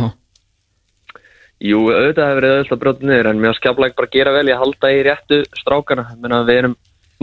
[1.57, 4.59] Jú, auðvitað hefur verið auðvitað að brjóta niður, en mér skaplega bara gera vel að
[4.61, 6.75] halda í réttu strákana, ég meina, við erum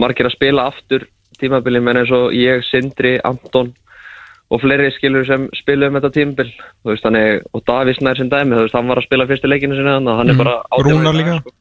[0.02, 1.06] margir að spila aftur
[1.38, 3.70] tímabili, menn eins og ég, Sindri, Anton
[4.54, 6.50] og fleiri skilur sem spilum þetta tímabil,
[6.82, 9.52] þú veist, þannig, og Davís nær sem dæmi, þú veist, hann var að spila fyrstu
[9.52, 11.38] leikinu sinna þannig, hann er bara átján Rúnar ára í dag, líka.
[11.44, 11.56] sko.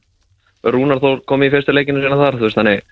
[0.62, 2.84] Rúnar þó kom í fyrstu leikinu sinna þar, þú veist, þannig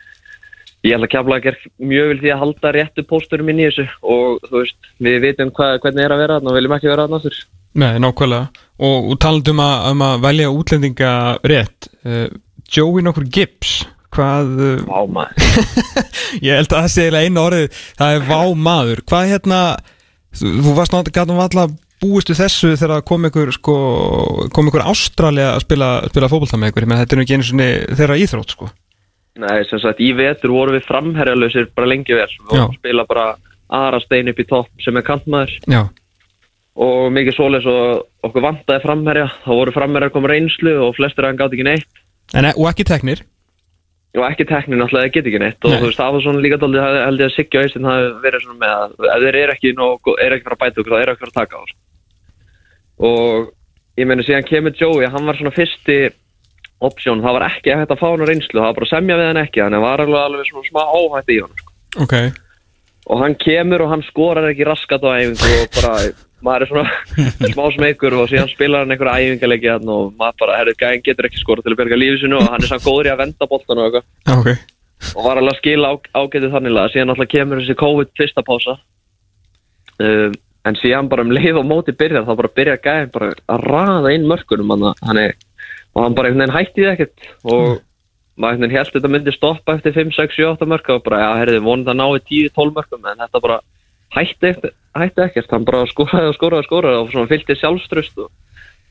[0.86, 3.68] ég held að kjafla að gera mjög vil því að halda réttu pósturum inn í
[3.68, 6.90] þessu og þú veist, við vitum hva, hvernig er að vera þarna og viljum ekki
[6.90, 7.40] vera þarna aftur.
[7.80, 11.12] Nei, nákvæmlega og, og talandi um að, um að velja útlendinga
[11.52, 12.26] rétt uh,
[12.70, 13.74] Joey nokkur Gibbs
[14.14, 15.60] hvað, uh, Vá maður.
[16.46, 18.40] ég held að það sé einu orðið það er vá
[18.70, 19.60] maður, hvað hérna
[20.32, 23.74] þú, þú varst náttúrulega gætum alltaf búistu þessu þegar það kom ykkur sko,
[24.54, 27.48] kom ykkur Ástralja að spila, spila fótbolta með ykkur, menn þetta er nú ekki einu
[27.48, 27.68] svona
[28.00, 28.70] þeirra íþrótt sko
[29.40, 32.26] Nei, sem sagt, í vetur vorum við framherjalausir bara lengi vel.
[32.26, 32.66] Við vorum Já.
[32.66, 33.26] að spila bara
[33.70, 35.82] aðra stein upp í topp sem er kantmaður Já,
[36.80, 39.28] og mikið svoleiðis og okkur vantaði framherja.
[39.44, 42.02] Þá voru framherjar komið reynslu og flestir að hann gátt ekki neitt.
[42.34, 43.22] en, og ekki teknir
[44.18, 45.60] Og ekki teknin alltaf, það get ekki neitt.
[45.62, 45.76] Og Nei.
[45.78, 48.42] þú veist, það var svona líka dálítið, held ég að Siggi og Eistinn hafi verið
[48.42, 51.02] svona með að ef þeir eru ekki, nóg, eru ekki fara að bæta okkur, þá
[51.04, 51.62] eru ekki fara að taka á.
[51.70, 51.79] sko.
[53.00, 53.50] Og
[54.00, 55.98] ég meina síðan kemur Joey, hann var svona fyrsti
[56.84, 59.18] option, það var ekki hægt að fá hann á reynslu, það var bara að semja
[59.20, 61.60] við hann ekki, þannig að var alveg, alveg svona smá óhætt í hann.
[61.60, 61.74] Sko.
[62.04, 62.16] Ok,
[63.10, 65.94] og hann kemur og hann skorar ekki raskat á æfingu og bara,
[66.46, 70.78] maður er svona smá smeykur og síðan spilar hann einhverja æfingalegi og maður bara, herrið,
[70.80, 73.14] gæðin getur ekki skorað til að berga lífið sinu og hann er samt góður í
[73.14, 74.36] að venda boltan og eitthvað.
[74.36, 74.52] Ok.
[75.16, 78.76] Og var alveg að skila á, ágætið þannig síðan alltaf kemur þessi COVID fyrsta pása.
[80.00, 80.36] Um,
[80.68, 84.12] en síðan bara um leið og móti byrjar þá bara byrjar gæðin bara að raða
[84.16, 85.36] inn mörkunum hann, er,
[85.94, 87.30] og hann bara einhvern veginn hætti því ekkert.
[87.44, 87.80] Og
[88.36, 91.22] maður einhvern veginn held þetta myndi stoppa eftir 5, 6, 7, 8 mörka og bara,
[91.24, 93.58] já, herriði, vonandi að ná í 10, 12 mörkum en þetta bara
[94.16, 94.52] hætti,
[95.00, 95.50] hætti ekkert.
[95.54, 98.30] Hann bara skoraði og skoraði og skoraði og svona fylgti sjálfströst og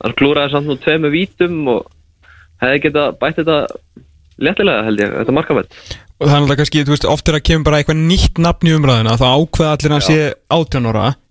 [0.04, 1.90] hann klúraði samt nú tveimu vítum og
[2.60, 3.58] hefði geta bætt þetta
[4.40, 5.74] léttilega held ég, þetta markafætt
[6.20, 7.06] og það er náttúrulega kannski, þú veist,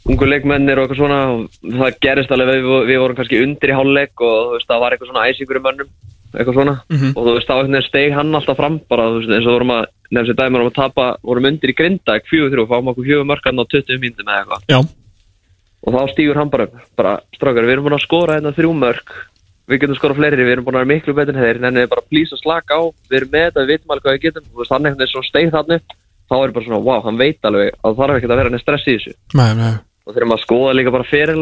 [0.06, 3.78] ungu leikmennir og eitthvað svona og það gerist alveg við, við vorum kannski undir í
[3.78, 5.94] hálfleik og þú veist, það var eitthvað svona æsingur í mönnum
[6.36, 6.76] eitthvað svona.
[7.16, 9.88] Og þú veist, þá steig hann alltaf fram bara, þú veist, eins og vorum að
[10.12, 13.30] nefnst í dæmi vorum að tapa, vorum undir í grindag fjögur þrjú, fáum okkur fjögur
[13.30, 14.92] mörkarn á 20 mínútum eða eitthvað.
[15.86, 16.68] Og þá stígur hann bara
[16.98, 19.16] bara strákar, við erum búin að skora hérna þrjú mörk
[19.70, 21.88] við getum skora fleiri, við erum búin að vera miklu betur en þeir en við
[21.90, 24.50] bara plís að slaka á, við erum með þetta við vitum alveg hvað við getum,
[24.50, 25.96] þú veist, hann veginn svona steig þannig,
[26.30, 28.66] þá er bara svona, wow, hann veit alveg að það þarf ekkert að vera neitt
[28.66, 29.16] stress í þessu.
[29.34, 29.74] Nei, nei.
[30.06, 31.42] Og þegar maður skoða líka bara fyrir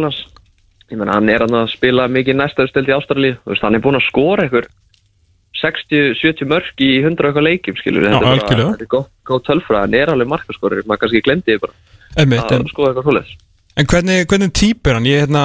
[0.94, 4.08] menna, hann er hann að spila mikið næsta stöld í veist, hann er búin að
[4.08, 4.68] skora einhver
[5.64, 9.42] 60-70 mörk í 100 og eitthvað leikjum, skilur Já, þetta er bara, er góð, góð
[9.48, 11.76] tölfræð, hann er alveg markaskorur, maður kannski glemdi því bara
[12.14, 13.34] Einmitt, en, að skoða eitthvað svoleiðis
[13.74, 15.08] en hvernig, hvernig típ er hann?
[15.10, 15.44] Ég hérna,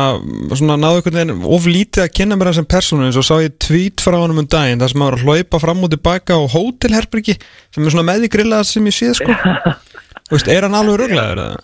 [0.52, 3.38] svona, náðu einhvern veginn of lítið að kynna mér hann sem persónu eins og sá
[3.40, 6.36] ég tweet frá honum um daginn þar sem hann var að hlaupa fram og tilbaka
[6.36, 9.32] á hótelherbyrgi sem er svona með í grillað sem ég séð sko
[10.28, 11.60] Þú veist, er hann alveg ruglaður eða?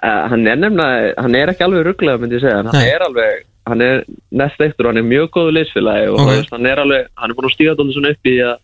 [0.00, 2.92] Uh, hann er nefnilega, hann er ekki alveg rugglega myndi ég segja, en hann Nei.
[2.94, 6.24] er alveg hann er næst eftir og hann er mjög góðu leysfélagi og Ok.
[6.26, 8.56] þú veist, hann er alveg, hann er búin að stíga dólið svona upp í að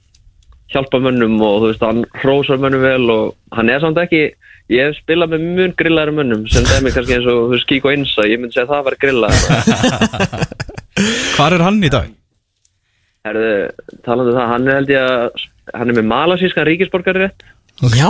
[0.72, 4.22] hjálpa mönnum og þú veist, hann hrósar mönnum vel og hann er samt ekki,
[4.72, 7.84] ég hef spilað með mun grillaðari mönnum sem dæmi kannski eins og þú veist, kík
[7.86, 9.34] og einsa, ég myndi segja að það var grillað
[11.36, 12.08] Hvar er hann í dag?
[13.26, 13.50] Herðu,
[14.06, 15.46] talandi um það, hann er held ég að
[15.76, 17.46] hann er með malasískan ríkisborgari rétt
[17.98, 18.08] Já,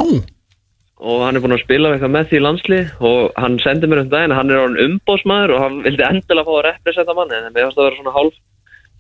[0.97, 4.01] og hann er búin að spila eitthvað með því í landslið og hann sendi mér
[4.05, 7.37] um daginn að hann er orðin umbóðsmaður og hann vildi endilega fá að representa manni
[7.37, 8.39] en mér fannst að vera svona hálf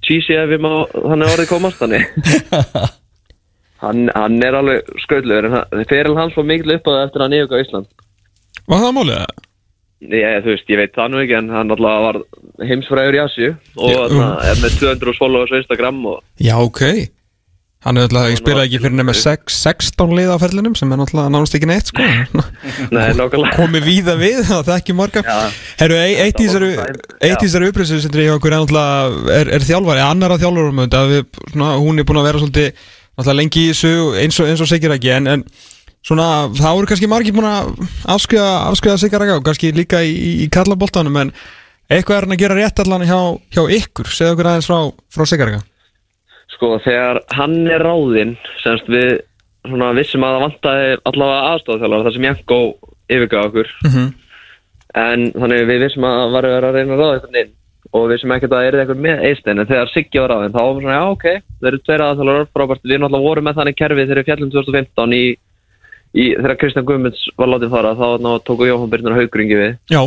[0.06, 0.70] cheesy ef við má,
[1.08, 1.80] hann er orðið komast
[3.84, 7.20] hann, hann er alveg skröðlegur en hann- fyrir hans var mikil upp á það eftir
[7.20, 7.88] að hann yfirga Ísland.
[8.66, 9.18] Var það málið?
[9.24, 9.42] Það?
[10.12, 12.16] ég, þú veist, ég veit það nú ekki en hann alltaf var
[12.68, 13.46] heimsfræður í Asju
[13.80, 16.82] og Já, þarna er með 200 followers á Instagram og Já, ok
[17.86, 20.98] Hann er náttúrulega, ég spilaði ekki fyrir nema sex- 16 lið á ferlinum sem er
[20.98, 22.02] náttúrulega nánast ekki neitt sko.
[22.96, 23.52] Nei, nákvæmlega.
[23.54, 25.22] Komið víða við það er ekki marga.
[25.78, 26.48] Herru, ei- eitt í
[27.46, 28.64] þessari upprýssu sem dreyja okkur er
[29.36, 30.40] er, er þjálfari, annara
[30.74, 30.82] um
[31.52, 32.86] svona, hún er búin að vera svolítið
[33.38, 35.44] lengi í þessu eins og, og Sigir ekki en, en
[36.04, 36.26] svona,
[36.58, 37.70] það voru kannski margir búin að
[38.16, 41.32] afskriða Sigir ekki og kannski líka í, í, kallaboltanum en
[41.86, 43.20] eitthvað er hann að gera rétt allan hjá,
[43.56, 44.78] hjá ykkur, segðu okkur aðeins frá,
[45.16, 45.75] frá Sigir ekki
[46.56, 49.18] Sko, þegar hann er ráðinn, semst við
[49.66, 52.60] svona vissum að það vantaði allavega aðstofþjálfara, það sem Janko
[53.12, 53.72] yfirgaf okkur.
[53.84, 54.06] Mhm.
[54.96, 57.52] En þannig við vissum að það var að reyna að ráða einhvern inn
[57.92, 60.54] og við vissum ekkert að það er eitthvað með Eistein, en þegar Siggi var ráðinn,
[60.54, 61.26] þá var svona, já, ok,
[61.60, 65.14] þeir eru tveir aðstofþjálfara, frábært, við náttúrulega vorum með þannig kerfið þegar við fjallum 2015
[65.16, 65.24] í,
[66.16, 70.02] í þegar Kristján Guðmunds var látið fara, þá tóku Jóhann Byrnur Haugringi við Já,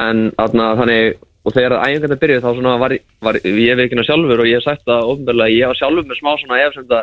[0.00, 2.94] en atna, þannig og þegar æfingarnir byrjuð þá svona var,
[3.24, 6.30] var ég veikina sjálfur og ég hef sagt það ofnbörlega, ég var sjálfur með smá
[6.40, 7.00] svona efsemda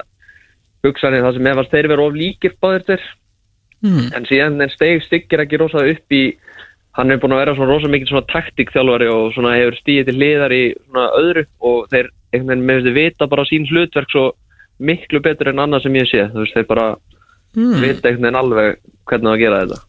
[0.85, 3.03] hugsanir það sem ef að þeir verið of líkir báðir þeir
[3.85, 4.07] mm.
[4.17, 6.23] en síðan en steg styggir ekki rosa upp í
[6.97, 10.17] hann er búin að vera svona rosa mikið svona taktikþjálfari og svona hefur stíðið til
[10.17, 14.25] hliðar í svona öðru og þeir einhvern veginn með þessi vita bara sín hlutverk svo
[14.81, 16.87] miklu betur en annað sem ég sé þú veist þeir bara
[17.55, 17.77] mm.
[17.77, 19.81] vita einhvern veginn alveg hvernig á að gera þetta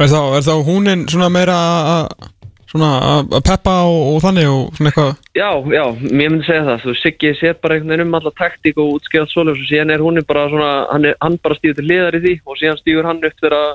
[0.00, 1.56] Er þá, er þá húnin svona meira
[1.92, 2.30] að
[2.72, 5.12] svona að að peppa og, og þannig og svona eitthvað.
[5.36, 8.80] Já, já, mér myndi segja það, þú Siggi sér bara einhvern veginn um alla taktík
[8.82, 12.18] og svoleiðis og síðan er hún bara svona, hann, er, hann bara stíður til liðar
[12.18, 13.70] í því og síðan stígur hann upp þegar að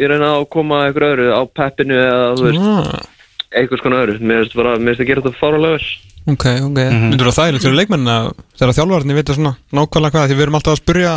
[0.00, 3.10] ég reyna að koma eitthvað öðru á peppinu eða þú veist, ah,
[3.50, 5.90] eitthvað skona öðru, mér finnst bara, mér finnst að gera þetta fáralega.
[6.30, 6.80] Ok, ok.
[7.10, 8.26] Myndur það þægilegt fyrir leikmenn að
[8.60, 10.26] þegar þjálfarni vita svona nákvæmlega hvað?
[10.28, 11.14] Því við erum alltaf að spurja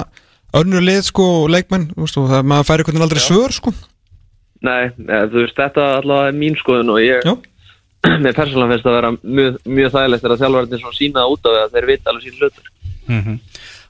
[0.57, 3.73] önnur lið sko og leikmenn þú veist, og það maður færi hvernig aldrei svör sko
[4.63, 7.33] Nei, eða, þú veist, þetta allavega er mín skoðun og ég, Já,
[8.23, 11.63] mér persónulega finnst að vera mjög, mjög þægilegt þegar þjálfarnir svona sína út af það
[11.63, 12.69] að þeir vita alveg sín hlutur.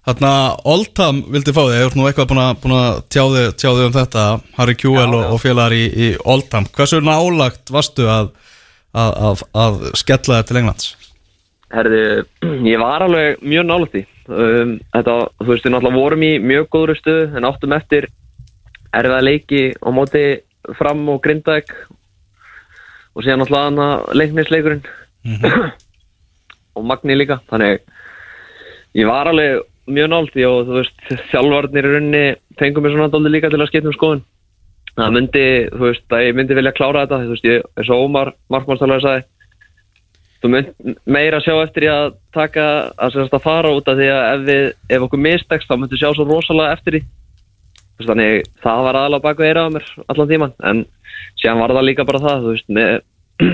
[0.03, 0.31] Þarna
[0.67, 4.23] Oldham vildi fá þig, ég ert nú eitthvað búin að, að tjáði, tjáði um þetta
[4.57, 8.33] Harry Kjúel og, og félagar í, í Oldham Hversu nálagt varstu að,
[8.91, 10.89] að, að, að skella þetta til Englands?
[11.73, 12.01] Herði,
[12.73, 14.03] ég var alveg mjög nálægt því.
[14.23, 18.09] Um, þetta, þú veist, við náttúrulega vorum í mjög góðru stuðu en áttum eftir
[18.93, 20.25] erfiða leiki á móti
[20.77, 21.71] fram og grindaðeg
[23.13, 23.87] og síðan náttúrulega hana
[24.17, 24.83] leiknisleikurinn
[26.77, 27.39] og Magni líka.
[27.51, 27.83] Þannig
[28.97, 29.63] ég var alveg
[29.93, 32.23] mjög því og þú veist, þjálfarnir í rauninni
[32.59, 34.23] fengum mér svona dálítið líka til að skipta um skoðun.
[34.93, 38.03] Það myndi, þú veist, að ég myndi vilja klára þetta, þú veist, ég, eins og
[38.05, 39.25] Ómar, markmannstæðlega sagði,
[40.43, 42.67] þú mynd meira sjá eftir í að taka
[42.99, 44.65] að, að fara út af því að ef, við,
[44.95, 47.03] ef okkur mistekst þá myndu sjá svo rosalega eftir því
[48.01, 50.83] þannig það var aðalega baku eira á mér allan tíman en
[51.39, 52.93] síðan var það líka bara það þú veist, með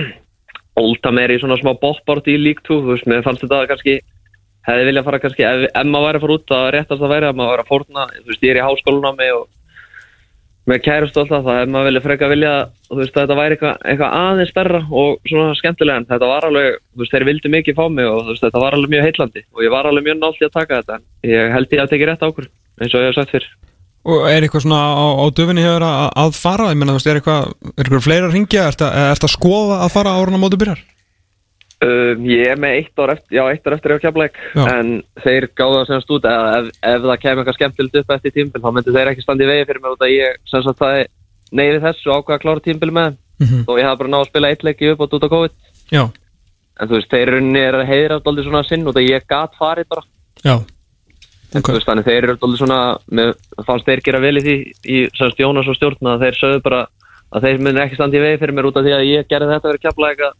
[0.80, 4.00] Olta meir í svona smá boppárt í lík 2 þú veist, mér fannst þetta kannski
[4.68, 7.30] hefði viljað fara kannski, ef, ef maður væri að fara út það réttast að væri
[7.30, 9.48] að maður væri að fórna þú veist, ég er í háskólunámi og
[10.70, 12.52] með kærust og alltaf, það er maður vilja freka vilja
[12.90, 16.78] þú veist, þetta væri eitthvað, eitthvað aðeins stærra og svona skemmtilega en þetta var alveg,
[16.94, 19.46] þú veist, þeir vildu mikið fá mig og þú veist, þetta var alveg mjög heitlandi
[19.50, 22.12] og ég var alveg mjög í að taka þetta en ég held ég að tekið
[22.12, 23.50] rétt ákvörð, eins og ég hef sagt fyrr
[24.08, 27.10] Og er eitthvað svona á, á döfinni hefur að, að fara, ég meina, þú veist,
[27.12, 30.44] er eitthvað, er eitthvað fleira að ringja, er þetta að skoða að fara árun á
[30.44, 30.80] móti byrjar?
[31.80, 34.64] Um, ég er með eitt ár eftir, já, eitt ár eftir á keflæk Já.
[34.68, 34.88] en
[35.24, 38.60] þeir gáðu að semst út að ef, ef það kemur eitthvað skemmtilegt upp eftir tímbil
[38.60, 40.96] þá myndu þeir ekki standa í vegi fyrir mig út að ég sem sagt það
[41.56, 43.16] neyði þessu og ákvað að klára tímbil með þeim.
[43.40, 43.60] Mhm.
[43.64, 45.54] og ég hafði bara náð að spila eitt leiki upp á út á COVID.
[45.96, 46.04] Já,
[46.80, 47.32] en þú veist, þeir
[51.54, 52.80] veist, þannig þeir eru alltaf svona
[53.20, 53.32] með,
[53.66, 54.56] fannst þeir gera vel í því
[54.86, 56.82] í semst Jónas og stjórn að þeir sögðu bara
[57.34, 59.52] að þeir myndu ekki standa í vegi fyrir mér út af því að ég gerði
[59.54, 60.36] þetta verið keflæk að,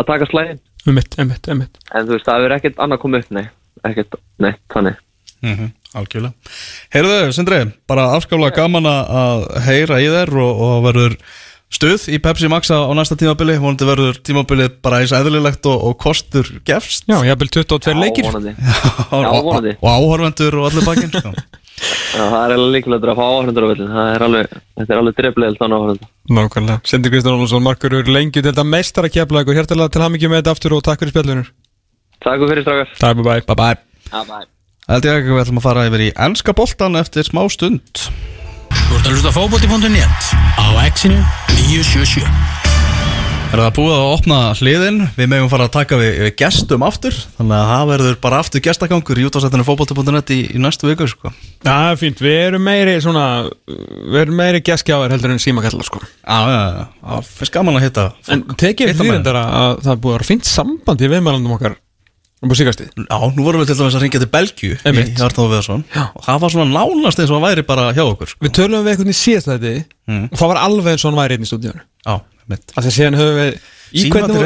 [0.00, 1.78] að taka slæðin um mitt, um mitt, um mitt.
[1.94, 3.46] en þú veist, það verður ekkert annað komið upp, nei.
[3.90, 4.98] Ekkert, nei, þannig.
[5.44, 6.34] Mm Algjörlega.
[6.94, 7.56] Heyrðu, Sindri,
[7.90, 11.16] bara afskaplega gaman að- að heyra í þér og, og verður
[11.70, 15.84] stuð í Pepsi Max á á næsta tímabili vonandi verður tímabilið bara eins eðlilegt og,
[15.90, 18.26] og kostur gefst Já, ég hafði 22 leikir.
[18.26, 18.54] Já, vonandi.
[19.14, 19.74] og, Já, vonandi.
[19.80, 21.32] og áhorvendur og allir bakinn sko.
[22.10, 25.00] Já, það er alveg líkilegt að fá áhörndur á vellin það er alveg, þetta er
[25.00, 26.80] alveg dreflega þannig áhörndur Nákvæmlega.
[26.86, 29.56] Sindi Kristján Olsson, Markur Ur, lengi til þetta meistar að kepla ykkur.
[29.58, 31.48] Hjertalega til hamingjum með þetta aftur og takk fyrir spjallunur.
[32.22, 33.46] Takk fyrir strákar Takk, bye bye.
[33.48, 33.78] Bye bye
[34.12, 34.44] Já, bye
[34.90, 38.04] Held ég ekki við ætlum að fara yfir í ennska boltan eftir smá stund
[38.90, 41.18] Þú ert að hlusta á fótbolti.net á Exinu
[41.54, 42.24] 977
[43.50, 47.14] Er það búið að opna hliðin Við megum fara að taka við, við gestum aftur
[47.36, 51.30] Þannig að það verður bara aftur gestagangur í útásættinu fótbolti.net í, í næstu viku sko.
[51.66, 52.22] Já, fínt.
[52.22, 53.24] Við erum meiri svona,
[53.70, 56.02] við erum meiri geskjáðar heldur en símakallar, sko.
[56.02, 59.22] Já, já, já, já, finnst gaman að hitta En tekið menn.
[59.22, 61.78] þetta að það er búið að vera fínt samband í viðmælandum okkar
[62.40, 62.50] um.
[63.10, 65.10] Já, nú vorum við til dæmis að ringja til Belgju í Einmitt.
[65.18, 65.82] Hjartáð Viðarsson
[66.16, 68.40] og það var svona nánast eins og hann væri bara hjá okkur sko.
[68.46, 69.74] Við tölum við eitthvað í síðast þetta
[70.10, 70.24] Mm.
[70.32, 71.82] og það var alveg eins og hann væri einn í stúdíunum.
[72.06, 72.14] Já,
[72.50, 73.60] mitt því að síðan höfum við
[73.90, 74.36] Í hvernig,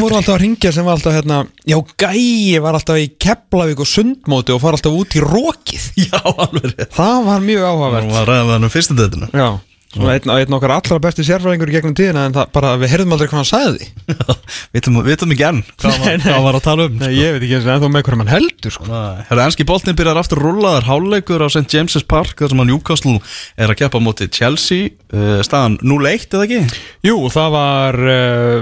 [0.00, 3.88] voru- alltaf að ringja sem var alltaf hérna Já, gæi var alltaf í Keflavík og
[3.90, 8.30] Sundmóti og fara alltaf út í rókið Já, alveg Það var mjög Það áhugavert var
[8.32, 9.48] ræðan um fyrstu dætinu Já,
[9.96, 13.28] svona einn, einn okkar allra besti sérfræðingur gegnum tíðina en það bara, við heyrðum aldrei
[13.30, 13.88] hvað hann sagði
[14.76, 17.42] Vitum vitum ekki enn hvað hann var- hann var að tala um Nei, ég veit
[17.46, 18.88] ekki eins og ennþá með hverjum hann heldur sko.
[19.30, 21.66] Herra, enski boltin byrjar aftur rúlaðar háleikur á St.
[21.72, 23.16] James's Park þar sem að Newcastle
[23.56, 26.82] er að keppa móti Chelsea uh, staðan 0-1 eða ekki?
[27.08, 28.58] Jú, það var uh,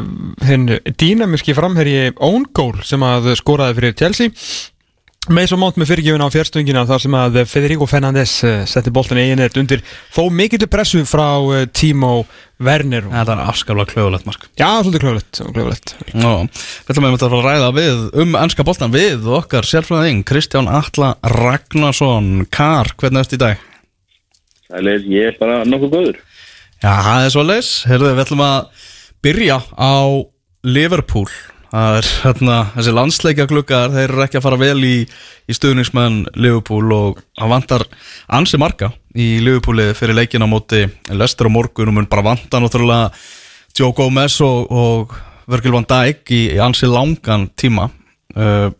[0.49, 0.69] hinn
[1.01, 4.35] dýnamiski framherji Own Goal sem að skoraði fyrir Chelsea
[5.33, 9.21] með svo mónt með fyrirgjöfin á fjärstungina þar sem að Federico Fernandes uh, setti boltin
[9.23, 12.25] eiginert undir þó mikillu pressu frá uh, Timo
[12.65, 15.95] Werner Þetta er afskaflega klöfulegt mark Já, svolítið klöfulegt, klöfulegt.
[16.13, 20.69] Nó, við ætlum að fara að ræða við um ennska boltan við okkar sérfræðing Kristján
[20.71, 23.65] Atla Ragnarsson Kar, hvernig ertu í dag?
[24.69, 26.21] Sælir, ég er bara nokkuð góður.
[26.83, 28.87] Já, það er svo leis Herðu, við ætlum að
[29.25, 29.97] byrja á
[30.65, 31.29] Liverpool
[31.75, 34.99] Það er hérna, þessi landsleikja klukkar þeir eru ekki að fara vel í,
[35.51, 37.85] í stuðningsmenn Liverpool og það vantar
[38.39, 42.61] ansi marga í Liverpooli fyrir leikin á móti Lester og morgun og mun bara vanta
[42.63, 43.11] náttúrulega
[43.75, 45.17] Joe Gomez og, og
[45.51, 48.71] Virgil van Dijk í, í ansi langan tíma uh,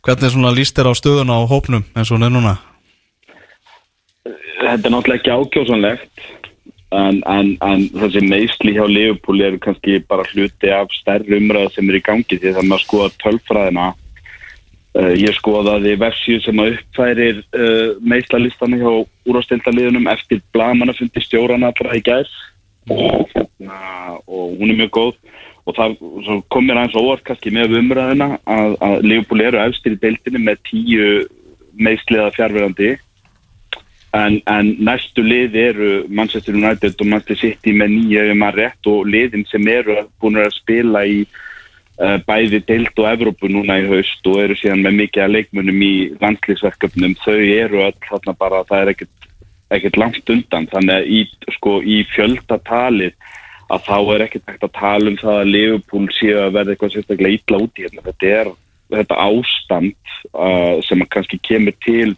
[0.00, 2.54] Hvernig svona líst þér á stöðuna á hópnum eins og hún núna?
[4.24, 6.28] Þetta er náttúrulega ekki ákjósanlegt
[6.94, 11.88] en, en, en þessi meðsli hjá Liverpool eru kannski bara hluti af stærri umræða sem
[11.90, 13.88] er í gangi því að skoða tölfræðina.
[14.96, 18.92] Uh, ég skoðaði vefsíu sem að uppfærir uh, meðslalistana hjá
[19.28, 22.30] úrvástildaliðunum eftir blagamannafundi stjórana bara í gær.
[22.88, 23.80] Og, hérna,
[24.24, 25.18] og hún er mjög góð.
[25.68, 25.98] Og það
[26.48, 30.62] kom mér aðeins óvart kannski með umræðina að, að Liverpool eru efstir í deildinni með
[30.70, 31.10] tíu
[31.78, 32.94] meðsliða fjárverandi
[34.16, 38.88] En, en næstu lið eru Manchester United og Manchester City með nýja ef maður rétt
[38.88, 43.88] og liðin sem eru búin að spila í uh, bæði deild og Evrópu núna í
[43.90, 48.62] haust og eru síðan með mikið að leikmunum í landslýsverkefnum, þau eru öll þarna bara,
[48.70, 49.28] það er ekkert,
[49.76, 51.20] ekkert langt undan, þannig að í,
[51.58, 53.34] sko, í fjöldatalið
[53.68, 56.94] að þá er ekkert ekkert að tala um það að Liverpool séu að verða eitthvað
[56.94, 58.52] sérstaklega illa út í hérna, þetta er
[58.88, 62.14] þetta ástand uh, sem að kannski kemur til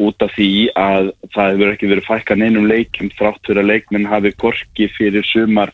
[0.00, 4.08] út af því að það hefur ekki verið fækkan einum leikum þrátt fyrir að leikminn
[4.08, 5.72] hafi korki fyrir sumar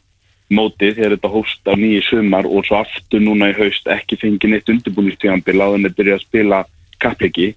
[0.49, 4.55] mótið þegar þetta hóst á nýju sumar og svo aftur núna í haust ekki fengið
[4.55, 6.61] neitt undirbúinistjóðanbíl á þenni byrja að spila
[6.99, 7.49] kappleiki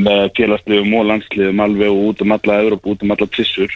[0.00, 3.74] með félagsliðum og landsliðum alveg og út um alla Európa, út um alla trissur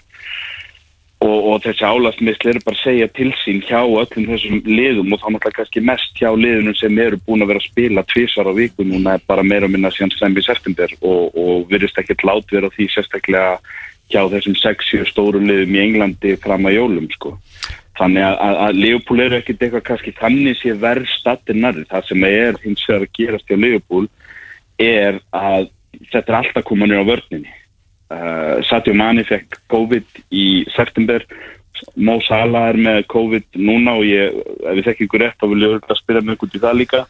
[1.24, 5.22] og, og þessi álagsmisli eru bara að segja til sín hjá öllum þessum liðum og
[5.22, 8.52] þá náttúrulega kannski mest hjá liðunum sem eru búin að vera að spila tvísar á
[8.56, 12.26] viku núna er bara meira og minna síðan sem í september og, og virðist ekkert
[12.28, 13.56] lát vera því sérstaklega
[14.12, 17.34] hjá þessum 6-7 stóru liðum í Englandi fram að jólum sko.
[17.94, 21.84] Þannig að, að, að Leopold eru ekkert eitthvað kannski þannig sé verð stattir nærri.
[21.90, 24.10] Það sem er hins vegar að gerast hjá Leopold
[24.82, 25.68] er að
[26.10, 27.54] þetta er alltaf koma nýra á vörninni.
[28.12, 31.24] Uh, Sadio Mani fekk COVID í september.
[31.96, 35.62] Mo Salah er með COVID núna og ég, ef ég þekki ykkur rétt þá vil
[35.62, 37.04] ég örgulega spyrja mig út í það líka.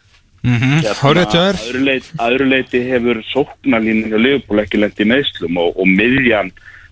[0.44, 1.58] Hárrétt hjá þér.
[1.64, 6.50] öðru leit, öðru leiti hefur sóknarlínu hjá Leopold ekki lent í meðslum og, og miðjan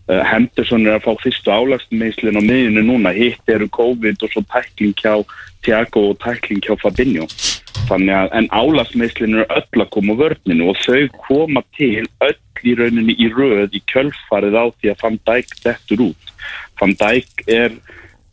[0.09, 4.45] uh, Henderson er að fá fyrstu álagsmeðslun á miðjunu núna, hitt eru COVID og svo
[4.55, 5.21] tækling hjá
[5.63, 7.29] Tiago og tækling hjá Fabinho.
[7.91, 12.75] Þannig að en álagsmeðslun eru öll að koma vörninu og þau koma til öll í
[12.79, 16.33] rauninni í röð í kjölfarið á því að Van Dijk dettur út.
[16.81, 17.77] Van Dijk er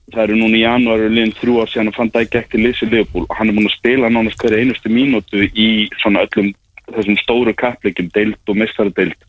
[0.09, 2.63] það eru núna í janúar og liðin þrjú ár síðan að Van Dijk gekk til
[2.65, 5.69] Lisi Leopold og hann er búin að spila nánast hverja einustu mínútu í
[6.01, 6.53] svona öllum
[6.89, 9.27] þessum stóru kappleikum, deild og mestaradeild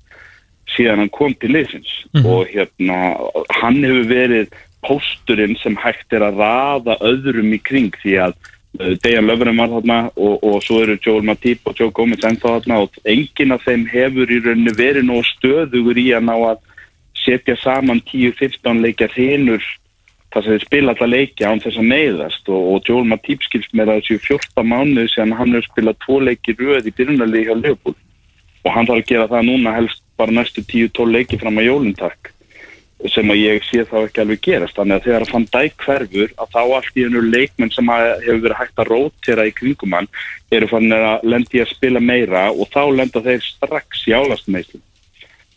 [0.71, 1.91] síðan hann kom til liðsins.
[2.25, 3.01] Og hérna
[3.61, 4.55] hann hefur verið
[4.87, 8.39] pósturinn sem hægt er að raða öðrum í kring því að
[8.79, 12.79] Dejan Löfren var þarna og, og svo eru Joel Matip og Joe Gomez ennþá þarna
[12.85, 16.61] og enginn af þeim hefur í rauninni verið nóg stöðugur í að ná að
[17.19, 19.67] setja saman 10-15 leikja þinur
[20.31, 22.49] þar sem þeir spila alla leiki án þess að neyðast.
[22.49, 26.55] Og, og Joel Matip skilst með þessu 14 mánuði sem hann hefur spilað tvo leiki
[26.61, 27.99] röð í byrjunarlegi hjá Leopold
[28.61, 32.31] og hann þarf að gera það núna helst bara næstu 10-12 leiki fram að jólintak
[33.09, 34.77] sem að ég sé þá ekki alveg gerast.
[34.77, 38.07] Þannig að þegar að fann dæk hverfur að þá allt í ennur leikmenn sem að
[38.27, 40.11] hefur verið hægt að rótera í kringum hann
[40.53, 44.85] eru fann að lendi að spila meira og þá lenda þeir strax í álastmeislum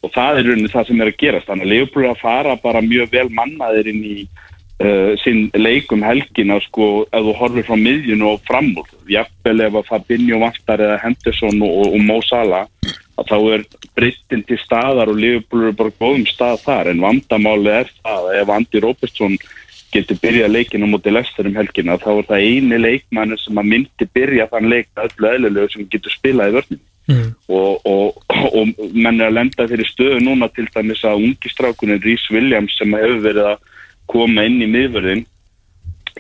[0.03, 1.49] og það er rauninni það sem er að gerast.
[1.49, 6.59] Þannig að Leopold að fara bara mjög vel mannaðir inn í uh, sinn leikum helgina
[6.65, 8.89] sko ef þú horfir frá miðjun og fram úr.
[9.11, 12.67] Jafnvel ef að Fabinho vantar eða Henderson og, og Mo Salah
[13.19, 13.65] að þá er
[13.97, 18.39] breyttin til staðar og Liverpool eru bara góðum stað þar en vandamáli er það að
[18.39, 19.37] ef Andy Robertson
[19.93, 24.09] getur byrjað leikinu mútið Lester um helgina þá er það eini leikmann sem að myndi
[24.17, 27.33] byrja þann leik öllu eðlilegu sem getur spilað í vörnum Mm.
[27.51, 28.23] og, og,
[28.55, 32.77] og menn er að lenda þeirri stöðu núna til dæmis að ungi strákunin Rhys Williams
[32.79, 33.65] sem hefur verið að
[34.07, 35.25] koma inn í miðvörðin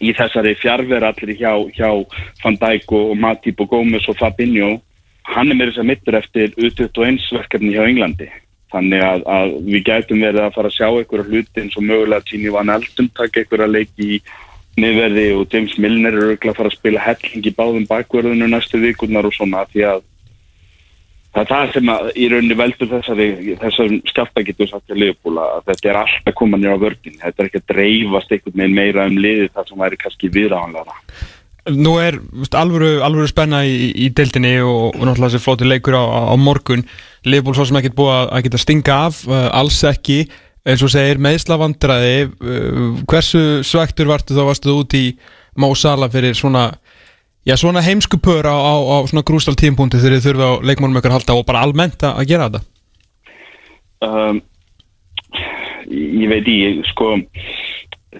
[0.03, 1.87] í þessari fjárverallir hjá, hjá
[2.43, 4.73] Van Dijk og Matip og Gómez og Fabinho
[5.31, 8.29] hann er með þess að mittur eftir U21 verkefni hjá Englandi.
[8.73, 12.25] Þannig að, að við gætum verið að fara að sjá einhverja hluti eins og mögulega
[12.25, 14.23] Tíni Van Eldum taka einhverja leiki í
[14.81, 18.81] niðverði og James Milner er örugglega að fara að spila helling í báðum bakverðinu næstu
[18.81, 20.01] vikurnar og svona því að
[21.33, 23.27] það er það sem að í rauninni veldur þessari,
[23.61, 27.41] þessari skafta getur sagt til liðbúla að þetta er alltaf koma nýra á vörgin þetta
[27.43, 30.97] er ekki að dreifast einhvern veginn meira um liði það sem væri kannski viðráðanlega
[31.71, 35.95] Nú er veist, alvöru, alvöru spenna í, í deildinni og, og náttúrulega þessi flóti leikur
[35.95, 36.83] á, á morgun.
[37.23, 40.25] Leifból svo sem ekkert búið að, að geta stinga af uh, alls ekki,
[40.67, 44.43] eins og segir meðslavandræði uh, hversu svektur vartu þá?
[44.49, 45.05] Varstu út í
[45.55, 46.71] Mó Sala fyrir svona
[47.47, 50.99] já, svona heimsku pör á, á, á svona grústal tímpúnti þegar þið þurfa á leikmannum
[50.99, 52.63] ykkur að halda og bara almennt að gera þetta?
[54.03, 54.41] Um,
[55.87, 57.15] ég veit ég sko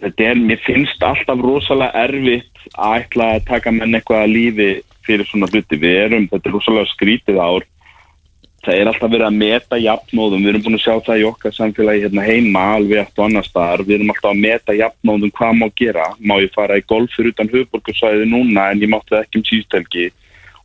[0.01, 4.71] þetta er, mér finnst alltaf rosalega erfitt að ætla að taka menn eitthvað að lífi
[5.03, 5.79] fyrir svona hluti.
[5.79, 7.67] Við erum, þetta er rosalega skrítið ár.
[8.63, 11.55] Það er alltaf verið að meta jafnóðum, við erum búin að sjá það í okkar
[11.57, 15.57] samfélagi hérna heima alveg eftir og annar staðar, við erum alltaf að meta jafnóðum hvað
[15.59, 19.41] má gera, má ég fara í golf fyrir utan höfuborgarsvæði núna en ég mátti ekki
[19.41, 20.05] um síðstelgi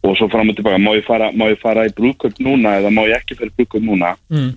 [0.07, 2.95] og svo fram og tilbaka, má ég fara, má ég fara í brúköp núna eða
[2.95, 4.15] má ég ekki fyrir brúköp núna?
[4.31, 4.55] Mm.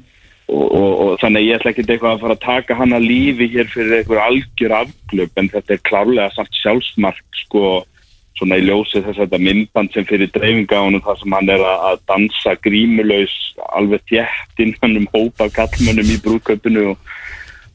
[0.52, 3.48] Og, og, og þannig ég ætla ekki eitthvað að fara að taka hann að lífi
[3.54, 7.64] hér fyrir einhver algjör afglöp en þetta er klárlega samt sjálfsmark sko
[8.40, 11.64] svona í ljósi þess að þetta myndband sem fyrir dreifinga hann þar sem hann er
[11.68, 13.36] að, dansa grímulaus
[13.78, 17.12] alveg þjætt innan um hópa kallmönnum í brúköpunu og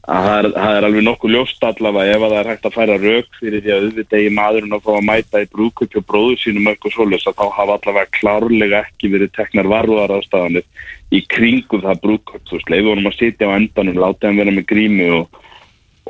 [0.07, 2.75] að það er, það er alveg nokkuð ljóst allavega ef að það er hægt að
[2.77, 6.05] færa rauk fyrir því að auðvitað í maðurinn að fá að mæta í brúköpi og
[6.07, 10.69] bróður sínum eitthvað svoleiðis að þá hafa allavega klárlega ekki verið teknar varúðar ástafanir
[11.11, 14.55] í kringum það brúköp, þú veist, leiði honum að sitja á endanum, láta hann vera
[14.55, 15.43] með grími og,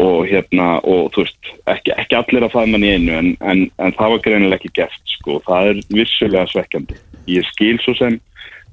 [0.06, 3.66] og hérna, og þú veist, ekki, ekki allir að faðma hann í einu en, en,
[3.82, 7.02] en það var greinilega ekki gert, sko, það er vissulega svekkjandi.
[7.34, 8.22] Ég skil svo sem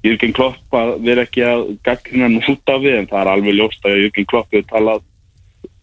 [0.05, 3.57] Jürgen Klopp að vera ekki að gaggrina hann út af við en það er alveg
[3.57, 5.05] ljóst að Jürgen Klopp hefur talað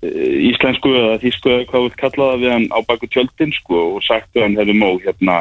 [0.02, 4.32] íslensku eða þýsku eða hvað við kallaða við hann á baku tjöldin sko og sagt
[4.34, 5.36] við hann hefur mó hérna,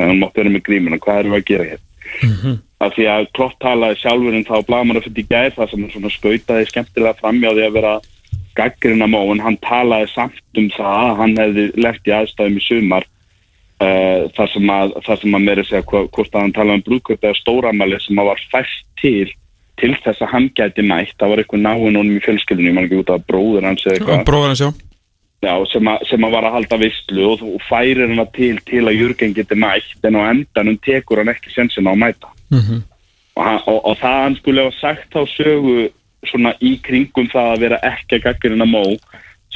[0.00, 1.86] hann mátt vera með grímuna, hvað erum við að gera hér?
[2.80, 5.92] af því að Klopp talaði sjálfur en þá blamar að fyrir gæð það sem hann
[5.94, 7.94] svona skautaði skemmtilega framjá því að vera
[8.56, 12.64] gaggrina mó en hann talaði samt um það að hann hefði left í aðstæðum í
[12.64, 13.06] sumar
[13.84, 17.28] uh, þar sem að, þar sem að meira segja hvort að hann talaði um brúðkvöld
[17.28, 19.28] eða stóramæli sem að var fæst til
[19.80, 22.86] til þess að hann gæti mætt, það var eitthvað náinn honum í fjölskyldunum, ég man
[22.88, 24.24] ekki út af bróður hans eða eitthvað.
[24.28, 24.70] Bróður hans, já.
[25.40, 28.82] Já, sem, að, sem að var að halda vistlu og, og færir hana til til
[28.84, 32.28] að Jürgen geti mætt en á endanum tekur hann ekki sensin á að mæta.
[32.52, 32.82] Mhm.
[33.36, 35.76] og, hann- og, og það hann skulle hafa sagt þá sögu
[36.28, 38.82] svona í kringum það að vera ekki að gaggarina mó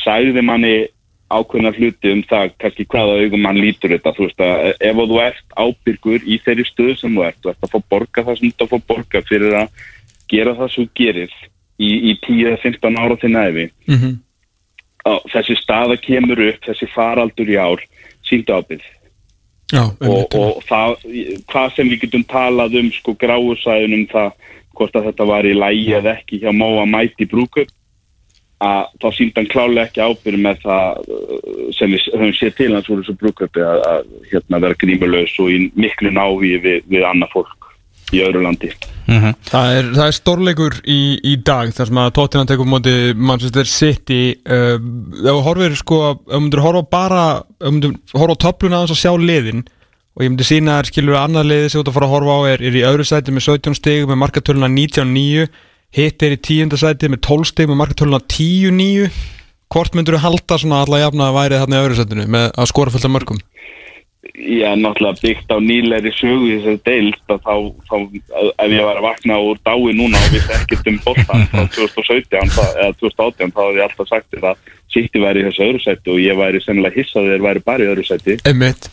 [0.01, 0.75] sagði manni
[1.35, 5.19] ákveðna hluti um það kannski hvaða augum hann lítur þetta þú veist að ef þú
[5.25, 8.49] ert ábyrgur í þeirri stöðu sem þú ert, þú ert að fá borga það sem
[8.49, 9.85] þú ert að fá borga fyrir að
[10.33, 11.33] gera það þú gerir
[11.79, 14.19] í, í 10-15 ára til næfi Mhm.
[15.05, 17.81] og þessi staða kemur upp, þessi faraldur í ár
[18.25, 18.85] síndu ábyrð
[19.73, 20.99] Já, og, og það,
[21.51, 24.33] hvað sem við getum talað um sko gráusæðun um það
[24.75, 27.71] hvort að þetta var í lægi eða ekki hjá Móa mæti brúkup
[28.65, 32.71] að þá síndi hann klálega ekki ábyrð með það uh, sem við höfum séð til
[32.75, 37.07] hans úr þessu brúkupi að, að hérna vera grímulaus og í miklu návi við, við
[37.09, 37.64] annað fólk
[38.13, 38.73] í öðru landi.
[39.05, 42.95] Það er, það er stórleikur í, í dag þar sem að Tottenham tekur á móti
[43.17, 47.25] Manchester City uh, ef þú horfir sko ef þú myndir horfa bara
[47.61, 49.65] ef horfa á töfluna aðeins og sjá liðin
[50.15, 52.15] og ég myndi sína þér skilur að annað liði sem þú ert að fara að
[52.15, 55.47] horfa á er, er í öðru sæti með 17 stig með markatöluna 19-9
[55.99, 59.11] hitt er í tíunda sæti með 12 stig með markatöluna 10-9
[59.75, 62.71] hvort myndir þú halda svona alla jafna að væri þarna í öðru sætinu með að
[62.71, 63.41] skora fullt af mörgum
[64.35, 67.55] Já, náttúrulega byggt á nýleiri sögu í þessari deild að þá,
[67.89, 67.97] þá
[68.65, 72.51] ef ég var að vakna úr dái núna og vissi ekkert um boltan frá 2017
[72.57, 75.81] það- eða 2018 þá hefði ég alltaf sagt þér að City væri í þessu öðru
[75.85, 78.89] sæti og ég væri sennilega hissað þeir væri bara í öðru Einmitt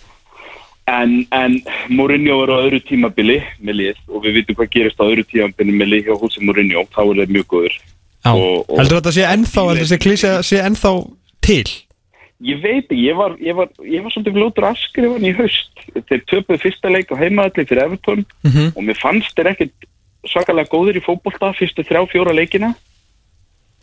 [0.92, 1.60] en, en
[1.94, 5.76] Mourinho er á öðru tímabili með lið og við vitum hvað gerist á öðru tímabili
[5.78, 7.76] með lið hjá húsi Mourinho þá er það mjög góður
[8.22, 8.32] Já.
[8.36, 10.92] Og- og- Heldur þetta sé ennþá, heldur þetta sé klísja sé ennþá
[11.42, 11.64] til?
[12.42, 15.82] Ég veit, ég var, ég var, ég var svolítið flótur að skrifa hann í haust.
[16.10, 18.72] Þeir töpuðu fyrsta leik á heimaðalli fyrir Everton Mhm.
[18.76, 19.86] og mér fannst þeir ekkert
[20.26, 22.74] svakalega góður í fótbolta fyrstu þrjá, fjóra leikina.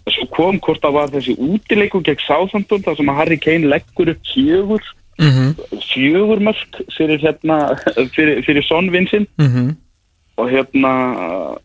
[0.09, 4.09] Svo kom hvort það var þessi útileiku gegn Southampton þar sem að Harry Kane leggur
[4.11, 4.83] upp fjögur,
[5.19, 5.55] Mhm.
[5.93, 7.77] fjögur mörg fyrir, hérna,
[8.15, 9.77] fyrir, fyrir Son Vincent Mhm.
[10.39, 11.59] og hérna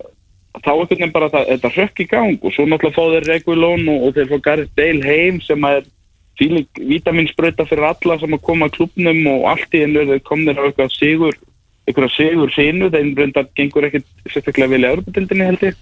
[0.64, 3.90] þá einhvern veginn bara það, þetta hrökk í gang og svo náttúrulega fá þeir Regulón
[3.90, 5.86] og, og þeir fá Gareth Bale heim sem að
[6.40, 10.24] fíling vitaminsbrauta fyrir alla sem að koma að klubnum og allt í einu er þeir
[10.28, 11.38] komnir á eitthvað sigur
[11.84, 15.80] eitthvað sigur sinu, þeim breyndar gengur ekkit sérstaklega vel í Europatildinni held ég.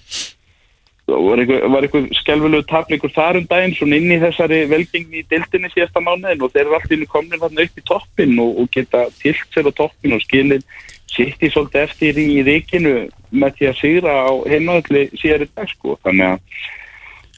[1.12, 5.28] Og var eitthvað, eitthvað skelvilegu tapleikur þar um daginn svona inn í þessari velgengni í
[5.30, 9.04] dildinni síðasta mánuðin og þeir eru einu komnir þarna upp í toppin og, og geta
[9.20, 10.66] tilt sér á toppin og skilin
[11.12, 12.94] sitt í svolítið eftir í ríkinu
[13.30, 15.98] með því að sigra á heimaðalli síðar í dag sko.
[16.06, 16.62] Þannig að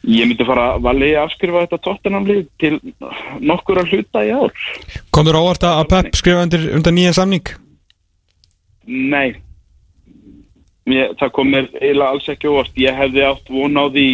[0.03, 2.73] ég myndi fara að valið að afskrifa þetta tóttunamlið til
[3.39, 4.51] nokkur að hluta í ár.
[5.15, 7.53] Komur óvart að Pep skrifa undir, undir nýjan samning?
[8.83, 9.39] Nei.
[10.91, 12.75] Ég, það kom mér eiginlega alls ekki óvart.
[12.75, 14.07] Ég hefði átt von á því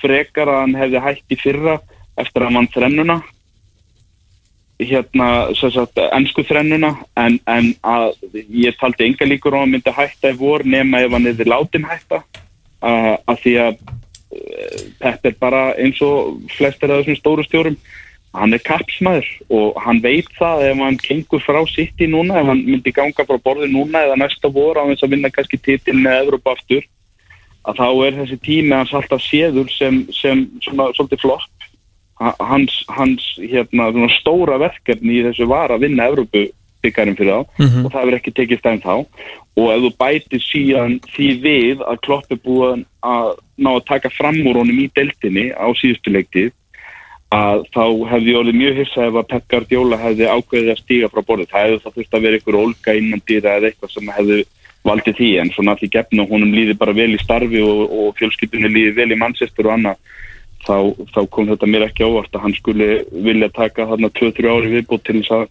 [0.00, 1.76] frekar að hann hefði hætt í fyrra
[2.18, 3.18] eftir að hann þrennuna.
[4.78, 5.28] Hérna
[5.58, 10.34] sem sagt, ennsku þrennuna en, en að ég taldi enga líkur á að myndi hætta
[10.34, 12.22] í vor nema ef hann hefði látin hætta.
[12.78, 13.80] Að, að því að
[14.98, 17.78] Pep er bara eins og flestir af þessum stóru stjórum.
[18.36, 22.50] Hann er kapsmaður og hann veit það ef hann gengur frá sitt í núna ef
[22.50, 25.96] hann myndi ganga frá borði núna eða næsta vor á þess að vinna kannski titil
[25.96, 26.84] með Evropa aftur
[27.68, 31.66] að þá er þessi tími hans alltaf séður sem, sem svona svolítið flopp.
[32.18, 36.48] Ha- hans, hans hérna, svona stóra verkefni í þessu var að vinna Evropu
[36.82, 37.84] byggarinn fyrir þá Mhm.
[37.86, 38.94] og það hefur ekki tekist enn þá
[39.58, 44.10] og ef þú bætir síðan því við að Klopp er búin að ná að taka
[44.10, 46.52] fram úr honum í deltinni á síðustu leiktið
[47.34, 51.20] að þá hefði orðið mjög hissa ef að Pep Guardiola hefði ákveðið að stíga frá
[51.28, 51.50] borðið.
[51.50, 54.38] Það hefði það þurft að vera einhver ólga innan dýra eða eitthvað sem hefði
[54.88, 58.16] valdið því en svona allir gefn og honum líði bara vel í starfi og, og
[58.16, 59.96] fjölskyldunni líði vel í Manchester og annað
[60.64, 60.76] þá,
[61.12, 65.04] þá kom þetta mér ekki ávart að hann skuli vilja taka þarna 2-3 ári viðbútt
[65.04, 65.44] til þess að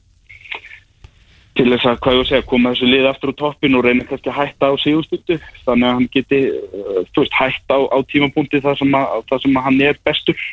[1.58, 3.84] til þess að, hvað ég var að segja, koma þessu lið aftur á toppin og
[3.86, 7.82] reyna kannski að hætta á síðustuttu þannig að hann geti, uh, þú veist, hætta á,
[7.92, 10.44] á tímapunkti þar sem, að, þar sem að hann er bestur.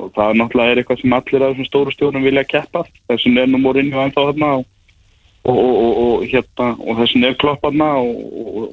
[0.00, 2.84] Og það náttúrulega er eitthvað sem allir af þessum stóru stjórnum vilja keppa.
[3.10, 4.68] Þessum er nú morinni og ennþá þarna og,
[5.50, 8.70] og, og, hérna og þessum er klopp þarna og,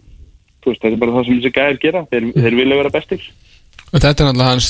[0.63, 2.05] þú veist, þetta er bara það sem þessi gæðir gera.
[2.13, 3.27] Þeir, þeir vilja vera bestir.
[3.88, 4.69] Og þetta er náttúrulega hans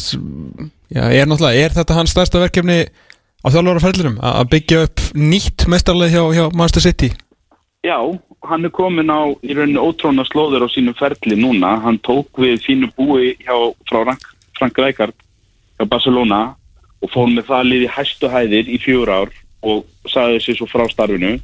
[0.90, 2.80] já, er, náttúrulega, er þetta hans stærsta verkefni
[3.44, 7.10] á þjálfaraferðlunum að byggja upp nýtt mestarleið hjá, hjá Manchester City?
[7.86, 8.00] Já,
[8.48, 11.78] hann er komin á í rauninni ótróna slóður á sínum ferli núna.
[11.84, 13.56] Hann tók við fínu búi hjá,
[13.90, 14.16] frá
[14.58, 15.14] Frank, Rijkaard
[15.78, 16.42] hjá Barcelona
[17.04, 19.36] og fór með það liði hæstu hæðir í fjör ár
[19.68, 21.38] og sagði sér svo frá starfinu.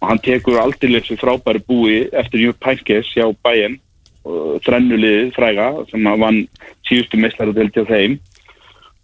[0.00, 6.06] Og hann tekur aldrei þessu frábæri búi eftir Júpp Pænkes hjá uh, þrennuliðið fræga sem
[6.06, 6.40] að vann
[6.86, 8.18] síðustu meistaradeil til þeim.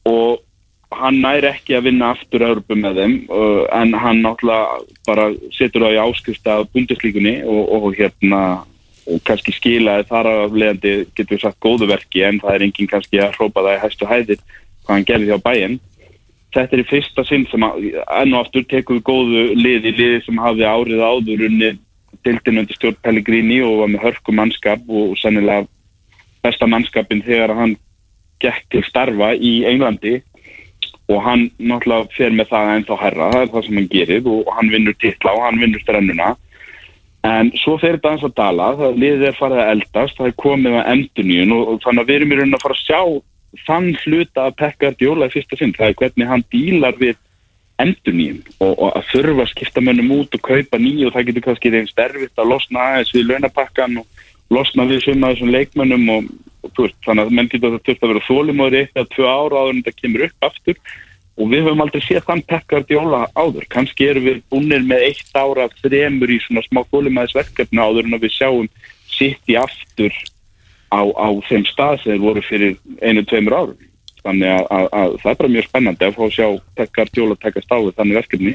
[0.06, 0.42] Og
[0.98, 5.86] hann næri ekki að vinna aftur Európu með þeim uh, en hann náttúrulega bara setur
[5.86, 8.42] það í áskrift af bundeslíkunni og, og hérna
[9.10, 12.90] og kannski skilaði þar af leiðandi getur við sagt góðu verki en það er enginn
[12.90, 15.78] kannski að hrópa það í hæstu hæðir hvað hann gerði hjá bæinn
[16.52, 17.88] þetta er í fyrsta sinn sem að,
[18.20, 21.70] enn og aftur tekum við góðu liði, liði sem hafði árið áður unni
[22.22, 25.66] dildin undir stjórn Pellegrini og var með hörku mannskap og sennilega
[26.44, 27.74] besta mannskapin þegar hann
[28.42, 30.20] gekk til starfa í Englandi
[31.12, 34.54] og hann náttúrulega fer með það ennþá herra, það er það sem hann gerir og
[34.56, 36.30] hann vinnur titla og hann vinnur strennuna.
[37.22, 40.38] En svo fer þetta aðeins að dala það liðið er farið að eldast, það er
[40.42, 43.02] komið að endurníun og, og þannig að við erum í raunin að fara að sjá
[43.66, 47.20] þann hluta að Pekka Djóla í fyrsta sinn, það er hvernig hann dílar við
[47.82, 51.46] endurníun og, og að þurfa að skipta mönnum út og kaupa nýju og það getur
[51.46, 56.32] kannski þeim sterfitt að losna aðeins við launapakkan og losna við suma þessum leikmönnum og,
[56.62, 59.26] og veist, þannig að menn getur að það þurft að vera þólumóri eitt eða tvö
[59.28, 60.78] ára áður en þetta kemur upp aftur
[61.32, 65.32] og við höfum aldrei séð þann Pekka Djóla áður, kannski erum við búinir með eitt
[65.36, 68.68] ára þremur í svona smá þólumæðisverkefni áður en að við sjáum
[69.12, 70.12] sitt í aftur
[70.92, 73.88] á, á þeim stað sem voru fyrir einu, tveimur árum.
[74.22, 76.48] Þannig að, að, að það er bara mjög spennandi að fá að sjá
[76.78, 78.54] Pekkar Djóla taka stáðu þannig verkefni.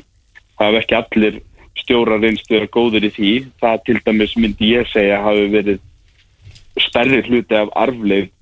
[0.57, 1.39] Það hef ekki allir
[1.77, 3.33] stjórar reynst vera góður í því.
[3.61, 5.81] Það til dæmis myndi ég segja hafi verið
[6.83, 8.33] stærri hluti af arfleif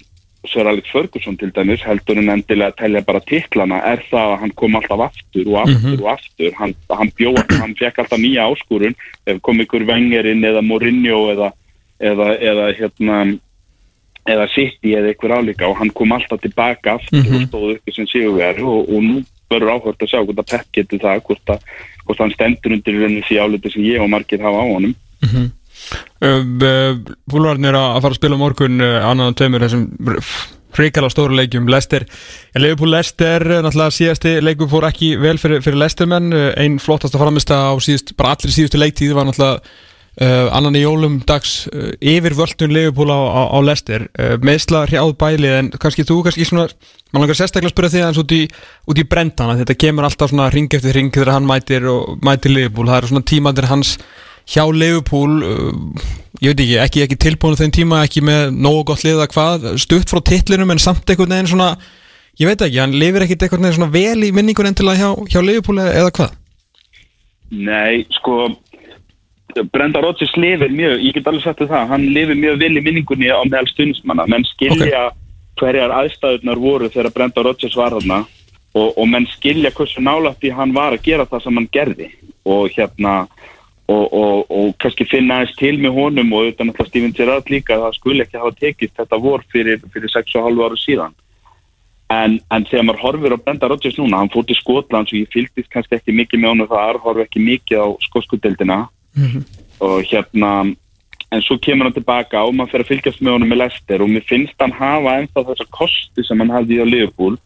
[0.45, 4.39] Sir Alex Ferguson til dæmis heldur en endilega að telja bara tiklana er það að
[4.43, 6.51] hann kom alltaf aftur og aftur og aftur.
[6.59, 8.93] Hann, hann bjóð, hann fekk alltaf nýja áskorun.
[9.25, 11.49] Ef kom ykkur vengerinn eða Mourinho eða,
[12.11, 13.17] eða, eða hérna
[14.25, 18.07] eða City eða ykkur álíka og hann kom alltaf tilbaka aftur og stóð uppi sem
[18.09, 19.19] sigurveri og, og nú
[19.51, 21.67] verður áhört að sjá hvort að Pep getur það hvort, að,
[22.05, 24.95] hvort hann stendur undir því áliti sem ég og margir hafa á honum
[26.21, 29.87] Búlvarnir að fara að spila morgun annan tveimur þessum
[30.75, 31.69] hrikala stóru leikjum.
[31.71, 32.05] Lester
[32.55, 37.59] en Leifupúl Lester, náttúrulega síðasti leikum fór ekki vel fyrir, fyrir Lestermenn einn flottasta framista
[37.71, 39.61] á síðust bara allir síðustu leiktíð var náttúrulega
[40.21, 44.85] uh, annan í jólum dags uh, yfir völdun Leifupúl á, á, á Lester uh, meðsla
[44.89, 46.67] hrjáð bæli en kannski þú kannski svona,
[47.11, 48.43] mann langar sérstaklega að spyrja því aðeins út í,
[48.91, 52.55] út í brendana þetta kemur alltaf svona ring eftir ring þegar hann mætir og mætir
[52.55, 53.97] Leifupúl, það eru svona tímandir hans
[54.49, 55.73] hjá Leifupúl uh,
[56.41, 60.11] ég veit ekki, ekki, ekki tilbúinu þeim tíma ekki með nógu gott liða hvað stutt
[60.11, 61.71] frá titlinum en samt einhvern veginn svona
[62.39, 65.41] ég veit ekki, hann lifir ekkert einhvern veginn svona vel í minningun endilega hjá, hjá
[65.41, 66.37] Leifupúl eða hvað?
[67.55, 68.49] Nei, sko
[69.71, 73.31] Brenda Rodgers lifir mjög, ég get alveg sagt það hann lifir mjög vel í minningunni
[73.31, 75.09] á meðal stundismanna menn skilja
[75.59, 78.25] hverjar aðstæðunar voru þegar Brenda Rodgers var þarna
[78.75, 82.09] og, og menn skilja hversu nálætti hann var að gera það sem hann gerði
[82.45, 83.13] og hérna
[83.87, 87.77] og, og, og kannski finna aðeins til með honum og auðvitað náttúrulega Steven Gerrard líka
[87.83, 91.13] það skuli ekki hafa tekist þetta vor fyrir, fyrir 6,5 ára síðan.
[92.13, 95.29] En, en þegar maður horfir á Brenda Rodgers núna, hann fór til Skotland og ég
[95.33, 98.79] fylgist kannski ekki mikið með honum þar horfi ekki mikið á skótskudeldina
[99.85, 100.51] og hérna
[101.33, 104.11] en svo kemur hann tilbaka og maður fer að fylgjast með honum með Lester og
[104.11, 107.37] mér finnst hann hafa ennþá þessa kosti sem hann hafði í á Liverpool.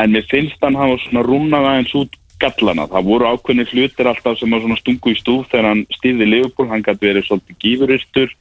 [0.00, 2.86] En mér finnst hann hafa svona rúnað aðeins út gallana.
[2.92, 6.84] Það voru ákveðni hlutir alltaf sem var stungu í stúf þegar hann stýði Liverpool, hann
[6.84, 8.32] gæti verið svolítið gífuristur,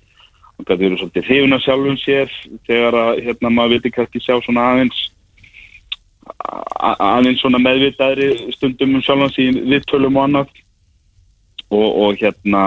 [0.58, 4.70] hann gæti verið svolítið hrifuna sjálfum sér þegar að hérna maður viti kannski sjá svona
[4.74, 5.04] aðeins
[6.84, 10.60] aðeins svona meðvitaðri stundum um sjálfans í viðtölum og annað.
[11.74, 12.64] Og, og hérna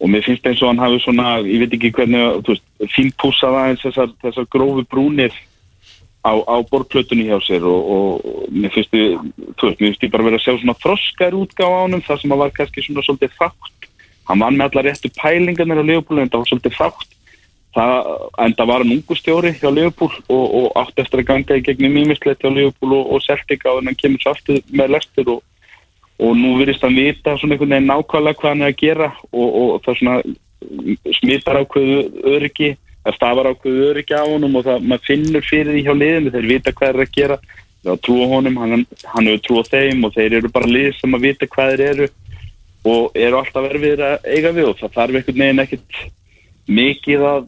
[0.00, 3.56] og mér finnst eins og hann hafi svona, ég veit ekki hvernig, þú veist, fínpúsað
[3.60, 5.34] aðeins þessar, þessar grófu brúnir
[6.20, 9.20] á, á borðplötunni hjá sér og, og mér finnst ég,
[9.56, 12.20] þú veist, mér finnst ég bara verið að sjá svona þroskar útgáð á honum, það
[12.20, 13.88] sem að var kannski svona svolítið fátt.
[14.28, 17.16] Hann var með allar réttu pælingarnir á Leopold en það var svolítið fátt.
[17.70, 18.10] Það,
[18.42, 21.96] en það var hann ungustjóri hjá Leopold og, og átti eftir að ganga í gegnum
[21.96, 25.42] mýmislegt hjá Leopold og, og á en hann kemur svo aftur með lestur og,
[26.20, 29.48] og nú virðist hann vita svona einhvern veginn nákvæmlega hvað hann er að gera og,
[29.62, 30.16] og það svona
[31.20, 32.00] smittar ákveðu
[32.34, 36.32] öryggi það stafar ákveðu öryggi á honum og það, maður finnur fyrir því hjá liðinu,
[36.34, 37.38] þeir vita hvað er að gera.
[37.80, 40.90] Það er að trúa honum, hann, hann hefur trúa þeim og þeir eru bara lið
[40.98, 42.08] sem að vita hvað þeir eru
[42.90, 45.98] og eru alltaf erfið að eiga við og það þarf einhvern veginn ekkit
[46.70, 47.42] mikið að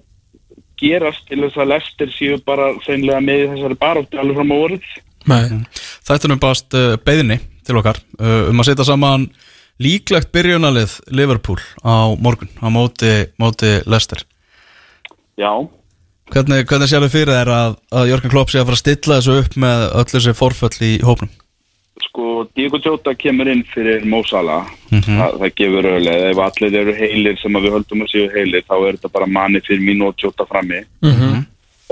[0.83, 4.59] gerast til þess að lestir séu bara hreinlega með þessari baróttu alveg fram á
[6.27, 9.29] er nú bara uh, beðinni til okkar uh, um að setja saman
[9.83, 14.25] líklegt byrjunalið Liverpool á morgun á móti, móti Leicester
[15.41, 15.53] Já,
[16.33, 19.17] Hvernig, hvernig séu þið fyrir þér að, að Jörgen Klopp sé að fara að stilla
[19.19, 21.33] þessu upp með öll þessi forföll í hópnum?
[22.13, 24.69] sko, Diego Jota kemur inn fyrir Mo Salah.
[24.91, 28.67] Þa, það gefur auðvitað, ef allir eru heilir sem að við höldum að séu heilir
[28.69, 30.83] þá er þetta bara manni fyrir mín og Jota frammi.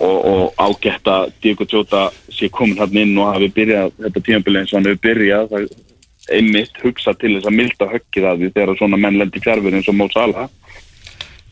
[0.01, 4.61] Og, og ágætt að Diego Jota sé komin hann inn og hafi byrjað þetta tímabili
[4.61, 5.67] eins og hann hefur byrjað það
[6.31, 9.89] einmitt hugsa til þess að milda höggið að því þegar svona menn lendi fjárfur eins
[9.91, 10.49] og Mo Salah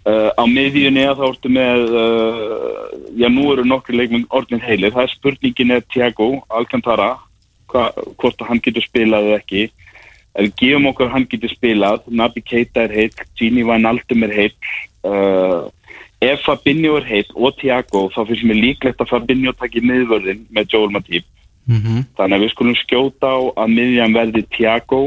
[0.09, 2.85] uh, á miðjunni að þá ertu með uh,
[3.21, 7.11] já nú eru nokkri leikmenn orðin heilir, það er spurningin er Thiago Alcantara
[7.69, 9.65] hva, hvort hann getur spilað eða ekki.
[10.39, 12.05] Ef við gefum okkur hann getur spilað.
[12.09, 14.55] Nabi Keita er heill, Gini Van Aldum er heill
[15.09, 15.67] uh,
[16.25, 20.73] ef Fabinho er heill og Thiago þá finnst mér líklegt að Fabinho takki miðvörðin með
[20.75, 21.27] Joel Matip.
[22.17, 25.03] Þannig að við skulum skjóta á að miðjan verði Thiago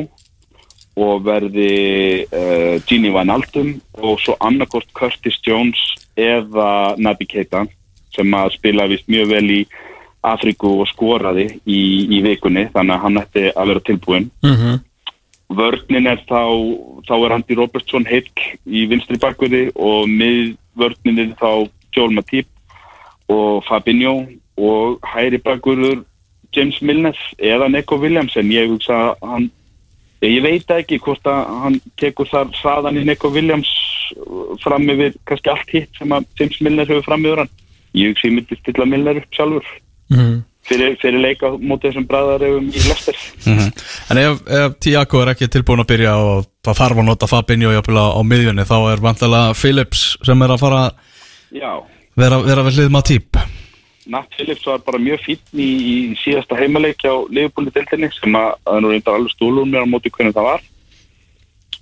[1.00, 5.80] og verði uh, Gini Van Aldum og svo annarkort Curtis Jones
[6.20, 7.66] eða Nabi Keita
[8.16, 9.62] sem að spila vist mjög vel í
[10.22, 11.82] Afríku og skoraði í,
[12.12, 14.28] í vikunni þannig að hann ætti að vera tilbúin
[15.52, 16.44] vörnin er þá
[17.08, 18.30] þá er Andy Robertson heill
[18.68, 22.48] í vinstri bakverði og miðvörnin er þá Joel Matip
[23.32, 24.28] og Fabinho
[24.58, 26.04] og hæri bakverður
[26.56, 29.50] James Milnes eða Neko Williamson ég hugsa að hann
[30.30, 33.72] ég veit ekki hvort að hann tekur þar saðan í Neko Williams
[34.18, 37.52] uh, fram yfir kannski allt hitt sem að James Milner hefur fram yfir hann.
[37.98, 39.70] Ég hugsa ég myndi stilla Milner upp sjálfur.
[40.62, 43.18] Fyrir, fyrir leika móti þessum bræðarefum í Lester
[44.14, 47.72] En ef, ef Tiago er ekki tilbúin að byrja og það þarf að nota Fabinho
[47.74, 51.82] á, á miðjunni þá er vantilega Phillips sem er að fara að
[52.22, 53.42] vera, vera við hlið Matip
[54.10, 58.78] Nat Phillips var bara mjög fínn í, í síðasta heimaleik á deildinni sem að það
[58.78, 60.64] er nú reyndar alveg stúlun mér á móti hvernig það var.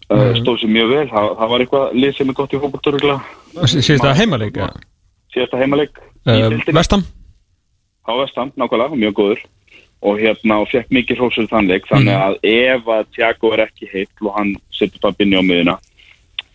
[0.09, 3.17] Uh, stóð sér mjög vel, það, það var eitthvað lið sem er gott í fókbaltörugla
[3.69, 4.69] Sýst það heimaleika
[5.29, 7.03] síðasta heimaleik í uh, Vestam
[8.09, 9.43] á Vestam, nákvæmlega, mjög góður.
[9.99, 13.89] Og hérna, og fekk mikið hrósur þann leik þannig að ef að Tiago er ekki
[13.91, 15.75] heitt og hann setur það binni á miðuna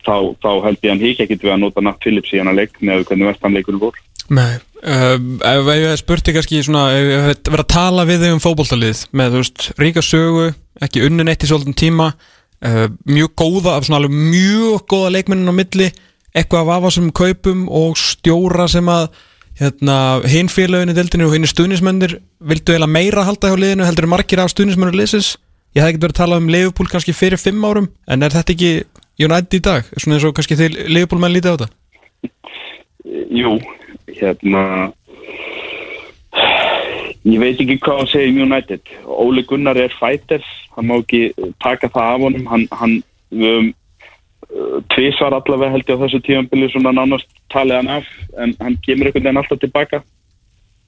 [0.01, 2.63] þá, þá held ég hann hík ekkit við að nota Nat Phillips í hann að
[2.63, 4.01] leik með hvernig Vestam leikur voru
[4.33, 4.55] Nei,
[4.89, 8.41] uh, ef ég spurti kannski svona, ef ég hef verið að tala við þig um
[8.41, 10.47] fótboltalið með, þú veist, ríka sögu
[10.85, 15.53] ekki unnin eitt í svolítinn tíma uh, mjög góða, af svona alveg mjög góða leikmennin
[15.53, 15.91] á milli
[16.35, 19.07] eitthvað af afasum kaupum og stjóra sem að
[19.61, 24.15] hérna, hinn félaginu deildinu og hinn stuðnismennir vildu eiginlega meira halda hjá liðinu heldur en
[24.17, 25.37] margir af stuðnismennur liðsins.
[25.75, 28.55] Ég hef ekkert verið að tala um Liverpool kannski fyrir fimm árum en er þetta
[28.55, 28.73] ekki
[29.23, 29.87] United í dag?
[29.95, 31.71] Svona eins og kannski þeir Liverpool menn lítið á þetta?
[33.35, 33.57] Jú,
[34.09, 34.93] hérna
[37.25, 38.93] ég veit ekki hvað hann segir um United.
[39.05, 40.45] Óli Gunnar er fighter
[40.77, 41.33] hann má ekki
[41.63, 42.47] taka það af honum.
[42.51, 42.95] Hann, hann
[43.31, 43.71] við höfum
[44.51, 48.81] uh, tvisvar allavega held ég á þessu tímanbili svona nánast talið hann af en hann
[48.85, 50.03] kemur einhvern veginn alltaf tilbaka.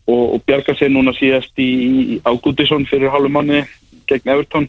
[0.06, 3.64] Og, og bjarga sér núna síðast í, Ágútisson fyrir hálfu manni
[4.06, 4.68] gegn Everton.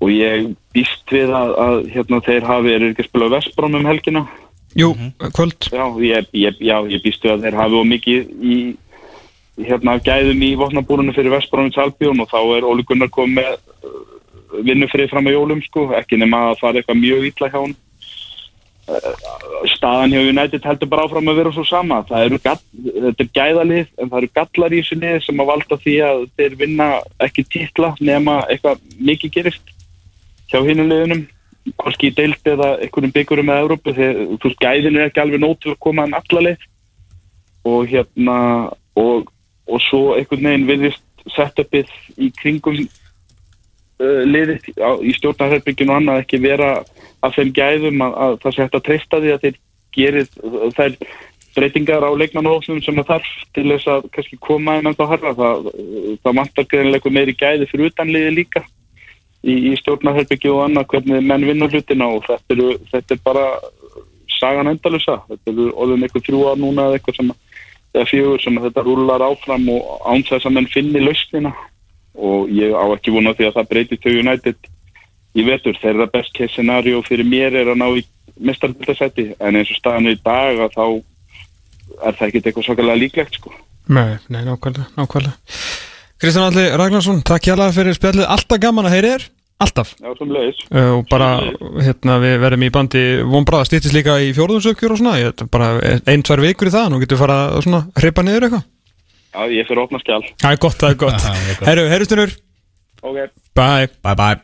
[0.00, 3.88] Og ég býst við að, að hérna, þeir hafi er ekki að spila Vestbrom um
[3.90, 4.24] helgina
[4.78, 4.92] Jú,
[5.34, 5.66] kvöld.
[5.72, 8.56] Já, ég, ég, já, ég býst við að þeir hafi og mikið í
[9.60, 13.96] hérna gæðum í vopnabúrunu fyrir Vestbrónins Albjón og þá er Óli Gunnar komið með uh,
[14.66, 17.76] vinnufrið fram á jólum sko, ekki nema að það er eitthvað mjög ítla hjá hann
[19.76, 22.00] staðan hjá United heldur bara áfram að vera svo sama.
[22.08, 25.50] Það eru gall, þetta er gæðalið en það eru gallar í þessu lið sem að
[25.50, 26.88] valda því að þeir vinna
[27.26, 29.74] ekki titla nema eitthvað mikið gerist
[30.50, 31.26] hjá hinnum
[31.68, 35.42] hvorki í deild eða einhvernum byggurum með Európu þegar þú veist gæðin er ekki alveg
[35.42, 36.66] nót til að koma hann allalið
[37.68, 38.36] og hérna
[38.96, 39.30] og,
[39.68, 46.22] og svo einhvern veginn viðist setupið í kringum uh, liðið á, í stjórnarherbygginu og annað
[46.24, 46.70] ekki vera
[47.20, 49.60] af þeim gæðum að, að það sé hægt að treysta því að þeir
[49.90, 50.28] gerir
[50.78, 50.96] þær
[51.56, 55.70] breytingar á leikmannhófsum sem það þarf til þess að kannski koma inn þá harfa það,
[56.22, 58.64] það vantar greinlega meiri gæði fyrir utanliði líka
[59.44, 63.46] í, í stjórnarherbyggju og annað hvernig menn vinnur hlutina og þetta, eru, þetta er bara
[64.40, 67.32] sagan endalusa þetta eru orðin eitthvað þrjú ár núna eða eitthvað sem
[67.94, 71.52] eða fjögur sem þetta rúlar áfram og án þess að menn finni lausnina.
[72.20, 74.70] Og ég á ekki vona því að það breyti til United
[75.34, 75.78] í vetur.
[75.82, 78.04] Þeirra best case scenario fyrir mér er að ná í
[78.40, 80.84] mestardildasæti en eins og staðan er í dag þá
[82.06, 83.52] er það ekkert eitthvað svakalega líklegt sko.
[83.90, 85.34] Nei, nei, nákvæmlega, nákvæmlega
[86.20, 89.28] Kristján Alli Ragnarsson, takk hjá fyrir spjallið, alltaf gaman að heyri þér.
[89.60, 89.94] Alltaf.
[90.00, 91.30] Já, sem leiðis uh, og bara,
[91.84, 95.18] hérna, við verðum í bandi vonbráða stýttist líka í fjórðumsökjur og svona.
[95.20, 95.74] Ég, bara
[96.08, 98.68] ein, tvær vikur í það nú getur við fara að svona hripa niður eitthvað.
[99.30, 101.26] Já, ég fyrir að opna skjál Það er gott, það er gott.
[101.68, 102.32] Herru, herrustunur,
[103.00, 103.32] Ok.
[103.56, 103.88] Bye.
[104.04, 104.40] Bye bye.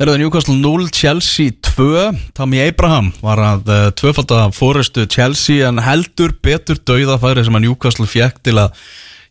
[0.00, 6.32] Herðu Newcastle 0, Chelsea 2 Tammy Abraham var að uh, tvöfalda fórestu Chelsea en heldur
[6.40, 8.78] betur dauðafæri sem að Newcastle fjekk til að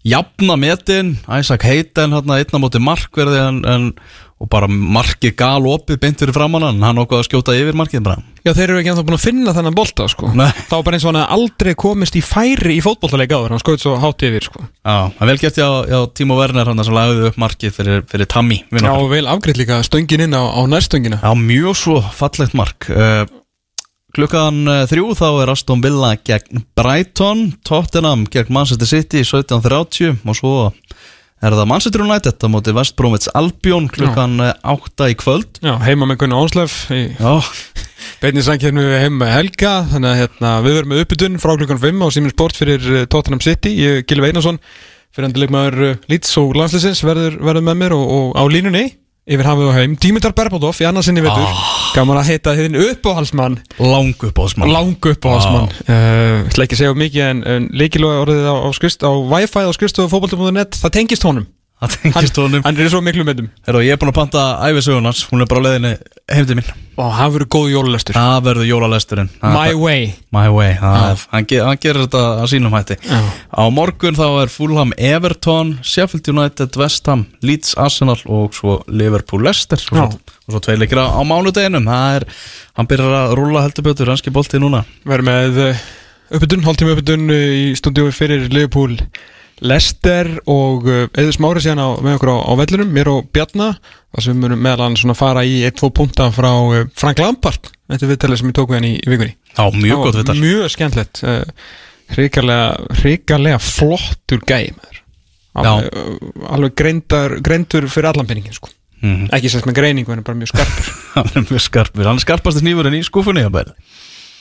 [0.07, 3.87] jafna metin Isaac Hayden hérna einna móti markverði en, en,
[4.39, 8.05] og bara markið gal opið beint fyrir framann hann hann okkur að skjóta yfir markið
[8.05, 10.29] bara Já, þeir eru ekki ennþá búin að finna þennan bolta sko.
[10.31, 10.47] Nei.
[10.69, 13.97] þá bara eins og hann aldrei komist í færi í fótboltaleik áður, hann skoði svo
[13.99, 14.63] hátt yfir sko.
[14.63, 18.05] Já, það er vel gert hjá, hjá Timo Werner hann sem lagði upp markið fyrir,
[18.07, 21.75] fyrir Tammy vin Já, og vel afgreitt líka stöngin inn á, á nærstöngina Já, mjög
[21.81, 23.27] svo fallegt mark uh,
[24.17, 27.51] Klukkan uh, þrjú þá er Aston Villa gegn Brighton.
[27.67, 30.53] Tottenham gegn Manchester City 17.30 og svo
[31.39, 35.61] er það Manchester United á móti West Bromwich Albion klukkan uh, 8 í kvöld.
[35.61, 37.35] Já, heima með Gunnar Ónslöf í Já,
[38.23, 39.73] beinni samkjörnu heima með Helga.
[39.93, 43.03] Þannig að hérna, við verum með uppbytun frá klukkan 5 á Simin Sport fyrir uh,
[43.05, 43.75] Tottenham City.
[43.77, 44.57] Ég, Gilvi Einarsson,
[45.13, 48.87] fyrir endur leikmaður Leeds og landsleisins verður, verður með mér og, og á línunni
[49.29, 49.99] yfir hafið og heim.
[50.01, 51.45] Dímitar Berbatov í annarsinni vetur.
[51.45, 51.79] Ah.
[51.95, 56.81] gaman að heita þinn uppáhalsmann lang upp á smann lang uppáhalsmann uh, ætla ekki að
[56.83, 60.95] segja mikið en, en leikilega orðið á, á, skrist, á Wi-Fi á skristofu fótbolti.net það
[60.99, 61.47] tengist honum
[61.79, 62.63] Það tengist honum.
[62.65, 65.61] hann er svo miklu myndum Herra, Ég er búin að panta æfisögunars Hún er bara
[65.63, 65.93] á leiðinni
[66.29, 66.67] heim til mín.
[66.99, 69.29] Og það verður góð jólulestur Það verður jólalesturinn.
[69.41, 70.09] My way.
[70.35, 72.97] My way er, hann, ge hann gerir þetta að sínum hætti.
[73.07, 73.21] Já.
[73.55, 79.47] Á morgun þá er Fulham Everton Sheffield United, West Ham Leeds Arsenal og svo Liverpool
[79.47, 79.79] Leicester.
[79.79, 81.87] Og svo, og svo tvei leikir á, mánudeginum.
[81.87, 82.27] Það er,
[82.77, 84.83] hann byrjar að rúlla heldur betur Hanski bolti núna.
[85.07, 85.83] Verður með uh,
[86.35, 88.99] uppbytun, hálftíma uppbytun uh, í stúdíu fyrir Liverpool
[89.65, 93.73] Lester og uh, eða smári síðan á, með okkur á, á vellinum, mér og Bjarna
[93.79, 98.05] þar sem við munum meðal hann fara í 1-2 punta frá uh, Frank Lampard þetta
[98.05, 99.35] er viðtalið sem við hann í, í vikunni.
[99.55, 101.23] Já, mjög gott vittar mjög skemmtilegt
[102.15, 104.99] hrikalega, hrikalega flottur gæi maður.
[106.49, 108.71] Alveg, greindar, greindur fyrir allan penningin sko.
[108.99, 109.29] Mhm.
[109.31, 110.87] ekki sett með greiningu en bara mjög skarpur.
[111.15, 113.75] Hann er mjög skarpur, hann er skarpasti nýfurinn í skúfunni að bæða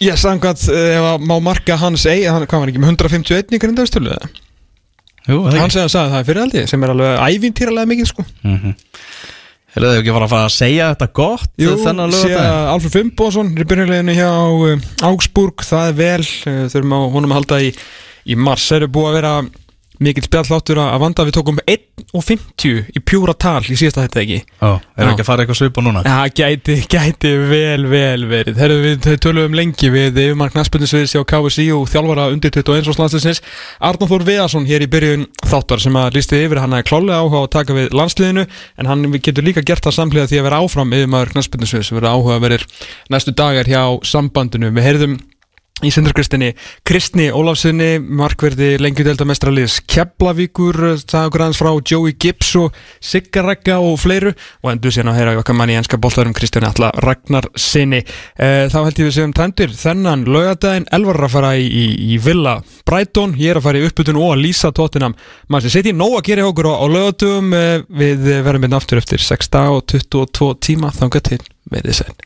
[0.03, 2.93] Ég samkvæmt uh, ef að má marka hans eigi, hann, hvað var hann ekki með
[2.93, 4.28] 151 í grindaðstölu eða?
[5.28, 8.24] Jú, Hann segði að það er fyrir aldrei sem er alveg ævintýralega mikið sko.
[9.76, 13.50] Er það ekki að fara að fara að segja þetta gott Jú, að Alfred Fimboðsson
[13.52, 16.28] er byrjuleginu hjá uh, Augsburg, það er vel.
[16.48, 17.68] Uh, þurfum á honum að halda í,
[18.32, 18.64] í mars.
[18.70, 19.34] Það eru búið að vera
[20.03, 21.27] mikill spjalláttur að vanda.
[21.29, 24.39] Við tókum 1.50 í pjúra tal í síðasta þetta ekki?
[24.45, 25.11] Já, er Já.
[25.12, 26.03] ekki að fara eitthvað svipa núna?
[26.07, 28.61] Það gæti, gæti vel, vel verið.
[28.62, 33.01] Herru, við þau töluðum lengi við yfirmark næstbundisviðs hjá KVC og þjálfara undir 21 og
[33.03, 33.43] landsliðsins.
[33.89, 37.43] Arnór Þór Viðarsson hér í byrjun þáttar sem að lísti yfir, hann er klálega áhuga
[37.43, 40.61] á að taka við landsliðinu en hann getur líka gert það samhliða því að vera
[40.62, 42.66] áfram yfirmark næstbundisviðs verður áhuga verið
[43.12, 44.70] næstu dagar hjá sambandinu.
[44.77, 45.19] Við heyrðum
[45.84, 46.50] í sindarkristinni
[46.86, 49.55] Kristni Ólafsinni markverði lengjudeldamestrar
[49.88, 50.76] Keflavíkur,
[51.06, 54.32] það okkur aðeins frá Joey Gibbs og Siggaregga og fleiru
[54.62, 58.68] og endur síðan að heyra okkar manni í enska boltarum Kristjáni Alla Ragnar sinni e,
[58.72, 61.84] þá held ég við segjum tæmdir þennan laugadaginn, Elvar að fara í, í,
[62.14, 65.16] í Villa Brighton, ég er að fara í uppbytun og að lýsa tóttinam,
[65.48, 67.66] maður sé setja í nóg að gera okkur á, á laugadagum e,
[68.02, 72.16] við verðum hérna aftur eftir 6 dag og 22 tíma þangað til, verið sæl